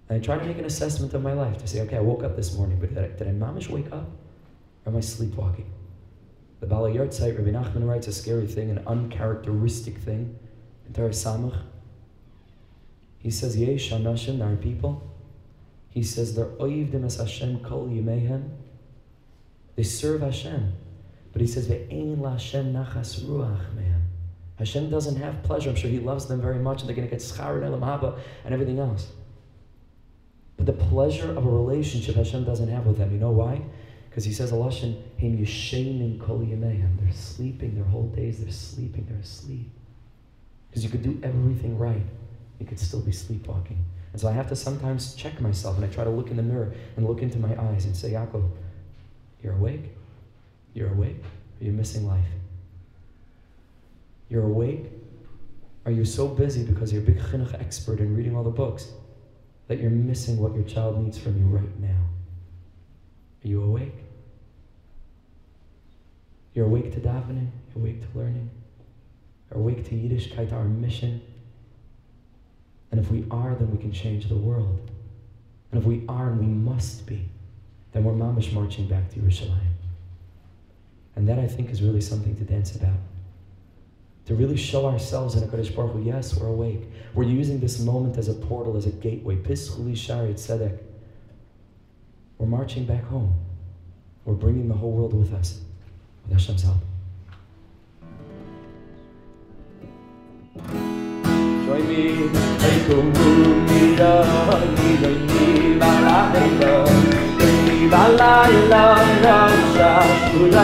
And 0.08 0.20
I 0.20 0.24
try 0.24 0.38
to 0.38 0.44
make 0.44 0.58
an 0.58 0.64
assessment 0.64 1.14
of 1.14 1.22
my 1.22 1.32
life 1.32 1.58
to 1.58 1.66
say, 1.66 1.80
okay, 1.82 1.96
I 1.96 2.00
woke 2.00 2.24
up 2.24 2.34
this 2.34 2.56
morning, 2.56 2.78
but 2.80 2.94
did 2.94 2.98
I, 2.98 3.08
did 3.08 3.28
I 3.28 3.32
mamish 3.32 3.68
wake 3.68 3.92
up? 3.92 4.08
Or 4.84 4.90
am 4.90 4.96
I 4.96 5.00
sleepwalking? 5.00 5.70
The 6.60 6.66
Bala 6.66 6.90
Yartzeit, 6.90 7.38
Rabbi 7.38 7.50
Nachman 7.50 7.88
writes 7.88 8.08
a 8.08 8.12
scary 8.12 8.46
thing, 8.46 8.70
an 8.70 8.82
uncharacteristic 8.86 9.98
thing 9.98 10.36
in 10.86 10.92
Samach. 10.92 11.62
He 13.18 13.30
says, 13.30 13.56
Yesh 13.56 13.90
Anashim, 13.90 14.38
there 14.38 14.52
are 14.52 14.56
people. 14.56 15.08
He 15.90 16.02
says, 16.02 16.34
they're 16.34 16.46
oivdim 16.46 17.04
as 17.04 17.16
Hashem 17.16 17.60
kol 17.60 17.88
yimehem. 17.88 18.50
They 19.76 19.82
serve 19.82 20.22
Hashem. 20.22 20.72
But 21.32 21.40
he 21.40 21.46
says, 21.46 21.68
Ve'ein 21.68 22.20
la 22.20 22.32
Hashem 22.32 22.72
nachas 22.72 23.20
ruach 23.20 23.74
man. 23.74 24.07
Hashem 24.58 24.90
doesn't 24.90 25.16
have 25.16 25.42
pleasure. 25.42 25.70
I'm 25.70 25.76
sure 25.76 25.90
He 25.90 26.00
loves 26.00 26.26
them 26.26 26.40
very 26.40 26.58
much, 26.58 26.80
and 26.80 26.88
they're 26.88 26.96
going 26.96 27.08
to 27.08 27.10
get 27.10 27.20
schar 27.22 27.62
and 27.62 27.74
olam 27.74 27.80
haba 27.80 28.18
and 28.44 28.52
everything 28.52 28.78
else. 28.78 29.08
But 30.56 30.66
the 30.66 30.72
pleasure 30.72 31.30
of 31.30 31.46
a 31.46 31.50
relationship 31.50 32.16
Hashem 32.16 32.44
doesn't 32.44 32.68
have 32.68 32.84
with 32.84 32.98
them. 32.98 33.12
You 33.12 33.18
know 33.18 33.30
why? 33.30 33.62
Because 34.10 34.24
He 34.24 34.32
says, 34.32 34.50
Alashin 34.50 35.00
him 35.16 35.38
yishenim 35.38 36.20
kol 36.20 36.40
yamehem. 36.40 37.00
They're 37.00 37.12
sleeping 37.12 37.76
their 37.76 37.84
whole 37.84 38.08
days. 38.08 38.42
They're 38.42 38.50
sleeping. 38.50 39.06
They're 39.08 39.20
asleep. 39.20 39.70
Because 40.68 40.82
you 40.82 40.90
could 40.90 41.02
do 41.02 41.20
everything 41.22 41.78
right, 41.78 42.02
you 42.58 42.66
could 42.66 42.80
still 42.80 43.00
be 43.00 43.12
sleepwalking. 43.12 43.84
And 44.12 44.20
so 44.20 44.28
I 44.28 44.32
have 44.32 44.48
to 44.48 44.56
sometimes 44.56 45.14
check 45.14 45.40
myself, 45.40 45.76
and 45.76 45.84
I 45.84 45.88
try 45.88 46.02
to 46.02 46.10
look 46.10 46.30
in 46.30 46.36
the 46.36 46.42
mirror 46.42 46.74
and 46.96 47.06
look 47.06 47.22
into 47.22 47.38
my 47.38 47.56
eyes 47.60 47.84
and 47.84 47.96
say, 47.96 48.10
Yaakov, 48.10 48.50
you're 49.42 49.54
awake. 49.54 49.94
You're 50.74 50.92
awake. 50.92 51.22
Are 51.60 51.64
you 51.64 51.72
missing 51.72 52.06
life? 52.06 52.26
You're 54.28 54.44
awake? 54.44 54.86
Are 55.86 55.92
you 55.92 56.04
so 56.04 56.28
busy 56.28 56.64
because 56.64 56.92
you're 56.92 57.02
a 57.02 57.06
big 57.06 57.18
chinuch 57.18 57.58
expert 57.58 58.00
in 58.00 58.14
reading 58.14 58.36
all 58.36 58.44
the 58.44 58.50
books 58.50 58.88
that 59.68 59.80
you're 59.80 59.90
missing 59.90 60.38
what 60.38 60.54
your 60.54 60.64
child 60.64 61.02
needs 61.02 61.18
from 61.18 61.38
you 61.38 61.46
right 61.46 61.80
now? 61.80 62.06
Are 63.44 63.48
you 63.48 63.62
awake? 63.62 63.94
You're 66.54 66.66
awake 66.66 66.92
to 66.92 67.00
davening? 67.00 67.50
You're 67.74 67.84
awake 67.84 68.00
to 68.02 68.18
learning? 68.18 68.50
You're 69.50 69.60
awake 69.60 69.84
to 69.88 69.94
Yiddishkeit, 69.94 70.52
our 70.52 70.64
mission? 70.64 71.22
And 72.90 73.00
if 73.00 73.10
we 73.10 73.24
are, 73.30 73.54
then 73.54 73.70
we 73.70 73.78
can 73.78 73.92
change 73.92 74.28
the 74.28 74.36
world. 74.36 74.90
And 75.70 75.80
if 75.80 75.86
we 75.86 76.04
are, 76.08 76.28
and 76.30 76.40
we 76.40 76.46
must 76.46 77.06
be, 77.06 77.28
then 77.92 78.04
we're 78.04 78.12
mamish 78.12 78.52
marching 78.52 78.88
back 78.88 79.10
to 79.10 79.20
Yerushalayim. 79.20 79.72
And 81.16 81.28
that 81.28 81.38
I 81.38 81.46
think 81.46 81.70
is 81.70 81.82
really 81.82 82.00
something 82.00 82.34
to 82.36 82.44
dance 82.44 82.74
about 82.74 82.96
to 84.28 84.34
really 84.34 84.58
show 84.58 84.84
ourselves 84.84 85.36
in 85.36 85.42
a 85.42 85.46
Kodesh 85.46 85.74
Baruch 85.74 85.92
Hu, 85.92 86.02
yes, 86.02 86.36
we're 86.36 86.48
awake. 86.48 86.82
We're 87.14 87.22
using 87.22 87.60
this 87.60 87.80
moment 87.80 88.18
as 88.18 88.28
a 88.28 88.34
portal, 88.34 88.76
as 88.76 88.84
a 88.84 88.90
gateway. 88.90 89.36
Pischuli 89.36 89.96
Shari 89.96 90.34
Tzedek. 90.34 90.78
We're 92.36 92.46
marching 92.46 92.84
back 92.84 93.04
home. 93.04 93.34
We're 94.26 94.34
bringing 94.34 94.68
the 94.68 94.74
whole 94.74 94.92
world 94.92 95.14
with 95.14 95.32
us. 95.32 95.62
With 96.24 96.34
Hashem's 96.34 96.62
help. 96.62 96.76
Join 101.64 101.88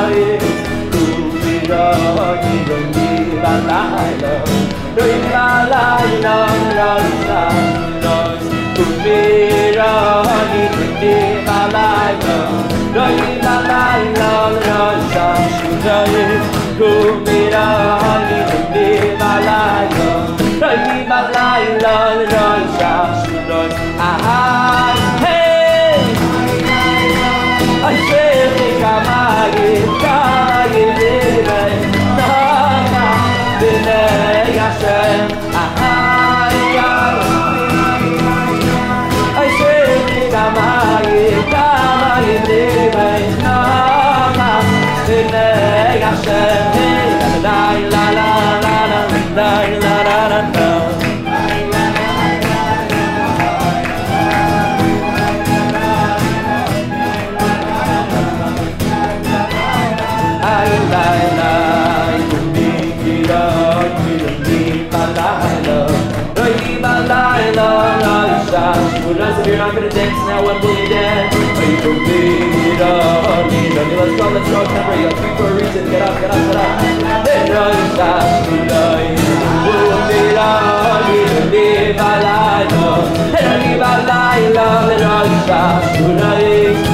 me. 0.04 0.53
rồi 1.68 2.38
gần 2.68 2.92
đi 2.94 3.24
và 3.42 3.60
lại 3.66 4.14
lỡ 4.20 4.38
đôi 4.96 5.12
ta 5.32 5.66
lại 5.68 6.06
nằm 6.22 6.48
rồi 6.76 7.00
xa 7.24 7.50
rồi 8.02 8.38
cùng 8.78 9.04
đi 9.04 9.50
rồi 9.50 10.24
đi 10.52 10.68
cùng 10.76 11.00
đi 11.00 11.14
và 11.46 11.68
lại 11.72 12.14
lỡ 12.26 12.48
đôi 12.94 13.12
ta 13.46 13.60
lại 13.68 14.04
nằm 14.22 14.64
rồi 23.48 23.68
ah 23.98 24.20
ah 24.26 25.03
Let's 74.04 74.20
go, 74.20 74.28
let's 74.28 74.50
go, 74.50 74.64
temper, 74.66 74.94
you 75.00 75.08
got 75.08 75.16
three 75.16 75.34
for 75.34 75.48
a 75.48 75.54
reason, 75.54 75.90
get 75.90 76.02
up, 76.02 76.20
get 76.20 76.30
up, 76.30 76.36
get 76.36 76.56
up. 76.56 77.24
No, 77.48 77.62
you 77.72 77.86
stop, 77.94 78.52
you 78.52 78.60
know, 78.68 79.00
you 79.00 79.24
will 79.88 80.04
be 80.12 80.20
long, 80.36 81.08
you 81.08 81.24
live 81.48 81.96
a 81.96 82.12
life, 82.20 82.74
hey, 86.34 86.93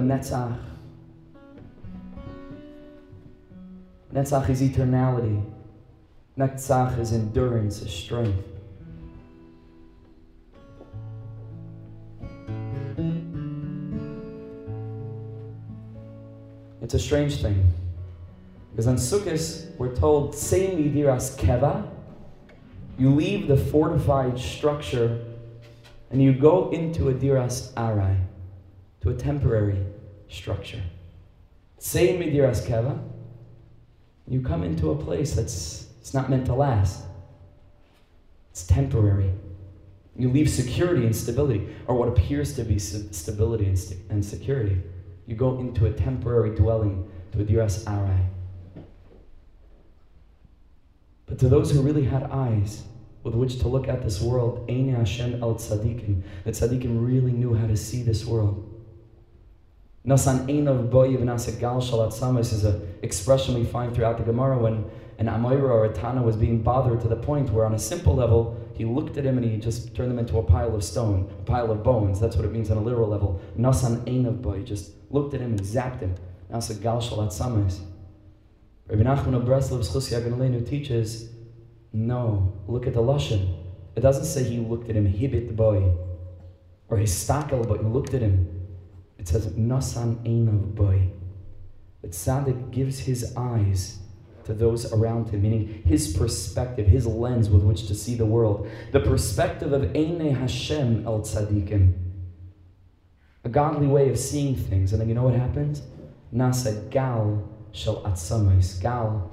Netzach. 0.00 0.58
Netzach 4.12 4.48
is 4.50 4.62
eternality. 4.62 5.42
Netzach 6.38 6.98
is 6.98 7.12
endurance, 7.12 7.80
is 7.82 7.90
strength. 7.90 8.44
It's 16.82 16.94
a 16.94 16.98
strange 16.98 17.40
thing. 17.40 17.72
Because 18.70 18.86
on 18.86 18.96
Sukkot, 18.96 19.76
we're 19.78 19.94
told, 19.94 20.34
Tzei 20.34 20.76
midiras 20.76 21.36
keva, 21.36 21.88
you 22.98 23.14
leave 23.14 23.48
the 23.48 23.56
fortified 23.56 24.38
structure 24.38 25.24
and 26.14 26.22
you 26.22 26.32
go 26.32 26.70
into 26.70 27.08
a 27.08 27.12
diras 27.12 27.72
arai, 27.72 28.16
to 29.00 29.10
a 29.10 29.14
temporary 29.14 29.84
structure. 30.28 30.80
Same 31.78 32.20
midiras 32.20 32.64
keva, 32.64 33.02
you 34.28 34.40
come 34.40 34.62
into 34.62 34.92
a 34.92 34.96
place 34.96 35.34
that's 35.34 35.88
it's 36.00 36.14
not 36.14 36.30
meant 36.30 36.46
to 36.46 36.54
last. 36.54 37.04
It's 38.52 38.64
temporary. 38.64 39.32
You 40.16 40.30
leave 40.30 40.48
security 40.48 41.04
and 41.04 41.16
stability, 41.16 41.68
or 41.88 41.96
what 41.96 42.08
appears 42.10 42.54
to 42.54 42.62
be 42.62 42.78
stability 42.78 43.66
and, 43.66 43.76
st- 43.76 43.98
and 44.08 44.24
security. 44.24 44.80
You 45.26 45.34
go 45.34 45.58
into 45.58 45.86
a 45.86 45.92
temporary 45.92 46.54
dwelling, 46.54 47.10
to 47.32 47.40
a 47.40 47.44
diras 47.44 47.82
arai. 47.86 48.24
But 51.26 51.40
to 51.40 51.48
those 51.48 51.72
who 51.72 51.82
really 51.82 52.04
had 52.04 52.22
eyes 52.30 52.84
with 53.24 53.34
which 53.34 53.58
to 53.60 53.68
look 53.68 53.88
at 53.88 54.02
this 54.02 54.20
world, 54.20 54.64
Ein 54.70 54.94
Hashem 54.94 55.42
el 55.42 55.56
tzadikim, 55.56 56.22
the 56.44 56.52
tzadikim 56.52 57.04
really 57.04 57.32
knew 57.32 57.54
how 57.54 57.66
to 57.66 57.76
see 57.76 58.02
this 58.02 58.24
world. 58.24 58.70
Nasan 60.06 60.46
Einav 60.46 60.90
Boyev 60.90 61.22
Nasa 61.22 61.58
Gal 61.58 61.80
Shalat 61.80 62.12
Samas 62.12 62.52
is 62.52 62.64
an 62.64 62.96
expression 63.02 63.54
we 63.54 63.64
find 63.64 63.94
throughout 63.94 64.18
the 64.18 64.22
Gemara 64.22 64.58
when 64.58 64.84
an 65.18 65.26
Amoira 65.26 65.62
or 65.62 65.86
a 65.86 65.92
Tana 65.94 66.22
was 66.22 66.36
being 66.36 66.62
bothered 66.62 67.00
to 67.00 67.08
the 67.08 67.16
point 67.16 67.48
where, 67.50 67.64
on 67.64 67.72
a 67.72 67.78
simple 67.78 68.14
level, 68.14 68.60
he 68.74 68.84
looked 68.84 69.16
at 69.16 69.24
him 69.24 69.38
and 69.38 69.50
he 69.50 69.56
just 69.56 69.94
turned 69.94 70.10
him 70.10 70.18
into 70.18 70.36
a 70.38 70.42
pile 70.42 70.74
of 70.74 70.84
stone, 70.84 71.32
a 71.40 71.42
pile 71.44 71.70
of 71.70 71.82
bones. 71.82 72.20
That's 72.20 72.36
what 72.36 72.44
it 72.44 72.52
means 72.52 72.70
on 72.70 72.76
a 72.76 72.82
literal 72.82 73.08
level. 73.08 73.40
Nasan 73.58 74.04
Einav 74.04 74.42
Boy 74.42 74.60
just 74.60 74.90
looked 75.10 75.32
at 75.32 75.40
him 75.40 75.52
and 75.52 75.60
zapped 75.60 76.00
him. 76.00 76.14
Gal 76.50 77.00
Shalat 77.00 77.32
Samas. 77.32 77.80
Rabbi 78.88 79.02
Nachman 79.02 79.34
of 79.34 79.44
Breslov 79.44 79.80
Schus 79.80 80.68
teaches, 80.68 81.30
no, 81.94 82.52
look 82.66 82.88
at 82.88 82.92
the 82.92 83.00
Lashon. 83.00 83.56
It 83.94 84.00
doesn't 84.00 84.24
say 84.24 84.42
he 84.42 84.58
looked 84.58 84.90
at 84.90 84.96
him, 84.96 85.06
hibit 85.06 85.54
boy, 85.54 85.92
or 86.88 86.98
his 86.98 87.12
stakel, 87.12 87.66
but 87.66 87.78
he 87.78 87.86
looked 87.86 88.14
at 88.14 88.20
him. 88.20 88.66
It 89.16 89.28
says, 89.28 89.46
Nasan 89.52 90.16
Einav 90.26 90.74
Boy. 90.74 91.08
That 92.02 92.10
Tzaddik 92.10 92.72
gives 92.72 92.98
his 92.98 93.32
eyes 93.36 94.00
to 94.44 94.52
those 94.52 94.92
around 94.92 95.30
him, 95.30 95.42
meaning 95.42 95.82
his 95.86 96.14
perspective, 96.16 96.88
his 96.88 97.06
lens 97.06 97.48
with 97.48 97.62
which 97.62 97.86
to 97.86 97.94
see 97.94 98.16
the 98.16 98.26
world. 98.26 98.68
The 98.90 99.00
perspective 99.00 99.72
of 99.72 99.94
Eine 99.94 100.34
Hashem 100.34 101.06
El 101.06 101.20
Tzaddikim. 101.20 101.94
A 103.44 103.48
godly 103.48 103.86
way 103.86 104.10
of 104.10 104.18
seeing 104.18 104.56
things. 104.56 104.92
And 104.92 105.00
then 105.00 105.08
you 105.08 105.14
know 105.14 105.22
what 105.22 105.34
happens? 105.34 105.82
Nasa 106.34 106.90
Gal 106.90 107.48
Shel 107.72 108.02
Atzamais. 108.02 108.80
Gal 108.82 109.30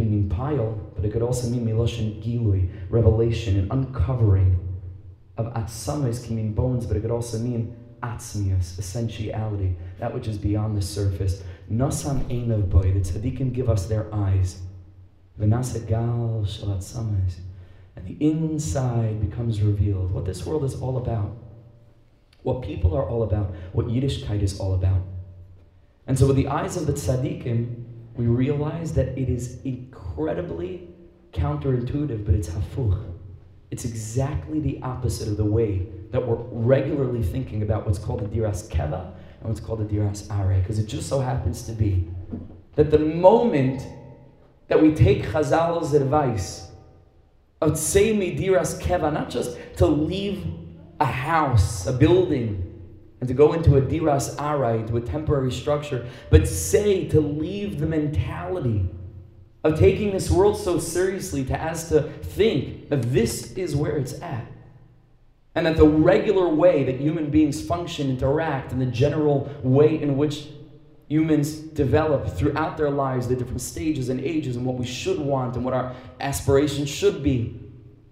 can 0.00 0.10
mean 0.10 0.28
pile, 0.28 0.72
but 0.94 1.04
it 1.04 1.12
could 1.12 1.22
also 1.22 1.48
mean 1.48 1.66
Miloshin 1.66 2.22
Gilui, 2.22 2.70
revelation, 2.88 3.58
and 3.58 3.70
uncovering. 3.70 4.58
Of 5.36 5.52
Atzamais 5.54 6.24
can 6.24 6.36
mean 6.36 6.52
bones, 6.54 6.86
but 6.86 6.96
it 6.96 7.00
could 7.00 7.10
also 7.10 7.38
mean 7.38 7.76
atzmius, 8.02 8.78
essentiality, 8.78 9.74
that 9.98 10.12
which 10.14 10.26
is 10.26 10.38
beyond 10.38 10.76
the 10.76 10.82
surface. 10.82 11.42
Nasam 11.70 12.24
einav 12.24 12.68
boy, 12.70 12.92
the 12.92 13.00
tzaddikim 13.00 13.52
give 13.52 13.68
us 13.68 13.86
their 13.86 14.12
eyes. 14.14 14.62
V'nasegal 15.38 16.46
shalat 16.46 16.82
samas. 16.82 17.40
And 17.96 18.06
the 18.06 18.16
inside 18.24 19.20
becomes 19.28 19.60
revealed. 19.60 20.12
What 20.12 20.24
this 20.24 20.46
world 20.46 20.64
is 20.64 20.74
all 20.74 20.96
about. 20.96 21.36
What 22.42 22.62
people 22.62 22.96
are 22.96 23.06
all 23.06 23.22
about. 23.22 23.54
What 23.72 23.86
Yiddishkeit 23.86 24.42
is 24.42 24.58
all 24.58 24.74
about. 24.74 25.02
And 26.06 26.18
so 26.18 26.26
with 26.26 26.36
the 26.36 26.48
eyes 26.48 26.76
of 26.76 26.86
the 26.86 26.92
tzaddikim, 26.94 27.79
we 28.16 28.26
realize 28.26 28.92
that 28.94 29.08
it 29.18 29.28
is 29.28 29.60
incredibly 29.62 30.88
counterintuitive, 31.32 32.24
but 32.24 32.34
it's 32.34 32.48
hafuch. 32.48 33.02
It's 33.70 33.84
exactly 33.84 34.58
the 34.60 34.80
opposite 34.82 35.28
of 35.28 35.36
the 35.36 35.44
way 35.44 35.86
that 36.10 36.26
we're 36.26 36.36
regularly 36.50 37.22
thinking 37.22 37.62
about 37.62 37.86
what's 37.86 37.98
called 37.98 38.20
the 38.20 38.26
diras 38.26 38.68
keva 38.68 39.12
and 39.40 39.48
what's 39.48 39.60
called 39.60 39.78
the 39.78 39.94
diras 39.94 40.28
are, 40.30 40.52
because 40.54 40.78
it 40.78 40.86
just 40.86 41.08
so 41.08 41.20
happens 41.20 41.62
to 41.62 41.72
be 41.72 42.08
that 42.74 42.90
the 42.90 42.98
moment 42.98 43.86
that 44.68 44.80
we 44.80 44.92
take 44.92 45.22
Chazal's 45.22 45.94
advice 45.94 46.68
of 47.60 47.72
tzei 47.72 48.38
diras 48.38 48.80
keva, 48.80 49.12
not 49.12 49.30
just 49.30 49.56
to 49.76 49.86
leave 49.86 50.44
a 50.98 51.04
house, 51.04 51.86
a 51.86 51.92
building, 51.92 52.79
and 53.20 53.28
to 53.28 53.34
go 53.34 53.52
into 53.52 53.76
a 53.76 53.82
diras 53.82 54.34
arai, 54.36 54.86
to 54.88 54.96
a 54.96 55.00
temporary 55.00 55.52
structure, 55.52 56.06
but 56.30 56.48
say 56.48 57.06
to 57.08 57.20
leave 57.20 57.78
the 57.78 57.86
mentality 57.86 58.88
of 59.62 59.78
taking 59.78 60.10
this 60.10 60.30
world 60.30 60.56
so 60.56 60.78
seriously 60.78 61.44
to 61.44 61.60
as 61.60 61.88
to 61.90 62.02
think 62.02 62.88
that 62.88 63.02
this 63.02 63.52
is 63.52 63.76
where 63.76 63.96
it's 63.96 64.20
at. 64.22 64.46
And 65.54 65.66
that 65.66 65.76
the 65.76 65.86
regular 65.86 66.48
way 66.48 66.84
that 66.84 67.00
human 67.00 67.30
beings 67.30 67.64
function, 67.64 68.08
interact, 68.08 68.72
and 68.72 68.80
the 68.80 68.86
general 68.86 69.52
way 69.62 70.00
in 70.00 70.16
which 70.16 70.48
humans 71.08 71.56
develop 71.56 72.28
throughout 72.28 72.76
their 72.76 72.88
lives, 72.88 73.28
the 73.28 73.34
different 73.34 73.60
stages 73.60 74.08
and 74.08 74.20
ages, 74.20 74.56
and 74.56 74.64
what 74.64 74.76
we 74.76 74.86
should 74.86 75.18
want 75.18 75.56
and 75.56 75.64
what 75.64 75.74
our 75.74 75.94
aspirations 76.20 76.88
should 76.88 77.22
be, 77.22 77.60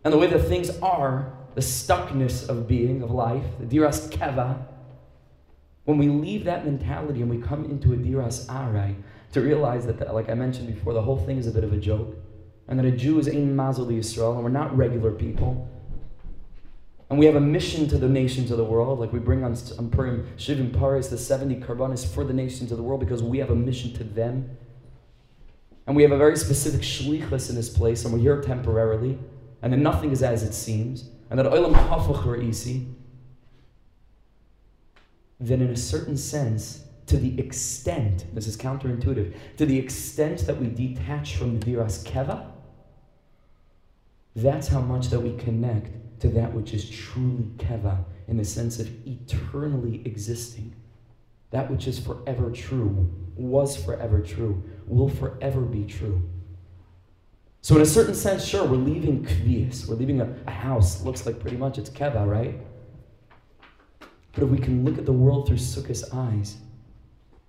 and 0.05 0.13
the 0.13 0.19
way 0.19 0.27
that 0.27 0.41
things 0.41 0.69
are, 0.81 1.33
the 1.55 1.61
stuckness 1.61 2.49
of 2.49 2.67
being, 2.69 3.03
of 3.03 3.11
life, 3.11 3.45
the 3.61 3.67
diras 3.67 4.11
keva, 4.11 4.67
when 5.89 5.97
we 5.97 6.09
leave 6.09 6.45
that 6.45 6.67
mentality 6.67 7.23
and 7.23 7.31
we 7.31 7.39
come 7.39 7.65
into 7.65 7.95
a 7.95 7.97
diras 7.97 8.45
arai, 8.49 8.95
to 9.33 9.41
realize 9.41 9.87
that, 9.87 9.99
the, 9.99 10.05
like 10.13 10.29
I 10.29 10.35
mentioned 10.35 10.67
before, 10.67 10.93
the 10.93 11.01
whole 11.01 11.17
thing 11.17 11.39
is 11.39 11.47
a 11.47 11.51
bit 11.51 11.65
of 11.65 11.73
a 11.73 11.79
joke. 11.79 12.15
and 12.69 12.79
that 12.79 12.85
a 12.85 12.91
Jew 12.91 13.19
is 13.19 13.27
ein 13.27 13.57
mazel 13.57 13.87
Yisrael, 13.87 14.35
and 14.35 14.45
we're 14.45 14.51
not 14.51 14.77
regular 14.77 15.11
people. 15.11 15.67
And 17.09 17.19
we 17.19 17.25
have 17.25 17.37
a 17.37 17.41
mission 17.41 17.89
to 17.89 17.97
the 17.97 18.07
nations 18.07 18.51
of 18.51 18.59
the 18.59 18.65
world, 18.65 19.01
like 19.01 19.15
we 19.15 19.19
bring 19.19 19.43
on, 19.45 19.57
on 19.79 19.89
Purim 19.89 20.29
Shivim 20.37 20.79
Paris, 20.79 21.09
the 21.09 21.17
70 21.17 21.57
Karbanis 21.57 22.07
for 22.07 22.23
the 22.23 22.35
nations 22.35 22.71
of 22.71 22.77
the 22.77 22.85
world, 22.85 23.01
because 23.01 23.23
we 23.23 23.39
have 23.39 23.49
a 23.49 23.57
mission 23.57 23.95
to 23.95 24.05
them. 24.05 24.59
And 25.87 25.97
we 25.97 26.03
have 26.03 26.13
a 26.13 26.19
very 26.19 26.37
specific 26.37 26.83
shlichus 26.83 27.49
in 27.49 27.57
this 27.57 27.71
place, 27.71 28.05
and 28.05 28.13
we're 28.13 28.21
here 28.21 28.43
temporarily, 28.43 29.19
and 29.63 29.73
then 29.73 29.83
nothing 29.83 30.11
is 30.11 30.23
as 30.23 30.43
it 30.43 30.53
seems, 30.53 31.09
and 31.31 31.39
that 31.39 31.47
olam 31.47 31.73
hafach 31.73 32.47
isi. 32.47 32.89
Then, 35.41 35.61
in 35.61 35.71
a 35.71 35.77
certain 35.77 36.17
sense, 36.17 36.85
to 37.07 37.17
the 37.17 37.39
extent, 37.41 38.27
this 38.35 38.47
is 38.47 38.57
counterintuitive, 38.57 39.35
to 39.57 39.67
the 39.67 39.79
extent 39.79 40.47
that 40.47 40.61
we 40.61 40.69
detach 40.69 41.37
from 41.37 41.59
the 41.59 41.65
diras 41.65 42.05
keva, 42.05 42.51
that's 44.37 44.69
how 44.69 44.81
much 44.81 45.09
that 45.09 45.21
we 45.21 45.37
connect 45.37 46.21
to 46.21 46.29
that 46.29 46.53
which 46.53 46.75
is 46.75 46.89
truly 46.89 47.51
keva 47.57 48.05
in 48.27 48.37
the 48.37 48.45
sense 48.45 48.79
of 48.79 48.89
eternally 49.07 50.03
existing. 50.05 50.75
That 51.51 51.71
which 51.71 51.87
is 51.87 51.99
forever 51.99 52.51
true, 52.51 53.11
was 53.37 53.77
forever 53.77 54.21
true, 54.21 54.63
will 54.87 55.09
forever 55.09 55.63
be 55.63 55.85
true. 55.85 56.23
So, 57.63 57.77
in 57.77 57.83
a 57.83 57.87
certain 57.87 58.15
sense, 58.15 58.45
sure, 58.45 58.67
we're 58.67 58.77
leaving 58.77 59.25
kvias, 59.25 59.89
we're 59.89 59.97
leaving 59.97 60.21
a, 60.21 60.35
a 60.47 60.51
house, 60.51 61.03
looks 61.03 61.27
like 61.27 61.41
pretty 61.41 61.57
much 61.57 61.79
it's 61.79 61.91
keva, 61.91 62.27
right? 62.27 62.55
But 64.39 64.45
if 64.45 64.51
we 64.53 64.59
can 64.59 64.85
look 64.85 64.99
at 64.99 65.05
the 65.05 65.13
world 65.13 65.49
through 65.49 65.57
Sukkah's 65.57 66.09
eyes, 66.13 66.59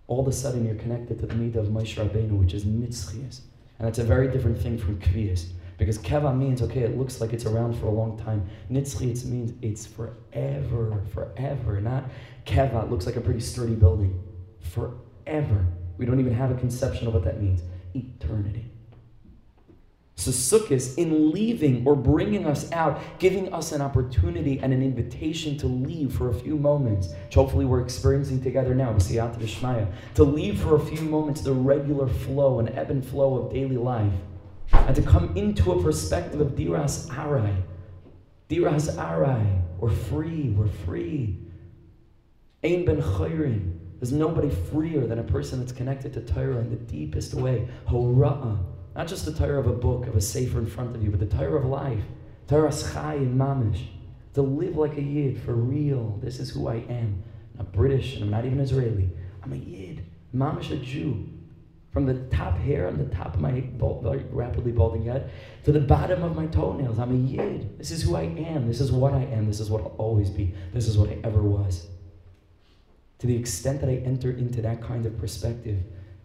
all 0.08 0.20
of 0.20 0.28
a 0.28 0.32
sudden 0.32 0.66
you're 0.66 0.74
connected 0.74 1.20
to 1.20 1.28
the 1.28 1.36
midah 1.36 1.58
of 1.58 1.68
Moshe 1.68 2.04
Rabbeinu, 2.04 2.40
which 2.40 2.56
is 2.56 2.66
nitzchias. 2.66 3.42
And 3.78 3.88
that's 3.88 4.00
a 4.00 4.04
very 4.04 4.28
different 4.28 4.60
thing 4.60 4.76
from 4.76 5.00
kvias. 5.00 5.50
Because 5.78 6.00
keva 6.00 6.36
means, 6.36 6.64
okay, 6.64 6.80
it 6.80 6.98
looks 6.98 7.22
like 7.22 7.32
it's 7.32 7.46
around 7.46 7.78
for 7.80 7.86
a 7.86 7.92
long 7.92 8.18
time. 8.18 8.50
Nitzchias 8.72 9.24
means 9.26 9.54
it's 9.62 9.86
forever, 9.86 11.04
forever. 11.14 11.80
Not 11.80 12.06
keva, 12.48 12.86
it 12.86 12.90
looks 12.90 13.06
like 13.06 13.18
a 13.18 13.22
pretty 13.22 13.40
sturdy 13.40 13.76
building. 13.76 14.20
Forever. 14.60 15.68
We 16.00 16.08
don't 16.08 16.20
even 16.20 16.34
have 16.34 16.50
a 16.50 16.56
conception 16.56 17.06
of 17.06 17.14
what 17.14 17.24
that 17.26 17.40
means. 17.40 17.62
Eternity. 17.94 18.66
Sukkot, 20.28 20.98
in 20.98 21.32
leaving 21.32 21.86
or 21.86 21.96
bringing 21.96 22.46
us 22.46 22.72
out, 22.72 23.00
giving 23.20 23.54
us 23.54 23.72
an 23.72 23.82
opportunity 23.82 24.60
and 24.60 24.74
an 24.74 24.82
invitation 24.82 25.58
to 25.58 25.68
leave 25.68 26.14
for 26.14 26.30
a 26.30 26.34
few 26.34 26.58
moments, 26.58 27.10
which 27.26 27.36
hopefully 27.36 27.66
we're 27.66 27.82
experiencing 27.82 28.42
together 28.42 28.76
now, 28.76 28.96
to 28.98 30.24
leave 30.24 30.62
for 30.62 30.76
a 30.76 30.80
few 30.80 31.02
moments 31.02 31.42
the 31.42 31.54
regular 31.54 32.08
flow 32.08 32.60
and 32.60 32.70
ebb 32.70 32.92
and 32.92 33.06
flow 33.06 33.36
of 33.36 33.54
daily 33.54 33.78
life, 33.78 34.14
and 34.74 34.96
to 34.96 35.02
come 35.02 35.36
into 35.38 35.72
a 35.72 35.82
perspective 35.82 36.42
of 36.42 36.50
Diras 36.50 37.08
Arai. 37.10 37.56
Diras 38.50 38.96
Arai. 38.96 39.62
We're 39.80 39.90
free, 39.90 40.50
we're 40.50 40.68
free. 40.68 41.38
Ein 42.64 42.84
ben 42.84 43.02
chayrin. 43.02 43.78
There's 44.00 44.12
nobody 44.12 44.50
freer 44.50 45.06
than 45.08 45.20
a 45.20 45.24
person 45.24 45.60
that's 45.60 45.72
connected 45.72 46.14
to 46.14 46.22
Torah 46.22 46.58
in 46.58 46.70
the 46.70 46.76
deepest 46.76 47.34
way. 47.34 47.68
Hora'ah 47.88 48.60
not 49.00 49.08
just 49.08 49.24
the 49.24 49.32
Torah 49.32 49.62
of 49.62 49.68
a 49.68 49.72
book, 49.72 50.08
of 50.08 50.18
a 50.18 50.20
sefer 50.20 50.60
in 50.60 50.68
front 50.68 50.94
of 50.94 51.02
you, 51.02 51.10
but 51.10 51.22
the 51.22 51.38
Torah 51.38 51.58
of 51.58 51.64
life. 51.64 52.04
Torah 52.50 52.68
Schai 52.68 53.16
and 53.16 53.40
Mamish. 53.40 53.86
To 54.34 54.42
live 54.42 54.76
like 54.76 54.98
a 54.98 55.02
Yid, 55.02 55.42
for 55.42 55.54
real. 55.54 56.20
This 56.22 56.38
is 56.38 56.50
who 56.50 56.68
I 56.68 56.84
am. 56.90 57.24
I'm 57.54 57.60
not 57.60 57.72
British, 57.72 58.16
and 58.16 58.26
I'm 58.26 58.30
not 58.30 58.44
even 58.44 58.60
Israeli. 58.60 59.10
I'm 59.42 59.54
a 59.54 59.56
Yid. 59.56 60.04
Mamish, 60.36 60.72
a 60.72 60.76
Jew. 60.76 61.30
From 61.94 62.08
the 62.08 62.16
top 62.36 62.58
hair 62.58 62.88
on 62.88 62.98
the 62.98 63.06
top 63.06 63.36
of 63.36 63.40
my 63.40 63.62
bald, 63.62 64.06
rapidly 64.32 64.74
balding 64.74 65.06
head 65.06 65.32
to 65.64 65.72
the 65.72 65.80
bottom 65.80 66.22
of 66.22 66.36
my 66.36 66.48
toenails, 66.48 67.00
I'm 67.00 67.14
a 67.14 67.26
Yid. 67.26 67.78
This 67.78 67.92
is 67.92 68.04
who 68.04 68.18
I 68.18 68.24
am. 68.24 68.68
This 68.68 68.82
is 68.82 68.92
what 68.92 69.14
I 69.14 69.24
am. 69.24 69.48
This 69.48 69.62
is 69.62 69.70
what 69.70 69.80
I'll 69.80 69.96
always 69.98 70.30
be. 70.30 70.54
This 70.74 70.90
is 70.90 70.98
what 70.98 71.10
I 71.10 71.20
ever 71.24 71.42
was. 71.42 71.88
To 73.20 73.28
the 73.28 73.38
extent 73.38 73.80
that 73.80 73.90
I 73.90 74.04
enter 74.04 74.30
into 74.30 74.62
that 74.64 74.82
kind 74.82 75.06
of 75.06 75.18
perspective, 75.18 75.78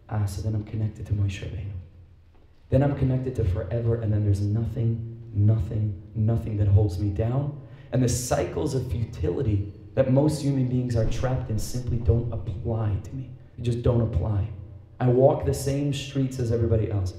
ah, 0.09 0.27
so 0.27 0.43
then 0.43 0.57
I'm 0.57 0.65
connected 0.65 1.07
to 1.07 1.13
Moshe 1.13 1.41
Rabbeinu. 1.41 1.74
Then 2.75 2.83
I'm 2.83 2.97
connected 2.97 3.37
to 3.37 3.45
forever, 3.45 4.01
and 4.01 4.13
then 4.13 4.25
there's 4.25 4.41
nothing, 4.41 5.17
nothing, 5.33 6.03
nothing 6.17 6.57
that 6.57 6.67
holds 6.67 6.99
me 6.99 7.11
down. 7.11 7.63
And 7.93 8.03
the 8.03 8.09
cycles 8.09 8.75
of 8.75 8.91
futility 8.91 9.73
that 9.95 10.11
most 10.11 10.43
human 10.43 10.67
beings 10.67 10.97
are 10.97 11.09
trapped 11.09 11.51
in 11.51 11.59
simply 11.61 11.99
don't 11.99 12.33
apply 12.33 12.97
to 13.05 13.15
me. 13.15 13.31
They 13.57 13.63
just 13.63 13.83
don't 13.83 14.01
apply. 14.01 14.49
I 14.99 15.07
walk 15.07 15.45
the 15.45 15.55
same 15.55 15.95
streets 15.95 16.41
as 16.41 16.51
everybody 16.51 16.91
else. 16.91 17.15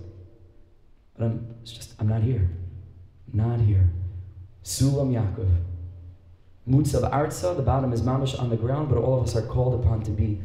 But 1.18 1.24
I'm 1.24 1.56
just 1.64 1.94
I'm 2.00 2.10
not 2.10 2.22
here. 2.22 2.50
Not 3.32 3.62
here. 3.62 3.90
Sulam 4.62 5.14
Yaakov. 5.14 5.56
Mutzav 6.68 7.10
Arza, 7.14 7.56
the 7.56 7.64
bottom 7.64 7.94
is 7.94 8.02
mamish 8.02 8.38
on 8.38 8.50
the 8.50 8.58
ground, 8.58 8.90
but 8.90 8.98
all 8.98 9.22
of 9.22 9.24
us 9.24 9.38
are 9.38 9.42
called 9.42 9.82
upon 9.82 10.04
to 10.04 10.12
be 10.12 10.42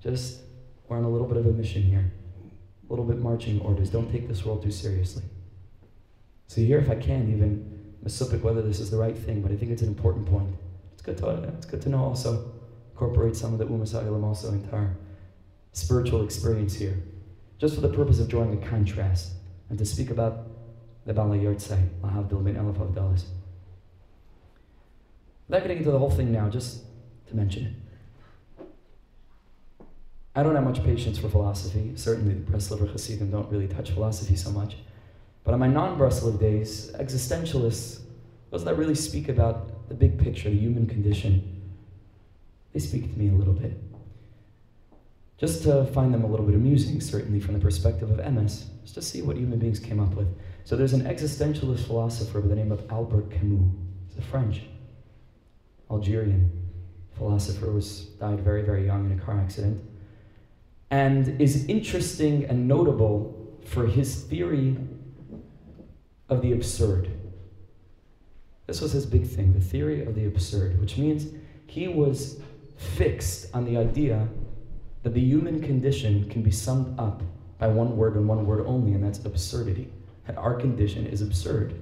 Just 0.00 0.41
we're 0.92 0.98
on 0.98 1.04
a 1.04 1.08
little 1.08 1.26
bit 1.26 1.38
of 1.38 1.46
a 1.46 1.52
mission 1.52 1.82
here, 1.82 2.12
a 2.86 2.92
little 2.92 3.06
bit 3.06 3.18
marching 3.18 3.60
orders. 3.62 3.88
Don't 3.88 4.12
take 4.12 4.28
this 4.28 4.44
world 4.44 4.62
too 4.62 4.70
seriously. 4.70 5.22
So 6.48 6.60
here, 6.60 6.78
if 6.78 6.90
I 6.90 6.96
can, 6.96 7.32
even 7.32 7.94
Masupik, 8.04 8.42
whether 8.42 8.60
this 8.60 8.78
is 8.78 8.90
the 8.90 8.98
right 8.98 9.16
thing, 9.16 9.40
but 9.40 9.50
I 9.50 9.56
think 9.56 9.72
it's 9.72 9.80
an 9.80 9.88
important 9.88 10.26
point. 10.26 10.54
It's 10.92 11.00
good 11.00 11.16
to, 11.18 11.30
it's 11.56 11.64
good 11.64 11.80
to 11.82 11.88
know 11.88 12.04
also, 12.04 12.52
incorporate 12.90 13.36
some 13.36 13.54
of 13.54 13.58
the 13.58 13.64
Umas 13.64 13.94
also 14.22 14.48
into 14.50 14.70
our 14.74 14.94
spiritual 15.72 16.24
experience 16.24 16.74
here, 16.74 17.02
just 17.58 17.74
for 17.74 17.80
the 17.80 17.88
purpose 17.88 18.20
of 18.20 18.28
drawing 18.28 18.62
a 18.62 18.66
contrast 18.68 19.32
and 19.70 19.78
to 19.78 19.86
speak 19.86 20.10
about 20.10 20.46
the 21.06 21.14
Bala 21.14 21.38
Yortzai, 21.38 21.88
Lahavdil 22.02 22.44
bin 22.44 22.56
Elif 22.56 22.76
Avdalis. 22.76 23.24
Without 25.48 25.62
getting 25.62 25.78
into 25.78 25.90
the 25.90 25.98
whole 25.98 26.10
thing 26.10 26.30
now, 26.30 26.50
just 26.50 26.82
to 27.28 27.34
mention 27.34 27.64
it. 27.64 27.81
I 30.34 30.42
don't 30.42 30.54
have 30.54 30.64
much 30.64 30.82
patience 30.82 31.18
for 31.18 31.28
philosophy. 31.28 31.92
Certainly, 31.94 32.34
the 32.34 32.50
Breslover 32.50 32.90
Hasidim 32.90 33.30
don't 33.30 33.50
really 33.50 33.68
touch 33.68 33.90
philosophy 33.90 34.34
so 34.34 34.50
much. 34.50 34.76
But 35.44 35.52
on 35.52 35.60
my 35.60 35.66
non 35.66 35.98
Breslov 35.98 36.40
days, 36.40 36.90
existentialists, 36.94 38.00
those 38.50 38.64
that 38.64 38.78
really 38.78 38.94
speak 38.94 39.28
about 39.28 39.88
the 39.88 39.94
big 39.94 40.18
picture, 40.18 40.48
the 40.48 40.56
human 40.56 40.86
condition, 40.86 41.60
they 42.72 42.78
speak 42.78 43.12
to 43.12 43.18
me 43.18 43.28
a 43.28 43.32
little 43.32 43.52
bit. 43.52 43.76
Just 45.36 45.64
to 45.64 45.84
find 45.86 46.14
them 46.14 46.24
a 46.24 46.26
little 46.26 46.46
bit 46.46 46.54
amusing, 46.54 47.00
certainly 47.00 47.40
from 47.40 47.54
the 47.54 47.60
perspective 47.60 48.10
of 48.10 48.32
MS, 48.32 48.66
just 48.82 48.94
to 48.94 49.02
see 49.02 49.20
what 49.20 49.36
human 49.36 49.58
beings 49.58 49.80
came 49.80 50.00
up 50.00 50.14
with. 50.14 50.28
So 50.64 50.76
there's 50.76 50.92
an 50.92 51.02
existentialist 51.02 51.86
philosopher 51.86 52.40
by 52.40 52.48
the 52.48 52.54
name 52.54 52.72
of 52.72 52.90
Albert 52.90 53.30
Camus. 53.32 53.68
He's 54.08 54.18
a 54.18 54.22
French, 54.22 54.62
Algerian 55.90 56.50
philosopher, 57.18 57.70
was 57.72 58.06
died 58.20 58.40
very, 58.40 58.62
very 58.62 58.86
young 58.86 59.10
in 59.10 59.18
a 59.18 59.22
car 59.22 59.38
accident 59.38 59.82
and 60.92 61.40
is 61.40 61.64
interesting 61.66 62.44
and 62.44 62.68
notable 62.68 63.56
for 63.64 63.86
his 63.86 64.24
theory 64.24 64.76
of 66.28 66.42
the 66.42 66.52
absurd. 66.52 67.10
This 68.66 68.82
was 68.82 68.92
his 68.92 69.06
big 69.06 69.26
thing, 69.26 69.54
the 69.54 69.60
theory 69.60 70.04
of 70.04 70.14
the 70.14 70.26
absurd, 70.26 70.78
which 70.82 70.98
means 70.98 71.32
he 71.66 71.88
was 71.88 72.40
fixed 72.76 73.46
on 73.54 73.64
the 73.64 73.78
idea 73.78 74.28
that 75.02 75.14
the 75.14 75.20
human 75.20 75.62
condition 75.62 76.28
can 76.28 76.42
be 76.42 76.50
summed 76.50 76.98
up 77.00 77.22
by 77.58 77.68
one 77.68 77.96
word 77.96 78.14
and 78.14 78.28
one 78.28 78.44
word 78.44 78.66
only, 78.66 78.92
and 78.92 79.02
that's 79.02 79.24
absurdity. 79.24 79.90
That 80.26 80.36
our 80.36 80.54
condition 80.54 81.06
is 81.06 81.22
absurd. 81.22 81.74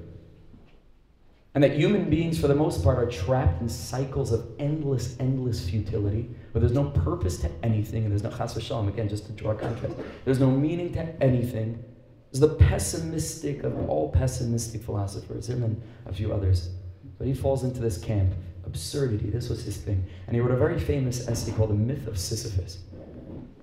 And 1.54 1.64
that 1.64 1.72
human 1.72 2.08
beings, 2.08 2.40
for 2.40 2.46
the 2.46 2.54
most 2.54 2.84
part, 2.84 2.98
are 2.98 3.10
trapped 3.10 3.60
in 3.60 3.68
cycles 3.68 4.30
of 4.30 4.46
endless, 4.60 5.16
endless 5.18 5.68
futility, 5.68 6.30
where 6.52 6.60
there's 6.60 6.72
no 6.72 6.90
purpose 6.90 7.38
to 7.38 7.50
anything, 7.64 8.04
and 8.04 8.12
there's 8.12 8.22
no 8.22 8.30
chas 8.30 8.54
v'shalom, 8.54 8.88
again, 8.88 9.08
just 9.08 9.26
to 9.26 9.32
draw 9.32 9.54
contrast. 9.54 9.96
There's 10.24 10.38
no 10.38 10.50
meaning 10.50 10.92
to 10.92 11.22
anything. 11.22 11.82
There's 12.30 12.40
the 12.40 12.54
pessimistic 12.54 13.64
of 13.64 13.88
all 13.88 14.10
pessimistic 14.10 14.82
philosophers, 14.82 15.48
him 15.48 15.64
and 15.64 15.82
a 16.06 16.12
few 16.12 16.32
others. 16.32 16.70
But 17.18 17.26
he 17.26 17.34
falls 17.34 17.64
into 17.64 17.80
this 17.80 17.98
camp. 17.98 18.32
Absurdity, 18.64 19.30
this 19.30 19.48
was 19.48 19.64
his 19.64 19.76
thing. 19.76 20.06
And 20.28 20.36
he 20.36 20.40
wrote 20.40 20.52
a 20.52 20.56
very 20.56 20.78
famous 20.78 21.26
essay 21.26 21.50
called 21.50 21.70
The 21.70 21.74
Myth 21.74 22.06
of 22.06 22.16
Sisyphus, 22.16 22.78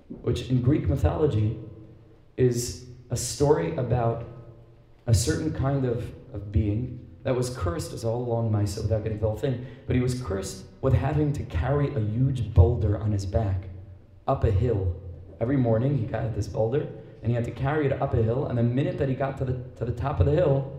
which 0.08 0.50
in 0.50 0.60
Greek 0.60 0.86
mythology 0.86 1.58
is 2.36 2.84
a 3.10 3.16
story 3.16 3.74
about 3.76 4.26
a 5.06 5.14
certain 5.14 5.54
kind 5.54 5.86
of, 5.86 6.04
of 6.34 6.52
being 6.52 7.07
that 7.24 7.34
was 7.34 7.50
cursed 7.50 7.92
as 7.92 8.04
all 8.04 8.22
along 8.22 8.50
Misa 8.50 8.82
without 8.82 9.02
getting 9.02 9.18
the 9.18 9.26
whole 9.26 9.36
thing, 9.36 9.66
but 9.86 9.96
he 9.96 10.02
was 10.02 10.20
cursed 10.22 10.64
with 10.80 10.94
having 10.94 11.32
to 11.32 11.42
carry 11.44 11.94
a 11.94 12.00
huge 12.00 12.54
boulder 12.54 12.98
on 12.98 13.12
his 13.12 13.26
back 13.26 13.64
up 14.26 14.44
a 14.44 14.50
hill. 14.50 14.94
Every 15.40 15.56
morning 15.56 15.98
he 15.98 16.06
got 16.06 16.34
this 16.34 16.46
boulder 16.46 16.86
and 17.22 17.30
he 17.30 17.34
had 17.34 17.44
to 17.44 17.50
carry 17.50 17.86
it 17.86 18.00
up 18.00 18.14
a 18.14 18.22
hill, 18.22 18.46
and 18.46 18.56
the 18.56 18.62
minute 18.62 18.96
that 18.98 19.08
he 19.08 19.14
got 19.14 19.38
to 19.38 19.44
the, 19.44 19.54
to 19.76 19.84
the 19.84 19.92
top 19.92 20.20
of 20.20 20.26
the 20.26 20.32
hill, 20.32 20.72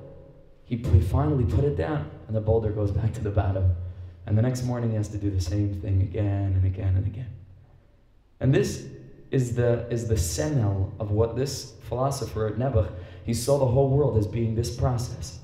he, 0.63 0.77
he 0.77 1.01
finally 1.01 1.43
put 1.43 1.63
it 1.63 1.75
down 1.75 2.09
and 2.27 2.35
the 2.35 2.41
boulder 2.41 2.71
goes 2.71 2.91
back 2.91 3.13
to 3.13 3.21
the 3.21 3.31
bottom. 3.31 3.75
And 4.25 4.37
the 4.37 4.41
next 4.41 4.63
morning 4.63 4.91
he 4.91 4.95
has 4.95 5.09
to 5.09 5.17
do 5.17 5.31
the 5.31 5.41
same 5.41 5.81
thing 5.81 6.01
again 6.01 6.53
and 6.53 6.65
again 6.65 6.95
and 6.95 7.05
again. 7.07 7.33
And 8.39 8.53
this 8.53 8.85
is 9.31 9.55
the, 9.55 9.87
is 9.89 10.07
the 10.07 10.17
semel 10.17 10.93
of 10.99 11.11
what 11.11 11.35
this 11.35 11.73
philosopher 11.87 12.47
at 12.47 12.55
Nebuch, 12.55 12.91
he 13.25 13.33
saw 13.33 13.57
the 13.57 13.65
whole 13.65 13.89
world 13.89 14.17
as 14.17 14.27
being 14.27 14.55
this 14.55 14.75
process. 14.75 15.39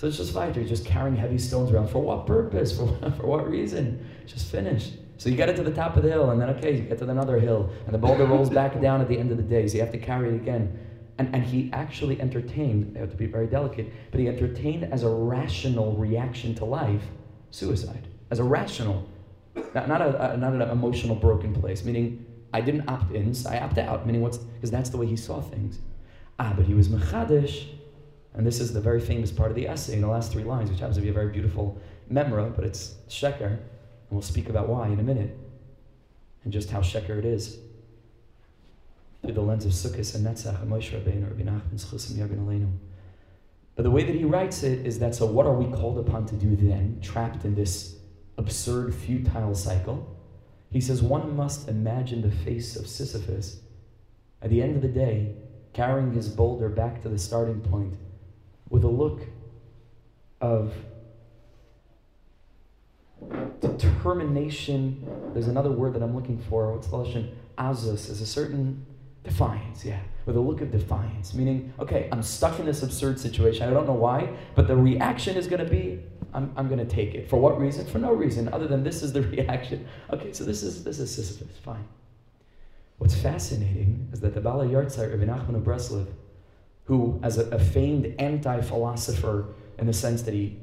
So 0.00 0.06
it's 0.06 0.16
just 0.16 0.34
weiter, 0.34 0.64
just 0.64 0.86
carrying 0.86 1.14
heavy 1.14 1.36
stones 1.36 1.70
around. 1.70 1.88
For 1.88 1.98
what 1.98 2.26
purpose? 2.26 2.74
For 2.76 2.86
what, 2.86 3.16
for 3.18 3.26
what 3.26 3.50
reason? 3.50 4.02
Just 4.24 4.50
finish. 4.50 4.92
So 5.18 5.28
you 5.28 5.36
get 5.36 5.50
it 5.50 5.56
to 5.56 5.62
the 5.62 5.74
top 5.74 5.94
of 5.94 6.02
the 6.02 6.08
hill, 6.08 6.30
and 6.30 6.40
then 6.40 6.48
okay, 6.56 6.74
you 6.74 6.84
get 6.84 6.96
to 7.00 7.04
another 7.10 7.38
hill, 7.38 7.70
and 7.84 7.92
the 7.92 7.98
boulder 7.98 8.24
rolls 8.24 8.48
back 8.48 8.80
down 8.86 9.02
at 9.02 9.08
the 9.08 9.18
end 9.18 9.30
of 9.30 9.36
the 9.36 9.42
day, 9.42 9.68
so 9.68 9.74
you 9.74 9.80
have 9.80 9.92
to 9.92 9.98
carry 9.98 10.30
it 10.30 10.36
again. 10.36 10.78
And, 11.18 11.34
and 11.34 11.44
he 11.44 11.68
actually 11.74 12.18
entertained, 12.18 12.96
I 12.96 13.00
have 13.00 13.10
to 13.10 13.16
be 13.18 13.26
very 13.26 13.46
delicate, 13.46 13.92
but 14.10 14.20
he 14.20 14.26
entertained 14.26 14.84
as 14.84 15.02
a 15.02 15.10
rational 15.10 15.94
reaction 15.96 16.54
to 16.54 16.64
life 16.64 17.04
suicide. 17.50 18.08
As 18.30 18.38
a 18.38 18.44
rational, 18.44 19.06
not, 19.74 19.86
not, 19.86 20.00
a, 20.00 20.32
a 20.32 20.36
not 20.38 20.54
an 20.54 20.62
emotional 20.62 21.14
broken 21.14 21.52
place, 21.52 21.84
meaning 21.84 22.24
I 22.54 22.62
didn't 22.62 22.88
opt 22.88 23.12
in, 23.12 23.34
so 23.34 23.50
I 23.50 23.60
opt 23.60 23.76
out, 23.76 24.06
meaning 24.06 24.22
what's, 24.22 24.38
because 24.38 24.70
that's 24.70 24.88
the 24.88 24.96
way 24.96 25.04
he 25.04 25.16
saw 25.16 25.42
things. 25.42 25.78
Ah, 26.38 26.54
but 26.56 26.64
he 26.64 26.72
was 26.72 26.88
mechadish, 26.88 27.66
and 28.34 28.46
this 28.46 28.60
is 28.60 28.72
the 28.72 28.80
very 28.80 29.00
famous 29.00 29.32
part 29.32 29.50
of 29.50 29.56
the 29.56 29.66
essay 29.66 29.94
in 29.94 30.00
the 30.00 30.08
last 30.08 30.32
three 30.32 30.44
lines, 30.44 30.70
which 30.70 30.80
happens 30.80 30.96
to 30.96 31.02
be 31.02 31.08
a 31.08 31.12
very 31.12 31.32
beautiful 31.32 31.80
memra, 32.10 32.54
but 32.54 32.64
it's 32.64 32.94
sheker, 33.08 33.48
and 33.48 33.58
we'll 34.10 34.22
speak 34.22 34.48
about 34.48 34.68
why 34.68 34.88
in 34.88 35.00
a 35.00 35.02
minute, 35.02 35.36
and 36.44 36.52
just 36.52 36.70
how 36.70 36.80
sheker 36.80 37.18
it 37.18 37.24
is. 37.24 37.58
Through 39.22 39.34
the 39.34 39.42
lens 39.42 39.66
of 39.66 39.72
Sukkot 39.72 40.14
and 40.14 40.24
Netzach, 40.24 40.62
and 40.62 40.70
Moshe 40.70 40.90
Rabbeinu, 40.90 41.28
Rabbi 41.28 41.42
Nachman, 41.42 41.74
Schusim 41.74 42.16
Yagin 42.16 42.38
Aleinu. 42.38 42.70
But 43.76 43.82
the 43.82 43.90
way 43.90 44.04
that 44.04 44.14
he 44.14 44.24
writes 44.24 44.62
it 44.62 44.86
is 44.86 44.98
that 45.00 45.14
so 45.14 45.26
what 45.26 45.46
are 45.46 45.54
we 45.54 45.70
called 45.76 45.98
upon 45.98 46.26
to 46.26 46.36
do 46.36 46.56
then, 46.56 47.00
trapped 47.02 47.44
in 47.44 47.54
this 47.54 47.96
absurd, 48.38 48.94
futile 48.94 49.54
cycle? 49.54 50.16
He 50.70 50.80
says 50.80 51.02
one 51.02 51.36
must 51.36 51.68
imagine 51.68 52.22
the 52.22 52.30
face 52.30 52.76
of 52.76 52.86
Sisyphus 52.86 53.60
at 54.40 54.50
the 54.50 54.62
end 54.62 54.76
of 54.76 54.82
the 54.82 54.88
day, 54.88 55.34
carrying 55.72 56.12
his 56.12 56.28
boulder 56.28 56.68
back 56.68 57.02
to 57.02 57.08
the 57.08 57.18
starting 57.18 57.60
point 57.60 57.94
with 58.70 58.84
a 58.84 58.88
look 58.88 59.22
of 60.40 60.72
determination. 63.60 65.06
There's 65.34 65.48
another 65.48 65.70
word 65.70 65.94
that 65.94 66.02
I'm 66.02 66.14
looking 66.14 66.38
for. 66.38 66.72
What's 66.72 66.86
the 66.86 66.96
Lashon? 66.96 67.34
Azus 67.58 68.08
is 68.08 68.22
a 68.22 68.26
certain 68.26 68.86
defiance, 69.22 69.84
yeah, 69.84 70.00
with 70.24 70.36
a 70.36 70.40
look 70.40 70.62
of 70.62 70.70
defiance. 70.70 71.34
Meaning, 71.34 71.74
okay, 71.78 72.08
I'm 72.10 72.22
stuck 72.22 72.58
in 72.58 72.64
this 72.64 72.82
absurd 72.82 73.20
situation. 73.20 73.68
I 73.68 73.72
don't 73.72 73.86
know 73.86 73.92
why, 73.92 74.34
but 74.54 74.66
the 74.66 74.76
reaction 74.76 75.36
is 75.36 75.46
going 75.46 75.62
to 75.62 75.70
be, 75.70 76.02
I'm, 76.32 76.52
I'm 76.56 76.68
going 76.68 76.78
to 76.78 76.86
take 76.86 77.14
it. 77.14 77.28
For 77.28 77.38
what 77.38 77.60
reason? 77.60 77.86
For 77.86 77.98
no 77.98 78.12
reason 78.12 78.48
other 78.48 78.66
than 78.66 78.82
this 78.82 79.02
is 79.02 79.12
the 79.12 79.22
reaction. 79.36 79.86
Okay, 80.10 80.32
so 80.32 80.44
this 80.44 80.62
is 80.62 80.84
this 80.84 80.98
is 80.98 81.14
Sisyphus. 81.14 81.58
Fine. 81.58 81.86
What's 82.98 83.14
fascinating 83.14 84.08
is 84.12 84.20
that 84.20 84.34
the 84.34 84.40
Bala 84.40 84.66
Yartzeit, 84.66 85.10
Rabbi 85.10 85.24
Nachman 85.24 85.56
of 85.56 85.62
Breslov, 85.62 86.06
who, 86.90 87.20
as 87.22 87.38
a, 87.38 87.48
a 87.50 87.58
famed 87.60 88.12
anti-philosopher 88.18 89.46
in 89.78 89.86
the 89.86 89.92
sense 89.92 90.22
that 90.22 90.34
he 90.34 90.58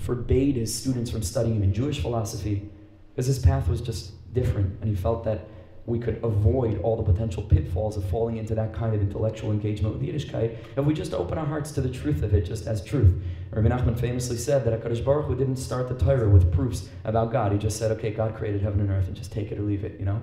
forbade 0.00 0.56
his 0.56 0.74
students 0.74 1.08
from 1.08 1.22
studying 1.22 1.54
even 1.54 1.72
Jewish 1.72 2.00
philosophy, 2.00 2.68
because 3.10 3.26
his 3.26 3.38
path 3.38 3.68
was 3.68 3.80
just 3.80 4.10
different, 4.34 4.76
and 4.80 4.90
he 4.90 4.96
felt 4.96 5.22
that 5.22 5.46
we 5.86 6.00
could 6.00 6.18
avoid 6.24 6.80
all 6.80 6.96
the 6.96 7.12
potential 7.12 7.44
pitfalls 7.44 7.96
of 7.96 8.04
falling 8.10 8.38
into 8.38 8.56
that 8.56 8.74
kind 8.74 8.92
of 8.92 9.00
intellectual 9.00 9.52
engagement 9.52 9.94
with 9.94 10.02
Yiddishkeit 10.02 10.56
if 10.76 10.84
we 10.84 10.94
just 10.94 11.14
open 11.14 11.38
our 11.38 11.46
hearts 11.46 11.70
to 11.72 11.80
the 11.80 11.88
truth 11.88 12.24
of 12.24 12.34
it 12.34 12.44
just 12.44 12.66
as 12.66 12.84
truth. 12.84 13.22
Rabbi 13.52 13.68
Nachman 13.68 13.96
famously 13.96 14.38
said 14.38 14.64
that 14.64 14.82
HaKadosh 14.82 15.04
Baruch 15.04 15.26
Hu 15.26 15.36
didn't 15.36 15.58
start 15.58 15.88
the 15.88 15.94
Torah 15.94 16.28
with 16.28 16.52
proofs 16.52 16.88
about 17.04 17.30
God. 17.30 17.52
He 17.52 17.58
just 17.58 17.78
said, 17.78 17.92
okay, 17.92 18.10
God 18.10 18.34
created 18.34 18.62
heaven 18.62 18.80
and 18.80 18.90
earth, 18.90 19.06
and 19.06 19.14
just 19.14 19.30
take 19.30 19.52
it 19.52 19.58
or 19.58 19.62
leave 19.62 19.84
it, 19.84 20.00
you 20.00 20.06
know? 20.06 20.20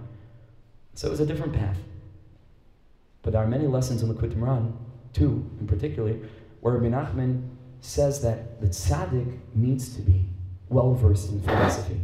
So 0.95 1.07
it 1.07 1.11
was 1.11 1.21
a 1.21 1.25
different 1.25 1.53
path. 1.53 1.77
But 3.21 3.31
there 3.31 3.41
are 3.41 3.47
many 3.47 3.67
lessons 3.67 4.01
in 4.01 4.09
the 4.09 4.15
Moharan 4.15 4.73
two 5.13 5.49
in 5.59 5.67
particular, 5.67 6.15
where 6.61 6.75
Rabbi 6.75 6.95
Nachman 6.95 7.49
says 7.81 8.21
that 8.21 8.59
the 8.61 8.67
tzaddik 8.67 9.39
needs 9.55 9.95
to 9.95 10.01
be 10.01 10.25
well 10.69 10.93
versed 10.93 11.31
in 11.31 11.41
philosophy. 11.41 12.01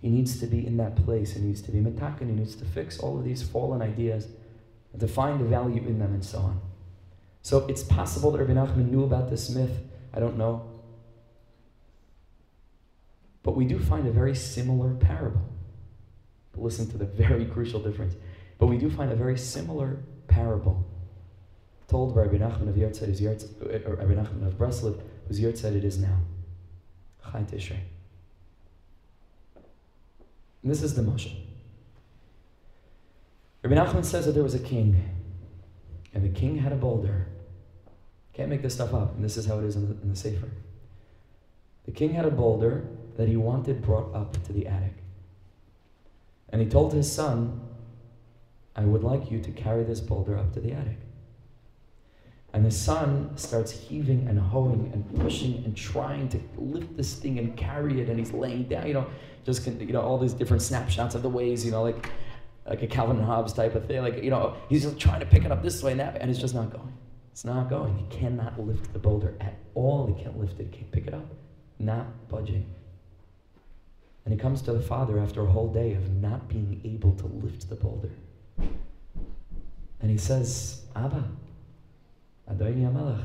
He 0.00 0.08
needs 0.10 0.38
to 0.40 0.46
be 0.46 0.66
in 0.66 0.76
that 0.76 0.96
place. 1.04 1.32
He 1.32 1.40
needs 1.40 1.62
to 1.62 1.72
be 1.72 1.78
metakan. 1.78 2.28
He 2.28 2.34
needs 2.34 2.54
to 2.56 2.64
fix 2.64 2.98
all 2.98 3.18
of 3.18 3.24
these 3.24 3.42
fallen 3.42 3.80
ideas 3.80 4.28
and 4.92 5.00
to 5.00 5.08
find 5.08 5.40
the 5.40 5.44
value 5.44 5.80
in 5.86 5.98
them 5.98 6.12
and 6.12 6.24
so 6.24 6.38
on. 6.38 6.60
So 7.42 7.66
it's 7.68 7.82
possible 7.82 8.30
that 8.32 8.38
Rabbi 8.38 8.52
Nachman 8.52 8.90
knew 8.90 9.04
about 9.04 9.30
this 9.30 9.50
myth. 9.50 9.80
I 10.12 10.20
don't 10.20 10.36
know. 10.36 10.70
But 13.42 13.56
we 13.56 13.64
do 13.64 13.78
find 13.78 14.06
a 14.06 14.10
very 14.10 14.34
similar 14.34 14.94
parable. 14.94 15.42
But 16.52 16.62
listen 16.62 16.90
to 16.90 16.98
the 16.98 17.04
very 17.24 17.46
crucial 17.46 17.80
difference. 17.80 18.14
But 18.58 18.66
we 18.66 18.78
do 18.78 18.90
find 18.90 19.10
a 19.10 19.16
very 19.16 19.38
similar 19.38 20.02
parable 20.28 20.86
told 21.88 22.14
by 22.14 22.22
Rabbi 22.22 22.38
Nachman 22.38 22.68
of 22.68 22.74
Yertzeit, 22.74 23.06
who's 23.06 23.20
Yertzeit, 23.20 23.86
uh, 23.86 23.88
or 23.88 23.96
Rabbi 23.96 24.14
Nachman 24.14 24.46
of 24.46 24.54
Breslov, 24.54 25.00
whose 25.28 25.40
Yertzeit 25.40 25.76
it 25.76 25.84
is 25.84 25.98
now. 25.98 26.18
Chai 27.30 27.42
Tishrei. 27.42 27.78
This 30.62 30.82
is 30.82 30.94
the 30.94 31.02
Moshe. 31.02 31.34
Rabbi 33.62 33.74
Nachman 33.74 34.04
says 34.04 34.26
that 34.26 34.32
there 34.32 34.42
was 34.42 34.54
a 34.54 34.58
king, 34.58 35.02
and 36.12 36.24
the 36.24 36.28
king 36.28 36.58
had 36.58 36.72
a 36.72 36.76
boulder. 36.76 37.28
Can't 38.32 38.48
make 38.48 38.62
this 38.62 38.74
stuff 38.74 38.92
up, 38.94 39.14
and 39.14 39.24
this 39.24 39.36
is 39.36 39.46
how 39.46 39.58
it 39.58 39.64
is 39.64 39.76
in 39.76 39.88
the, 39.88 40.02
in 40.02 40.08
the 40.08 40.16
Sefer. 40.16 40.48
The 41.84 41.92
king 41.92 42.14
had 42.14 42.24
a 42.24 42.30
boulder 42.30 42.84
that 43.16 43.28
he 43.28 43.36
wanted 43.36 43.82
brought 43.82 44.14
up 44.14 44.42
to 44.44 44.52
the 44.52 44.66
attic. 44.66 44.94
And 46.48 46.60
he 46.60 46.68
told 46.68 46.92
his 46.92 47.10
son, 47.10 47.60
I 48.76 48.84
would 48.84 49.04
like 49.04 49.30
you 49.30 49.40
to 49.40 49.50
carry 49.50 49.84
this 49.84 50.00
boulder 50.00 50.36
up 50.36 50.52
to 50.54 50.60
the 50.60 50.72
attic. 50.72 50.98
And 52.54 52.64
the 52.64 52.70
son 52.70 53.36
starts 53.36 53.72
heaving 53.72 54.28
and 54.28 54.38
hoeing 54.38 54.88
and 54.92 55.20
pushing 55.20 55.56
and 55.64 55.76
trying 55.76 56.28
to 56.28 56.40
lift 56.56 56.96
this 56.96 57.14
thing 57.14 57.40
and 57.40 57.56
carry 57.56 58.00
it, 58.00 58.08
and 58.08 58.16
he's 58.16 58.32
laying 58.32 58.68
down, 58.68 58.86
you 58.86 58.94
know, 58.94 59.06
just 59.44 59.66
you 59.66 59.92
know 59.92 60.00
all 60.00 60.18
these 60.18 60.34
different 60.34 60.62
snapshots 60.62 61.16
of 61.16 61.22
the 61.22 61.28
ways, 61.28 61.64
you 61.64 61.72
know, 61.72 61.82
like 61.82 62.10
like 62.64 62.80
a 62.80 62.86
Calvin 62.86 63.16
and 63.16 63.26
Hobbes 63.26 63.52
type 63.52 63.74
of 63.74 63.86
thing. 63.86 64.02
Like 64.02 64.22
you 64.22 64.30
know, 64.30 64.54
he's 64.68 64.84
just 64.84 65.00
trying 65.00 65.18
to 65.18 65.26
pick 65.26 65.44
it 65.44 65.50
up 65.50 65.64
this 65.64 65.82
way 65.82 65.90
and 65.90 66.00
that, 66.00 66.14
way, 66.14 66.20
and 66.20 66.30
it's 66.30 66.38
just 66.38 66.54
not 66.54 66.70
going. 66.70 66.94
It's 67.32 67.44
not 67.44 67.68
going. 67.68 67.98
He 67.98 68.16
cannot 68.16 68.64
lift 68.64 68.92
the 68.92 69.00
boulder 69.00 69.34
at 69.40 69.58
all. 69.74 70.06
He 70.06 70.22
can't 70.22 70.38
lift 70.38 70.60
it. 70.60 70.68
He 70.70 70.78
can't 70.78 70.92
pick 70.92 71.08
it 71.08 71.14
up. 71.14 71.26
Not 71.80 72.28
budging. 72.28 72.72
And 74.24 74.32
he 74.32 74.38
comes 74.38 74.62
to 74.62 74.72
the 74.72 74.80
father 74.80 75.18
after 75.18 75.42
a 75.42 75.46
whole 75.46 75.72
day 75.72 75.94
of 75.94 76.08
not 76.08 76.48
being 76.48 76.80
able 76.84 77.16
to 77.16 77.26
lift 77.26 77.68
the 77.68 77.74
boulder. 77.74 78.12
And 80.00 80.08
he 80.08 80.16
says, 80.16 80.82
Abba, 80.94 81.24
Adoni 82.50 82.82
HaMelech, 82.82 83.24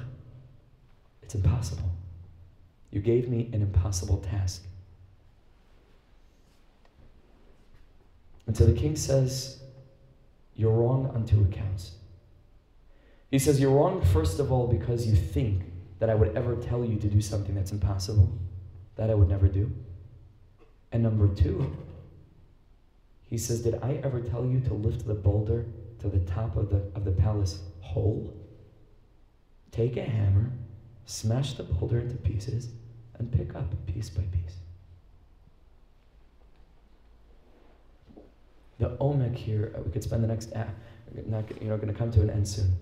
it's 1.21 1.35
impossible. 1.35 1.91
You 2.91 3.01
gave 3.01 3.29
me 3.29 3.49
an 3.53 3.61
impossible 3.61 4.17
task. 4.17 4.63
And 8.47 8.57
so 8.57 8.65
the 8.65 8.73
king 8.73 8.95
says, 8.95 9.59
You're 10.55 10.73
wrong 10.73 11.11
on 11.13 11.25
two 11.25 11.47
accounts. 11.51 11.91
He 13.29 13.37
says, 13.37 13.59
You're 13.59 13.71
wrong, 13.71 14.01
first 14.01 14.39
of 14.39 14.51
all, 14.51 14.67
because 14.67 15.05
you 15.05 15.15
think 15.15 15.63
that 15.99 16.09
I 16.09 16.15
would 16.15 16.35
ever 16.35 16.55
tell 16.55 16.83
you 16.83 16.97
to 16.97 17.07
do 17.07 17.21
something 17.21 17.53
that's 17.53 17.71
impossible. 17.71 18.31
That 18.95 19.11
I 19.11 19.13
would 19.13 19.29
never 19.29 19.47
do. 19.47 19.71
And 20.91 21.03
number 21.03 21.27
two, 21.27 21.77
he 23.27 23.37
says, 23.37 23.61
Did 23.61 23.79
I 23.83 23.99
ever 24.03 24.19
tell 24.19 24.45
you 24.45 24.59
to 24.61 24.73
lift 24.73 25.05
the 25.05 25.13
boulder 25.13 25.65
to 25.99 26.07
the 26.07 26.19
top 26.19 26.55
of 26.55 26.69
the, 26.71 26.77
of 26.95 27.05
the 27.05 27.11
palace 27.11 27.59
whole? 27.81 28.33
Take 29.71 29.97
a 29.97 30.03
hammer, 30.03 30.51
smash 31.05 31.53
the 31.53 31.63
boulder 31.63 31.99
into 31.99 32.15
pieces, 32.15 32.69
and 33.17 33.31
pick 33.31 33.55
up 33.55 33.73
piece 33.85 34.09
by 34.09 34.23
piece. 34.23 34.55
The 38.79 38.89
omek 38.97 39.35
here, 39.35 39.73
uh, 39.77 39.81
we 39.81 39.91
could 39.91 40.03
spend 40.03 40.23
the 40.23 40.27
next, 40.27 40.53
uh, 40.53 40.65
not, 41.27 41.49
you 41.61 41.67
know, 41.67 41.75
going 41.75 41.91
to 41.91 41.97
come 41.97 42.11
to 42.11 42.21
an 42.21 42.29
end 42.29 42.47
soon. 42.47 42.77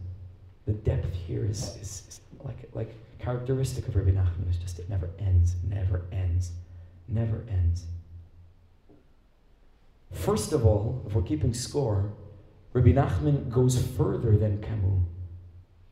The 0.66 0.74
depth 0.74 1.14
here 1.14 1.46
is, 1.46 1.76
is, 1.82 2.04
is 2.08 2.22
like, 2.44 2.70
like 2.74 2.94
characteristic 3.20 3.88
of 3.88 3.96
Rabbi 3.96 4.12
Nachman 4.12 4.50
is 4.50 4.58
just 4.58 4.78
it 4.80 4.90
never 4.90 5.10
ends, 5.18 5.56
never 5.68 6.06
ends, 6.12 6.52
never 7.08 7.44
ends. 7.50 7.86
First 10.14 10.54
of 10.54 10.66
all, 10.66 11.04
if 11.08 11.14
we're 11.14 11.24
keeping 11.24 11.54
score, 11.54 12.14
Rabbi 12.74 12.90
Nachman 12.90 13.50
goes 13.50 13.82
further 13.82 14.38
than 14.38 14.62
Camus 14.62 15.04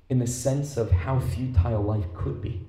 in 0.10 0.20
the 0.20 0.28
sense 0.28 0.78
of 0.78 0.92
how 0.92 1.20
futile 1.20 1.82
life 1.82 2.06
could 2.14 2.42
be 2.42 2.66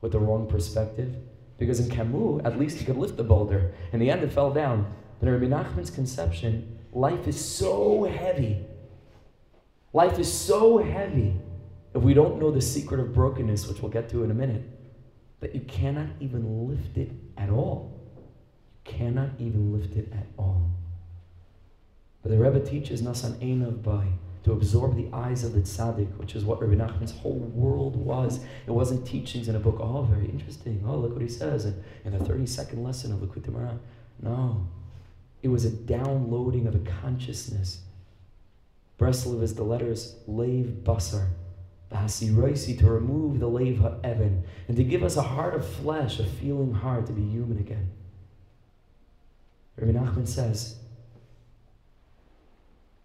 with 0.00 0.12
the 0.12 0.18
wrong 0.18 0.46
perspective. 0.46 1.14
Because 1.56 1.80
in 1.80 1.90
Camus, 1.90 2.42
at 2.44 2.58
least 2.58 2.78
he 2.78 2.84
could 2.84 2.96
lift 2.96 3.16
the 3.16 3.24
boulder. 3.24 3.72
In 3.92 3.98
the 3.98 4.10
end, 4.10 4.22
it 4.22 4.32
fell 4.32 4.52
down. 4.52 4.92
But 5.18 5.28
in 5.28 5.34
Rabbi 5.34 5.46
Nachman's 5.46 5.90
conception, 5.90 6.78
life 6.92 7.26
is 7.26 7.42
so 7.42 8.04
heavy. 8.04 8.64
Life 9.92 10.18
is 10.18 10.32
so 10.32 10.78
heavy 10.78 11.34
if 11.94 12.02
we 12.02 12.14
don't 12.14 12.38
know 12.38 12.50
the 12.50 12.60
secret 12.60 13.00
of 13.00 13.12
brokenness, 13.12 13.66
which 13.66 13.80
we'll 13.82 13.90
get 13.90 14.08
to 14.10 14.22
in 14.22 14.30
a 14.30 14.34
minute, 14.34 14.62
that 15.40 15.54
you 15.54 15.60
cannot 15.62 16.08
even 16.20 16.68
lift 16.68 16.96
it 16.96 17.10
at 17.36 17.50
all. 17.50 18.00
You 18.16 18.92
cannot 18.92 19.30
even 19.38 19.72
lift 19.72 19.96
it 19.96 20.12
at 20.12 20.26
all. 20.36 20.70
But 22.22 22.30
the 22.30 22.38
Rebbe 22.38 22.60
teaches 22.60 23.02
Nasan 23.02 23.34
Einav 23.38 23.82
by 23.82 24.08
to 24.44 24.52
absorb 24.52 24.96
the 24.96 25.08
eyes 25.12 25.44
of 25.44 25.52
the 25.52 25.60
tzaddik, 25.60 26.16
which 26.16 26.34
is 26.34 26.44
what 26.44 26.60
Rabbi 26.60 26.74
Nachman's 26.74 27.12
whole 27.12 27.38
world 27.38 27.96
was. 27.96 28.40
It 28.66 28.70
wasn't 28.70 29.06
teachings 29.06 29.48
in 29.48 29.56
a 29.56 29.60
book. 29.60 29.78
Oh, 29.80 30.02
very 30.02 30.26
interesting. 30.26 30.82
Oh, 30.86 30.96
look 30.96 31.12
what 31.12 31.22
he 31.22 31.28
says 31.28 31.64
in, 31.64 31.82
in 32.04 32.12
the 32.12 32.24
32nd 32.24 32.82
lesson 32.82 33.12
of 33.12 33.18
Likutei 33.18 33.50
Moharan. 33.50 33.78
No. 34.22 34.66
It 35.42 35.48
was 35.48 35.64
a 35.64 35.70
downloading 35.70 36.66
of 36.66 36.74
a 36.74 36.90
consciousness. 37.00 37.80
Breslov 38.98 39.42
is 39.42 39.54
the 39.54 39.62
letters 39.62 40.16
Lev 40.26 40.82
Basar, 40.82 41.28
Bahasiroisi, 41.92 42.78
to 42.78 42.90
remove 42.90 43.38
the 43.38 43.48
Lev 43.48 43.78
Ha'evan, 43.78 44.42
and 44.66 44.76
to 44.76 44.82
give 44.82 45.04
us 45.04 45.16
a 45.16 45.22
heart 45.22 45.54
of 45.54 45.66
flesh, 45.66 46.18
a 46.18 46.24
feeling 46.24 46.74
heart, 46.74 47.06
to 47.06 47.12
be 47.12 47.22
human 47.22 47.58
again. 47.58 47.90
Rabbi 49.76 49.92
Nachman 49.92 50.26
says, 50.26 50.76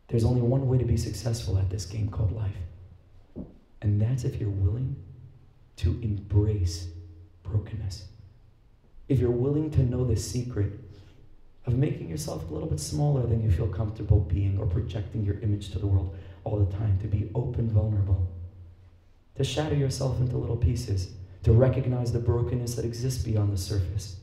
there's 0.07 0.23
only 0.23 0.41
one 0.41 0.67
way 0.67 0.77
to 0.77 0.85
be 0.85 0.97
successful 0.97 1.57
at 1.57 1.69
this 1.69 1.85
game 1.85 2.09
called 2.09 2.31
life. 2.31 2.55
And 3.81 4.01
that's 4.01 4.23
if 4.23 4.39
you're 4.39 4.49
willing 4.49 4.95
to 5.77 5.99
embrace 6.01 6.88
brokenness. 7.43 8.05
If 9.09 9.19
you're 9.19 9.31
willing 9.31 9.69
to 9.71 9.84
know 9.84 10.05
the 10.05 10.15
secret 10.15 10.71
of 11.65 11.75
making 11.75 12.09
yourself 12.09 12.49
a 12.49 12.53
little 12.53 12.67
bit 12.67 12.80
smaller 12.80 13.25
than 13.25 13.41
you 13.41 13.51
feel 13.51 13.67
comfortable 13.67 14.19
being 14.19 14.57
or 14.59 14.65
projecting 14.65 15.23
your 15.23 15.39
image 15.39 15.71
to 15.71 15.80
the 15.80 15.88
world 15.88 16.15
all 16.43 16.59
the 16.59 16.77
time, 16.77 16.97
to 16.99 17.07
be 17.07 17.30
open, 17.35 17.69
vulnerable, 17.69 18.27
to 19.35 19.43
shatter 19.43 19.75
yourself 19.75 20.19
into 20.19 20.38
little 20.38 20.57
pieces, 20.57 21.11
to 21.43 21.53
recognize 21.53 22.11
the 22.11 22.19
brokenness 22.19 22.75
that 22.75 22.85
exists 22.85 23.23
beyond 23.23 23.51
the 23.51 23.57
surface, 23.57 24.17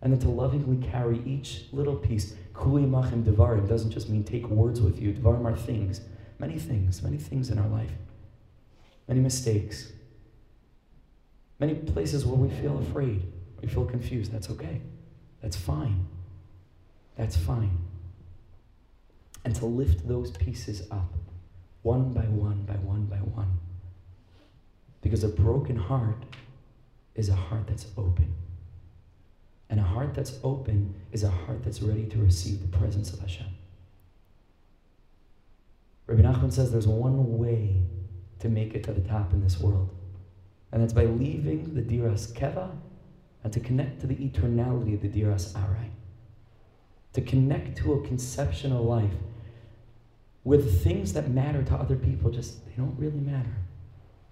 and 0.00 0.12
then 0.12 0.20
to 0.20 0.28
lovingly 0.28 0.84
carry 0.88 1.20
each 1.24 1.64
little 1.72 1.96
piece 1.96 2.34
Kuli 2.54 2.82
machim 2.82 3.24
devarim 3.24 3.68
doesn't 3.68 3.90
just 3.90 4.08
mean 4.08 4.24
take 4.24 4.46
words 4.48 4.80
with 4.80 5.00
you. 5.00 5.12
Devarim 5.12 5.44
are 5.44 5.56
things, 5.56 6.00
many 6.38 6.58
things, 6.58 7.02
many 7.02 7.16
things 7.16 7.50
in 7.50 7.58
our 7.58 7.68
life, 7.68 7.92
many 9.08 9.20
mistakes, 9.20 9.92
many 11.58 11.74
places 11.74 12.26
where 12.26 12.36
we 12.36 12.48
feel 12.60 12.78
afraid, 12.78 13.22
we 13.60 13.68
feel 13.68 13.84
confused. 13.84 14.32
That's 14.32 14.50
okay. 14.50 14.80
That's 15.40 15.56
fine. 15.56 16.06
That's 17.16 17.36
fine. 17.36 17.78
And 19.44 19.54
to 19.56 19.66
lift 19.66 20.06
those 20.06 20.30
pieces 20.30 20.82
up, 20.90 21.12
one 21.82 22.12
by 22.12 22.22
one, 22.22 22.62
by 22.64 22.74
one, 22.74 23.06
by 23.06 23.16
one. 23.16 23.58
Because 25.00 25.24
a 25.24 25.28
broken 25.28 25.76
heart 25.76 26.24
is 27.14 27.28
a 27.28 27.34
heart 27.34 27.66
that's 27.66 27.86
open. 27.96 28.32
And 29.72 29.80
a 29.80 29.84
heart 29.84 30.12
that's 30.12 30.38
open 30.44 30.94
is 31.12 31.22
a 31.22 31.30
heart 31.30 31.62
that's 31.64 31.80
ready 31.80 32.04
to 32.04 32.18
receive 32.18 32.60
the 32.60 32.76
presence 32.76 33.10
of 33.10 33.20
Hashem. 33.20 33.46
Rabbi 36.06 36.20
Nachman 36.20 36.52
says 36.52 36.70
there's 36.70 36.86
one 36.86 37.38
way 37.38 37.80
to 38.40 38.50
make 38.50 38.74
it 38.74 38.84
to 38.84 38.92
the 38.92 39.00
top 39.00 39.32
in 39.32 39.42
this 39.42 39.58
world, 39.58 39.88
and 40.70 40.82
that's 40.82 40.92
by 40.92 41.06
leaving 41.06 41.74
the 41.74 41.80
Diras 41.80 42.34
Keva 42.34 42.68
and 43.42 43.50
to 43.50 43.60
connect 43.60 44.02
to 44.02 44.06
the 44.06 44.14
eternality 44.16 44.92
of 44.92 45.00
the 45.00 45.08
Diras 45.08 45.54
Arai. 45.54 45.88
To 47.14 47.22
connect 47.22 47.78
to 47.78 47.94
a 47.94 48.06
conception 48.06 48.72
of 48.72 48.82
life 48.82 49.14
with 50.44 50.84
things 50.84 51.14
that 51.14 51.30
matter 51.30 51.62
to 51.62 51.74
other 51.74 51.96
people, 51.96 52.30
just 52.30 52.62
they 52.66 52.72
don't 52.76 52.98
really 52.98 53.20
matter. 53.20 53.56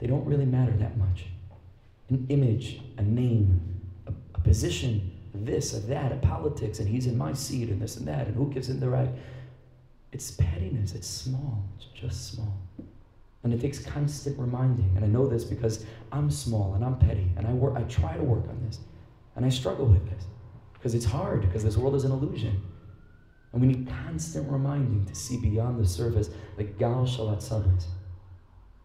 They 0.01 0.07
don't 0.07 0.27
really 0.27 0.45
matter 0.45 0.73
that 0.73 0.99
much. 0.99 1.29
An 2.11 2.27
image, 2.29 2.83
a 2.99 3.03
name, 3.03 3.81
a, 4.07 4.13
a 4.35 4.41
position, 4.41 5.17
this 5.35 5.75
or 5.75 5.81
that 5.81 6.13
of 6.13 6.23
politics, 6.23 6.79
and 6.79 6.89
he's 6.89 7.07
in 7.07 7.17
my 7.17 7.33
seat, 7.33 7.69
and 7.69 7.81
this 7.81 7.97
and 7.97 8.07
that, 8.09 8.27
and 8.27 8.37
who 8.37 8.51
gives 8.51 8.69
him 8.69 8.81
the 8.81 8.89
right. 8.89 9.11
It's 10.13 10.31
pettiness, 10.33 10.95
it's 10.95 11.07
small, 11.07 11.65
it's 11.77 11.87
just 11.95 12.33
small. 12.33 12.59
And 13.43 13.55
it 13.55 13.61
takes 13.61 13.79
constant 13.79 14.39
reminding. 14.39 14.93
And 14.97 15.05
I 15.05 15.09
know 15.09 15.27
this 15.27 15.45
because 15.45 15.87
I'm 16.13 16.31
small 16.31 16.75
and 16.75 16.85
I'm 16.85 16.99
petty, 16.99 17.31
and 17.37 17.47
I 17.47 17.53
work 17.53 17.77
I 17.77 17.83
try 17.85 18.17
to 18.17 18.23
work 18.23 18.49
on 18.49 18.61
this. 18.67 18.81
And 19.37 19.47
I 19.47 19.49
struggle 19.49 19.87
with 19.87 20.09
this. 20.11 20.25
Because 20.75 20.95
it's 20.95 21.05
hard, 21.05 21.43
because 21.43 21.63
this 21.63 21.77
world 21.77 21.95
is 21.95 22.05
an 22.05 22.13
illusion. 22.13 22.61
And 23.53 23.61
we 23.61 23.69
need 23.69 23.89
constant 24.05 24.51
reminding 24.51 25.07
to 25.07 25.15
see 25.15 25.37
beyond 25.39 25.83
the 25.83 25.87
surface, 25.87 26.31
like 26.57 26.79
Gal 26.79 27.05
Shalat 27.05 27.39
Sabas 27.39 27.87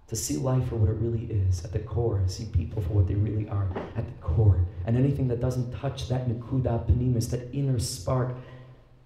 to 0.08 0.16
see 0.16 0.38
life 0.38 0.68
for 0.70 0.76
what 0.76 0.90
it 0.90 0.94
really 0.94 1.26
is 1.26 1.64
at 1.66 1.72
the 1.72 1.80
core, 1.80 2.22
see 2.28 2.46
people 2.46 2.82
for 2.82 2.94
what 2.94 3.08
they 3.08 3.16
really 3.16 3.50
are 3.50 3.68
at 3.96 4.06
the 4.06 4.14
core. 4.22 4.66
And 4.86 4.96
anything 4.98 5.28
that 5.30 5.40
doesn't 5.40 5.72
touch 5.80 6.08
that 6.10 6.28
nikuda 6.28 6.86
panimis, 6.88 7.30
that 7.32 7.54
inner 7.54 7.80
spark, 7.80 8.36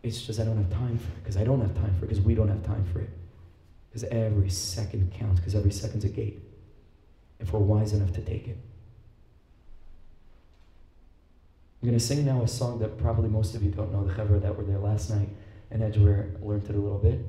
it's 0.04 0.22
just 0.22 0.40
I 0.40 0.44
don't 0.44 0.58
have 0.58 0.72
time 0.72 0.98
for 0.98 1.08
it. 1.08 1.24
Because 1.24 1.38
I 1.38 1.44
don't 1.44 1.62
have 1.62 1.74
time 1.76 1.96
for 1.98 2.06
it, 2.06 2.10
because 2.10 2.22
we 2.22 2.36
don't 2.36 2.50
have 2.50 2.64
time 2.64 2.86
for 2.92 3.00
it. 3.00 3.10
Because 3.90 4.04
every 4.06 4.50
second 4.50 5.12
counts, 5.14 5.40
because 5.40 5.56
every 5.56 5.72
second's 5.72 6.06
a 6.06 6.10
gate. 6.10 6.42
If 7.40 7.54
we're 7.54 7.60
wise 7.60 7.94
enough 7.94 8.14
to 8.14 8.22
take 8.22 8.48
it. 8.48 8.58
I'm 11.82 11.88
going 11.88 11.98
to 11.98 12.06
sing 12.06 12.26
now 12.26 12.42
a 12.42 12.48
song 12.48 12.80
that 12.80 12.98
probably 12.98 13.30
most 13.30 13.56
of 13.56 13.64
you 13.64 13.72
don't 13.72 13.94
know, 13.94 14.06
the 14.06 14.14
Chevra 14.14 14.42
that 14.42 14.58
were 14.58 14.66
there 14.66 14.80
last 14.80 15.10
night 15.10 15.30
and 15.72 15.84
Edgware 15.84 16.32
learned 16.42 16.64
it 16.64 16.76
a 16.76 16.80
little 16.80 16.98
bit. 16.98 17.20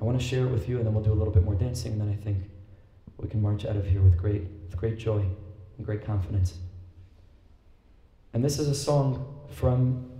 I 0.00 0.04
want 0.04 0.18
to 0.18 0.24
share 0.24 0.46
it 0.46 0.50
with 0.50 0.68
you, 0.68 0.78
and 0.78 0.86
then 0.86 0.94
we'll 0.94 1.04
do 1.04 1.12
a 1.12 1.14
little 1.14 1.32
bit 1.32 1.44
more 1.44 1.54
dancing, 1.54 1.92
and 1.92 2.00
then 2.00 2.08
I 2.08 2.16
think 2.24 2.38
we 3.18 3.28
can 3.28 3.40
march 3.40 3.64
out 3.64 3.76
of 3.76 3.86
here 3.86 4.00
with 4.00 4.16
great, 4.16 4.42
with 4.66 4.76
great 4.76 4.98
joy 4.98 5.24
and 5.76 5.86
great 5.86 6.04
confidence. 6.04 6.54
And 8.34 8.44
this 8.44 8.58
is 8.58 8.68
a 8.68 8.74
song 8.74 9.40
from 9.50 10.10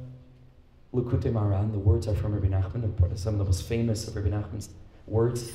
Likutei 0.92 1.32
Moharan. 1.32 1.72
The 1.72 1.78
words 1.78 2.06
are 2.08 2.14
from 2.14 2.34
Rabbi 2.34 2.48
Nachman, 2.48 3.18
some 3.18 3.34
of 3.34 3.38
the 3.38 3.44
most 3.44 3.66
famous 3.66 4.06
of 4.06 4.16
Rabbi 4.16 4.28
Nachman's 4.28 4.68
words. 5.06 5.52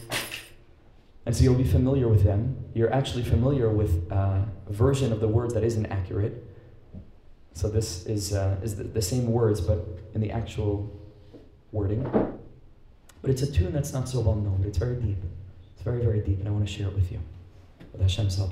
And 1.26 1.36
so 1.36 1.44
you'll 1.44 1.56
be 1.56 1.64
familiar 1.64 2.08
with 2.08 2.24
them. 2.24 2.58
You're 2.74 2.94
actually 2.94 3.24
familiar 3.24 3.70
with 3.70 4.12
uh, 4.12 4.40
a 4.68 4.74
version 4.74 5.12
of 5.12 5.20
the 5.20 5.28
words 5.28 5.54
that 5.54 5.64
isn't 5.64 5.86
accurate. 5.88 6.44
So 7.54 7.70
this 7.70 8.06
is, 8.06 8.34
uh, 8.34 8.58
is 8.64 8.76
the, 8.76 8.86
the 8.86 9.02
same 9.02 9.28
words, 9.32 9.60
but 9.62 9.86
in 10.14 10.22
the 10.22 10.32
actual 10.32 10.90
wording. 11.72 12.04
But 13.22 13.32
it's 13.32 13.42
a 13.42 13.52
tune 13.52 13.74
that's 13.74 13.94
not 13.94 14.08
so 14.08 14.22
well 14.22 14.36
known, 14.36 14.58
but 14.58 14.68
it's 14.68 14.78
very 14.78 14.96
deep. 14.96 15.18
It's 15.74 15.84
very, 15.84 16.02
very 16.02 16.22
deep, 16.22 16.40
and 16.40 16.48
I 16.48 16.52
want 16.52 16.66
to 16.66 16.74
share 16.74 16.88
it 16.88 16.96
with 16.96 17.12
you. 17.12 17.20
With 17.92 18.02
Hashem's 18.02 18.38
help, 18.38 18.52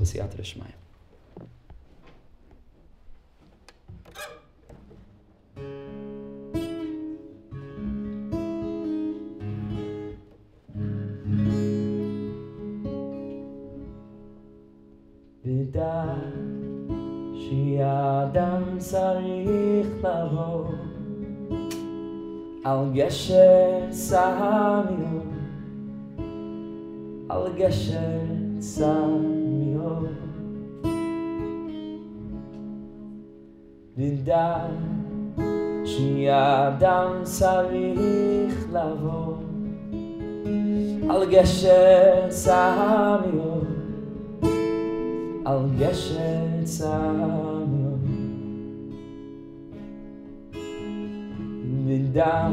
Shmaya. 15.74 16.50
שיאדם 17.50 18.62
צריך 18.78 19.86
לבוא 20.04 20.64
על 22.64 22.90
גשר 22.94 23.86
סמיון, 23.90 25.30
על 27.28 27.52
גשר 27.56 28.20
סמיו 28.60 30.02
נדע 33.96 34.56
שיאדם 35.84 37.12
צריך 37.22 38.66
לבוא 38.72 39.34
על 41.10 41.30
גשר 41.30 42.26
סמיו 42.30 43.60
על 45.44 45.58
גשר 45.78 46.64
סמיו 46.64 47.96
נדע 51.86 52.48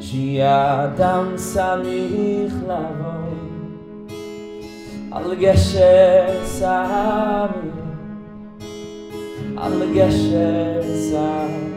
שיאדם 0.00 1.26
צריך 1.34 2.54
לבוא 2.62 3.18
על 5.10 5.34
גשר 5.34 6.44
סמי, 6.44 7.70
על 9.56 9.82
גשר 9.94 10.82
סמי, 10.94 11.68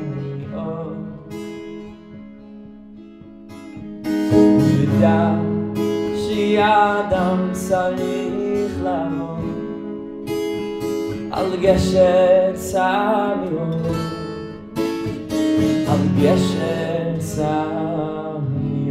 ידע 4.84 5.34
שידם 6.16 7.50
צריך 7.52 8.72
לבוא 8.84 9.35
על 11.37 11.57
גשר 11.61 12.53
סמי, 12.55 13.57
על 15.89 15.99
גשר 16.21 17.21
סמי, 17.21 18.91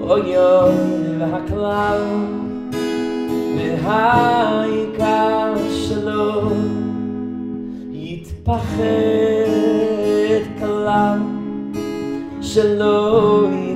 אוי 0.00 0.36
אוי 0.36 0.74
והכלל 1.18 2.02
והעיקר 3.56 5.54
שלו 5.70 6.50
יתפחד 7.92 8.82
כלל 10.58 11.18
שלא 12.40 13.48
יתפחד 13.52 13.75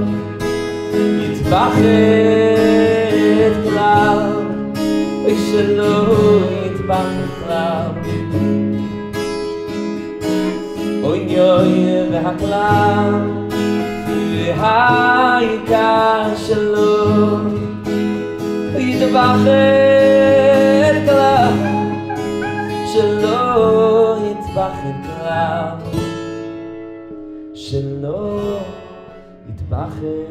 יתבחר 1.51 1.81
כלל, 3.63 4.19
אוי 5.23 5.35
שלא 5.51 6.15
יתבחר 6.65 7.27
כלל. 7.45 7.87
אוי 11.03 11.19
יוי 11.19 12.09
והכלל, 12.11 13.13
והעיקר 14.31 16.23
שלא 16.35 17.37
יתבחר 18.77 19.45
כלל, 21.05 21.53
שלא 22.93 24.17
יתבחר 24.31 24.91
כלל, 25.03 25.75
שלא 27.53 28.59
יתבחר 29.49 30.30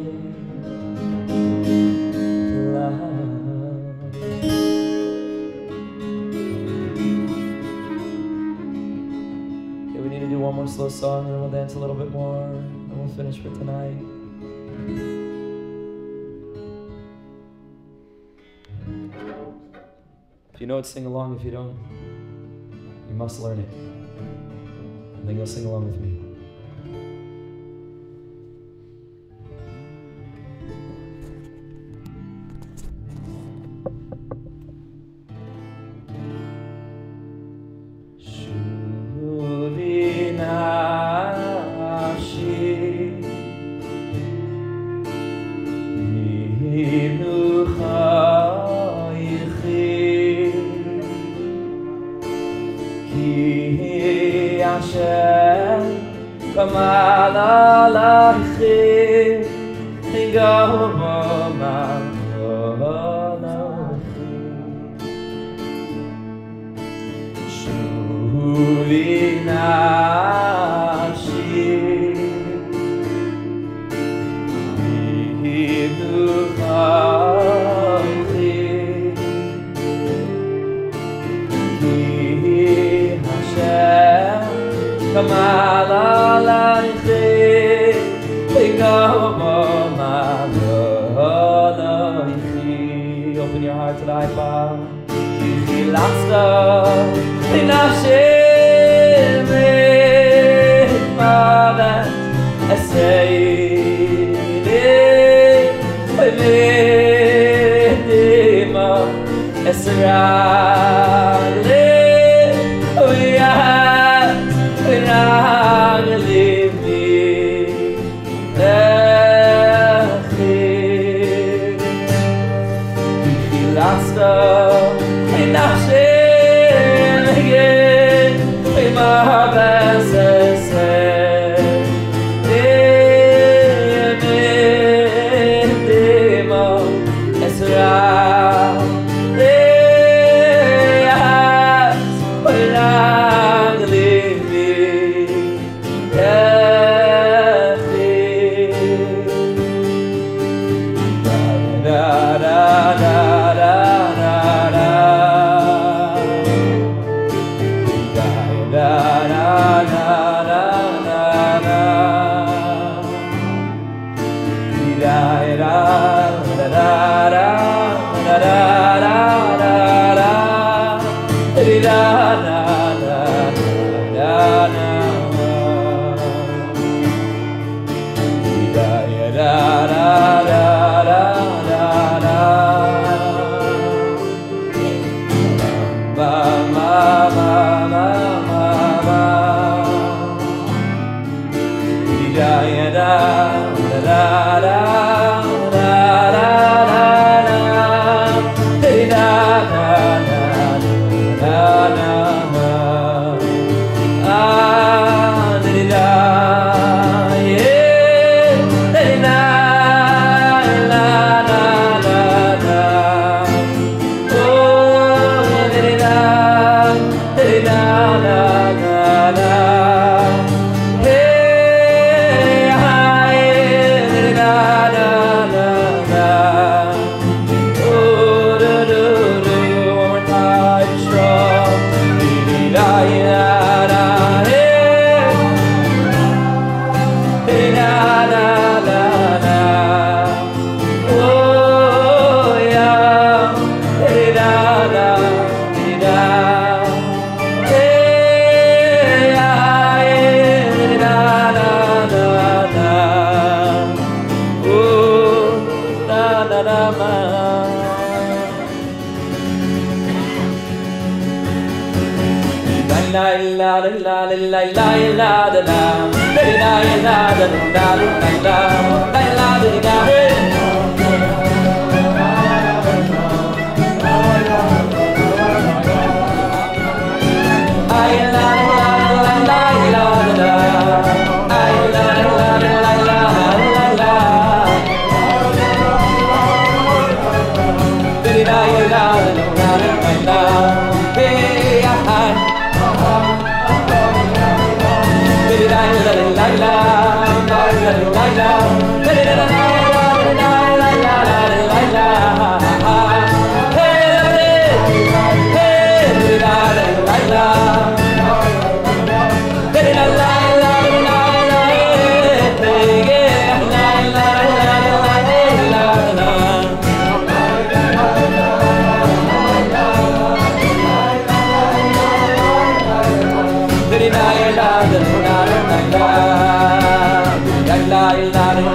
slow 10.81 10.89
song 10.89 11.27
and 11.27 11.35
then 11.35 11.40
we'll 11.43 11.51
dance 11.51 11.74
a 11.74 11.78
little 11.78 11.94
bit 11.94 12.11
more 12.11 12.43
and 12.43 12.98
we'll 12.98 13.15
finish 13.15 13.36
for 13.36 13.51
tonight. 13.51 13.98
If 20.55 20.61
you 20.62 20.66
know 20.66 20.78
it, 20.78 20.86
sing 20.86 21.05
along. 21.05 21.36
If 21.36 21.44
you 21.44 21.51
don't, 21.51 21.77
you 23.11 23.15
must 23.15 23.40
learn 23.40 23.59
it. 23.59 23.69
And 25.19 25.28
then 25.28 25.36
you'll 25.36 25.47
sing 25.47 25.66
along 25.66 25.85
with 25.85 26.01
me. 26.01 26.30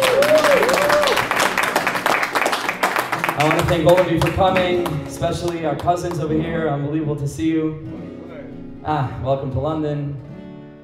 I 3.41 3.45
want 3.45 3.57
to 3.57 3.65
thank 3.65 3.87
all 3.87 3.99
of 3.99 4.11
you 4.11 4.19
for 4.19 4.29
coming, 4.33 4.85
especially 5.07 5.65
our 5.65 5.75
cousins 5.75 6.19
over 6.19 6.35
here. 6.35 6.69
Unbelievable 6.69 7.15
to 7.15 7.27
see 7.27 7.47
you. 7.47 7.91
Ah, 8.85 9.19
welcome 9.23 9.51
to 9.53 9.59
London. 9.59 10.15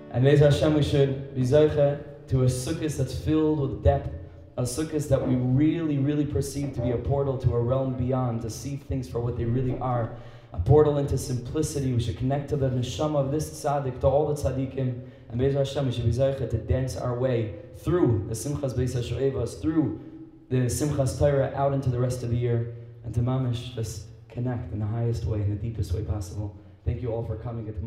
And 0.09 0.23
Be'ez 0.23 0.39
Hashem, 0.39 0.73
we 0.73 0.81
should 0.81 1.35
be 1.35 1.43
zeiche 1.43 2.03
to 2.29 2.41
a 2.41 2.45
sukkah 2.47 2.97
that's 2.97 3.15
filled 3.15 3.59
with 3.59 3.83
depth, 3.83 4.09
a 4.57 4.63
sukkah 4.63 5.07
that 5.07 5.27
we 5.27 5.35
really, 5.35 5.99
really 5.99 6.25
perceive 6.25 6.73
to 6.73 6.81
be 6.81 6.89
a 6.89 6.97
portal 6.97 7.37
to 7.37 7.53
a 7.53 7.61
realm 7.61 7.93
beyond, 7.93 8.41
to 8.41 8.49
see 8.49 8.77
things 8.77 9.07
for 9.07 9.19
what 9.19 9.37
they 9.37 9.45
really 9.45 9.77
are 9.77 10.15
a 10.51 10.59
portal 10.59 10.97
into 10.97 11.15
simplicity. 11.15 11.93
We 11.93 11.99
should 11.99 12.17
connect 12.17 12.49
to 12.49 12.55
the 12.55 12.71
neshama 12.71 13.17
of 13.17 13.31
this 13.31 13.51
tzaddik, 13.51 13.99
to 13.99 14.07
all 14.07 14.33
the 14.33 14.41
tzaddikim. 14.41 14.99
And 15.29 15.39
Be'ez 15.39 15.53
Hashem, 15.53 15.85
we 15.85 15.91
should 15.91 16.05
be 16.05 16.11
zeicha 16.11 16.49
to 16.49 16.57
dance 16.57 16.97
our 16.97 17.13
way 17.19 17.53
through 17.75 18.25
the 18.27 18.33
Simchas 18.33 18.73
Beis 18.73 18.95
HaShoevas, 18.95 19.61
through 19.61 20.01
the 20.49 20.57
Simchas 20.67 21.17
Torah, 21.19 21.51
out 21.55 21.73
into 21.73 21.89
the 21.89 21.99
rest 21.99 22.23
of 22.23 22.29
the 22.29 22.37
year, 22.37 22.75
and 23.03 23.13
to 23.13 23.21
mamish 23.21 23.75
just 23.75 24.07
connect 24.29 24.71
in 24.71 24.79
the 24.79 24.85
highest 24.85 25.25
way, 25.25 25.41
in 25.41 25.49
the 25.49 25.55
deepest 25.55 25.93
way 25.93 26.03
possible. 26.03 26.55
Thank 26.85 27.01
you 27.01 27.11
all 27.11 27.25
for 27.25 27.35
coming. 27.35 27.65
Get 27.65 27.81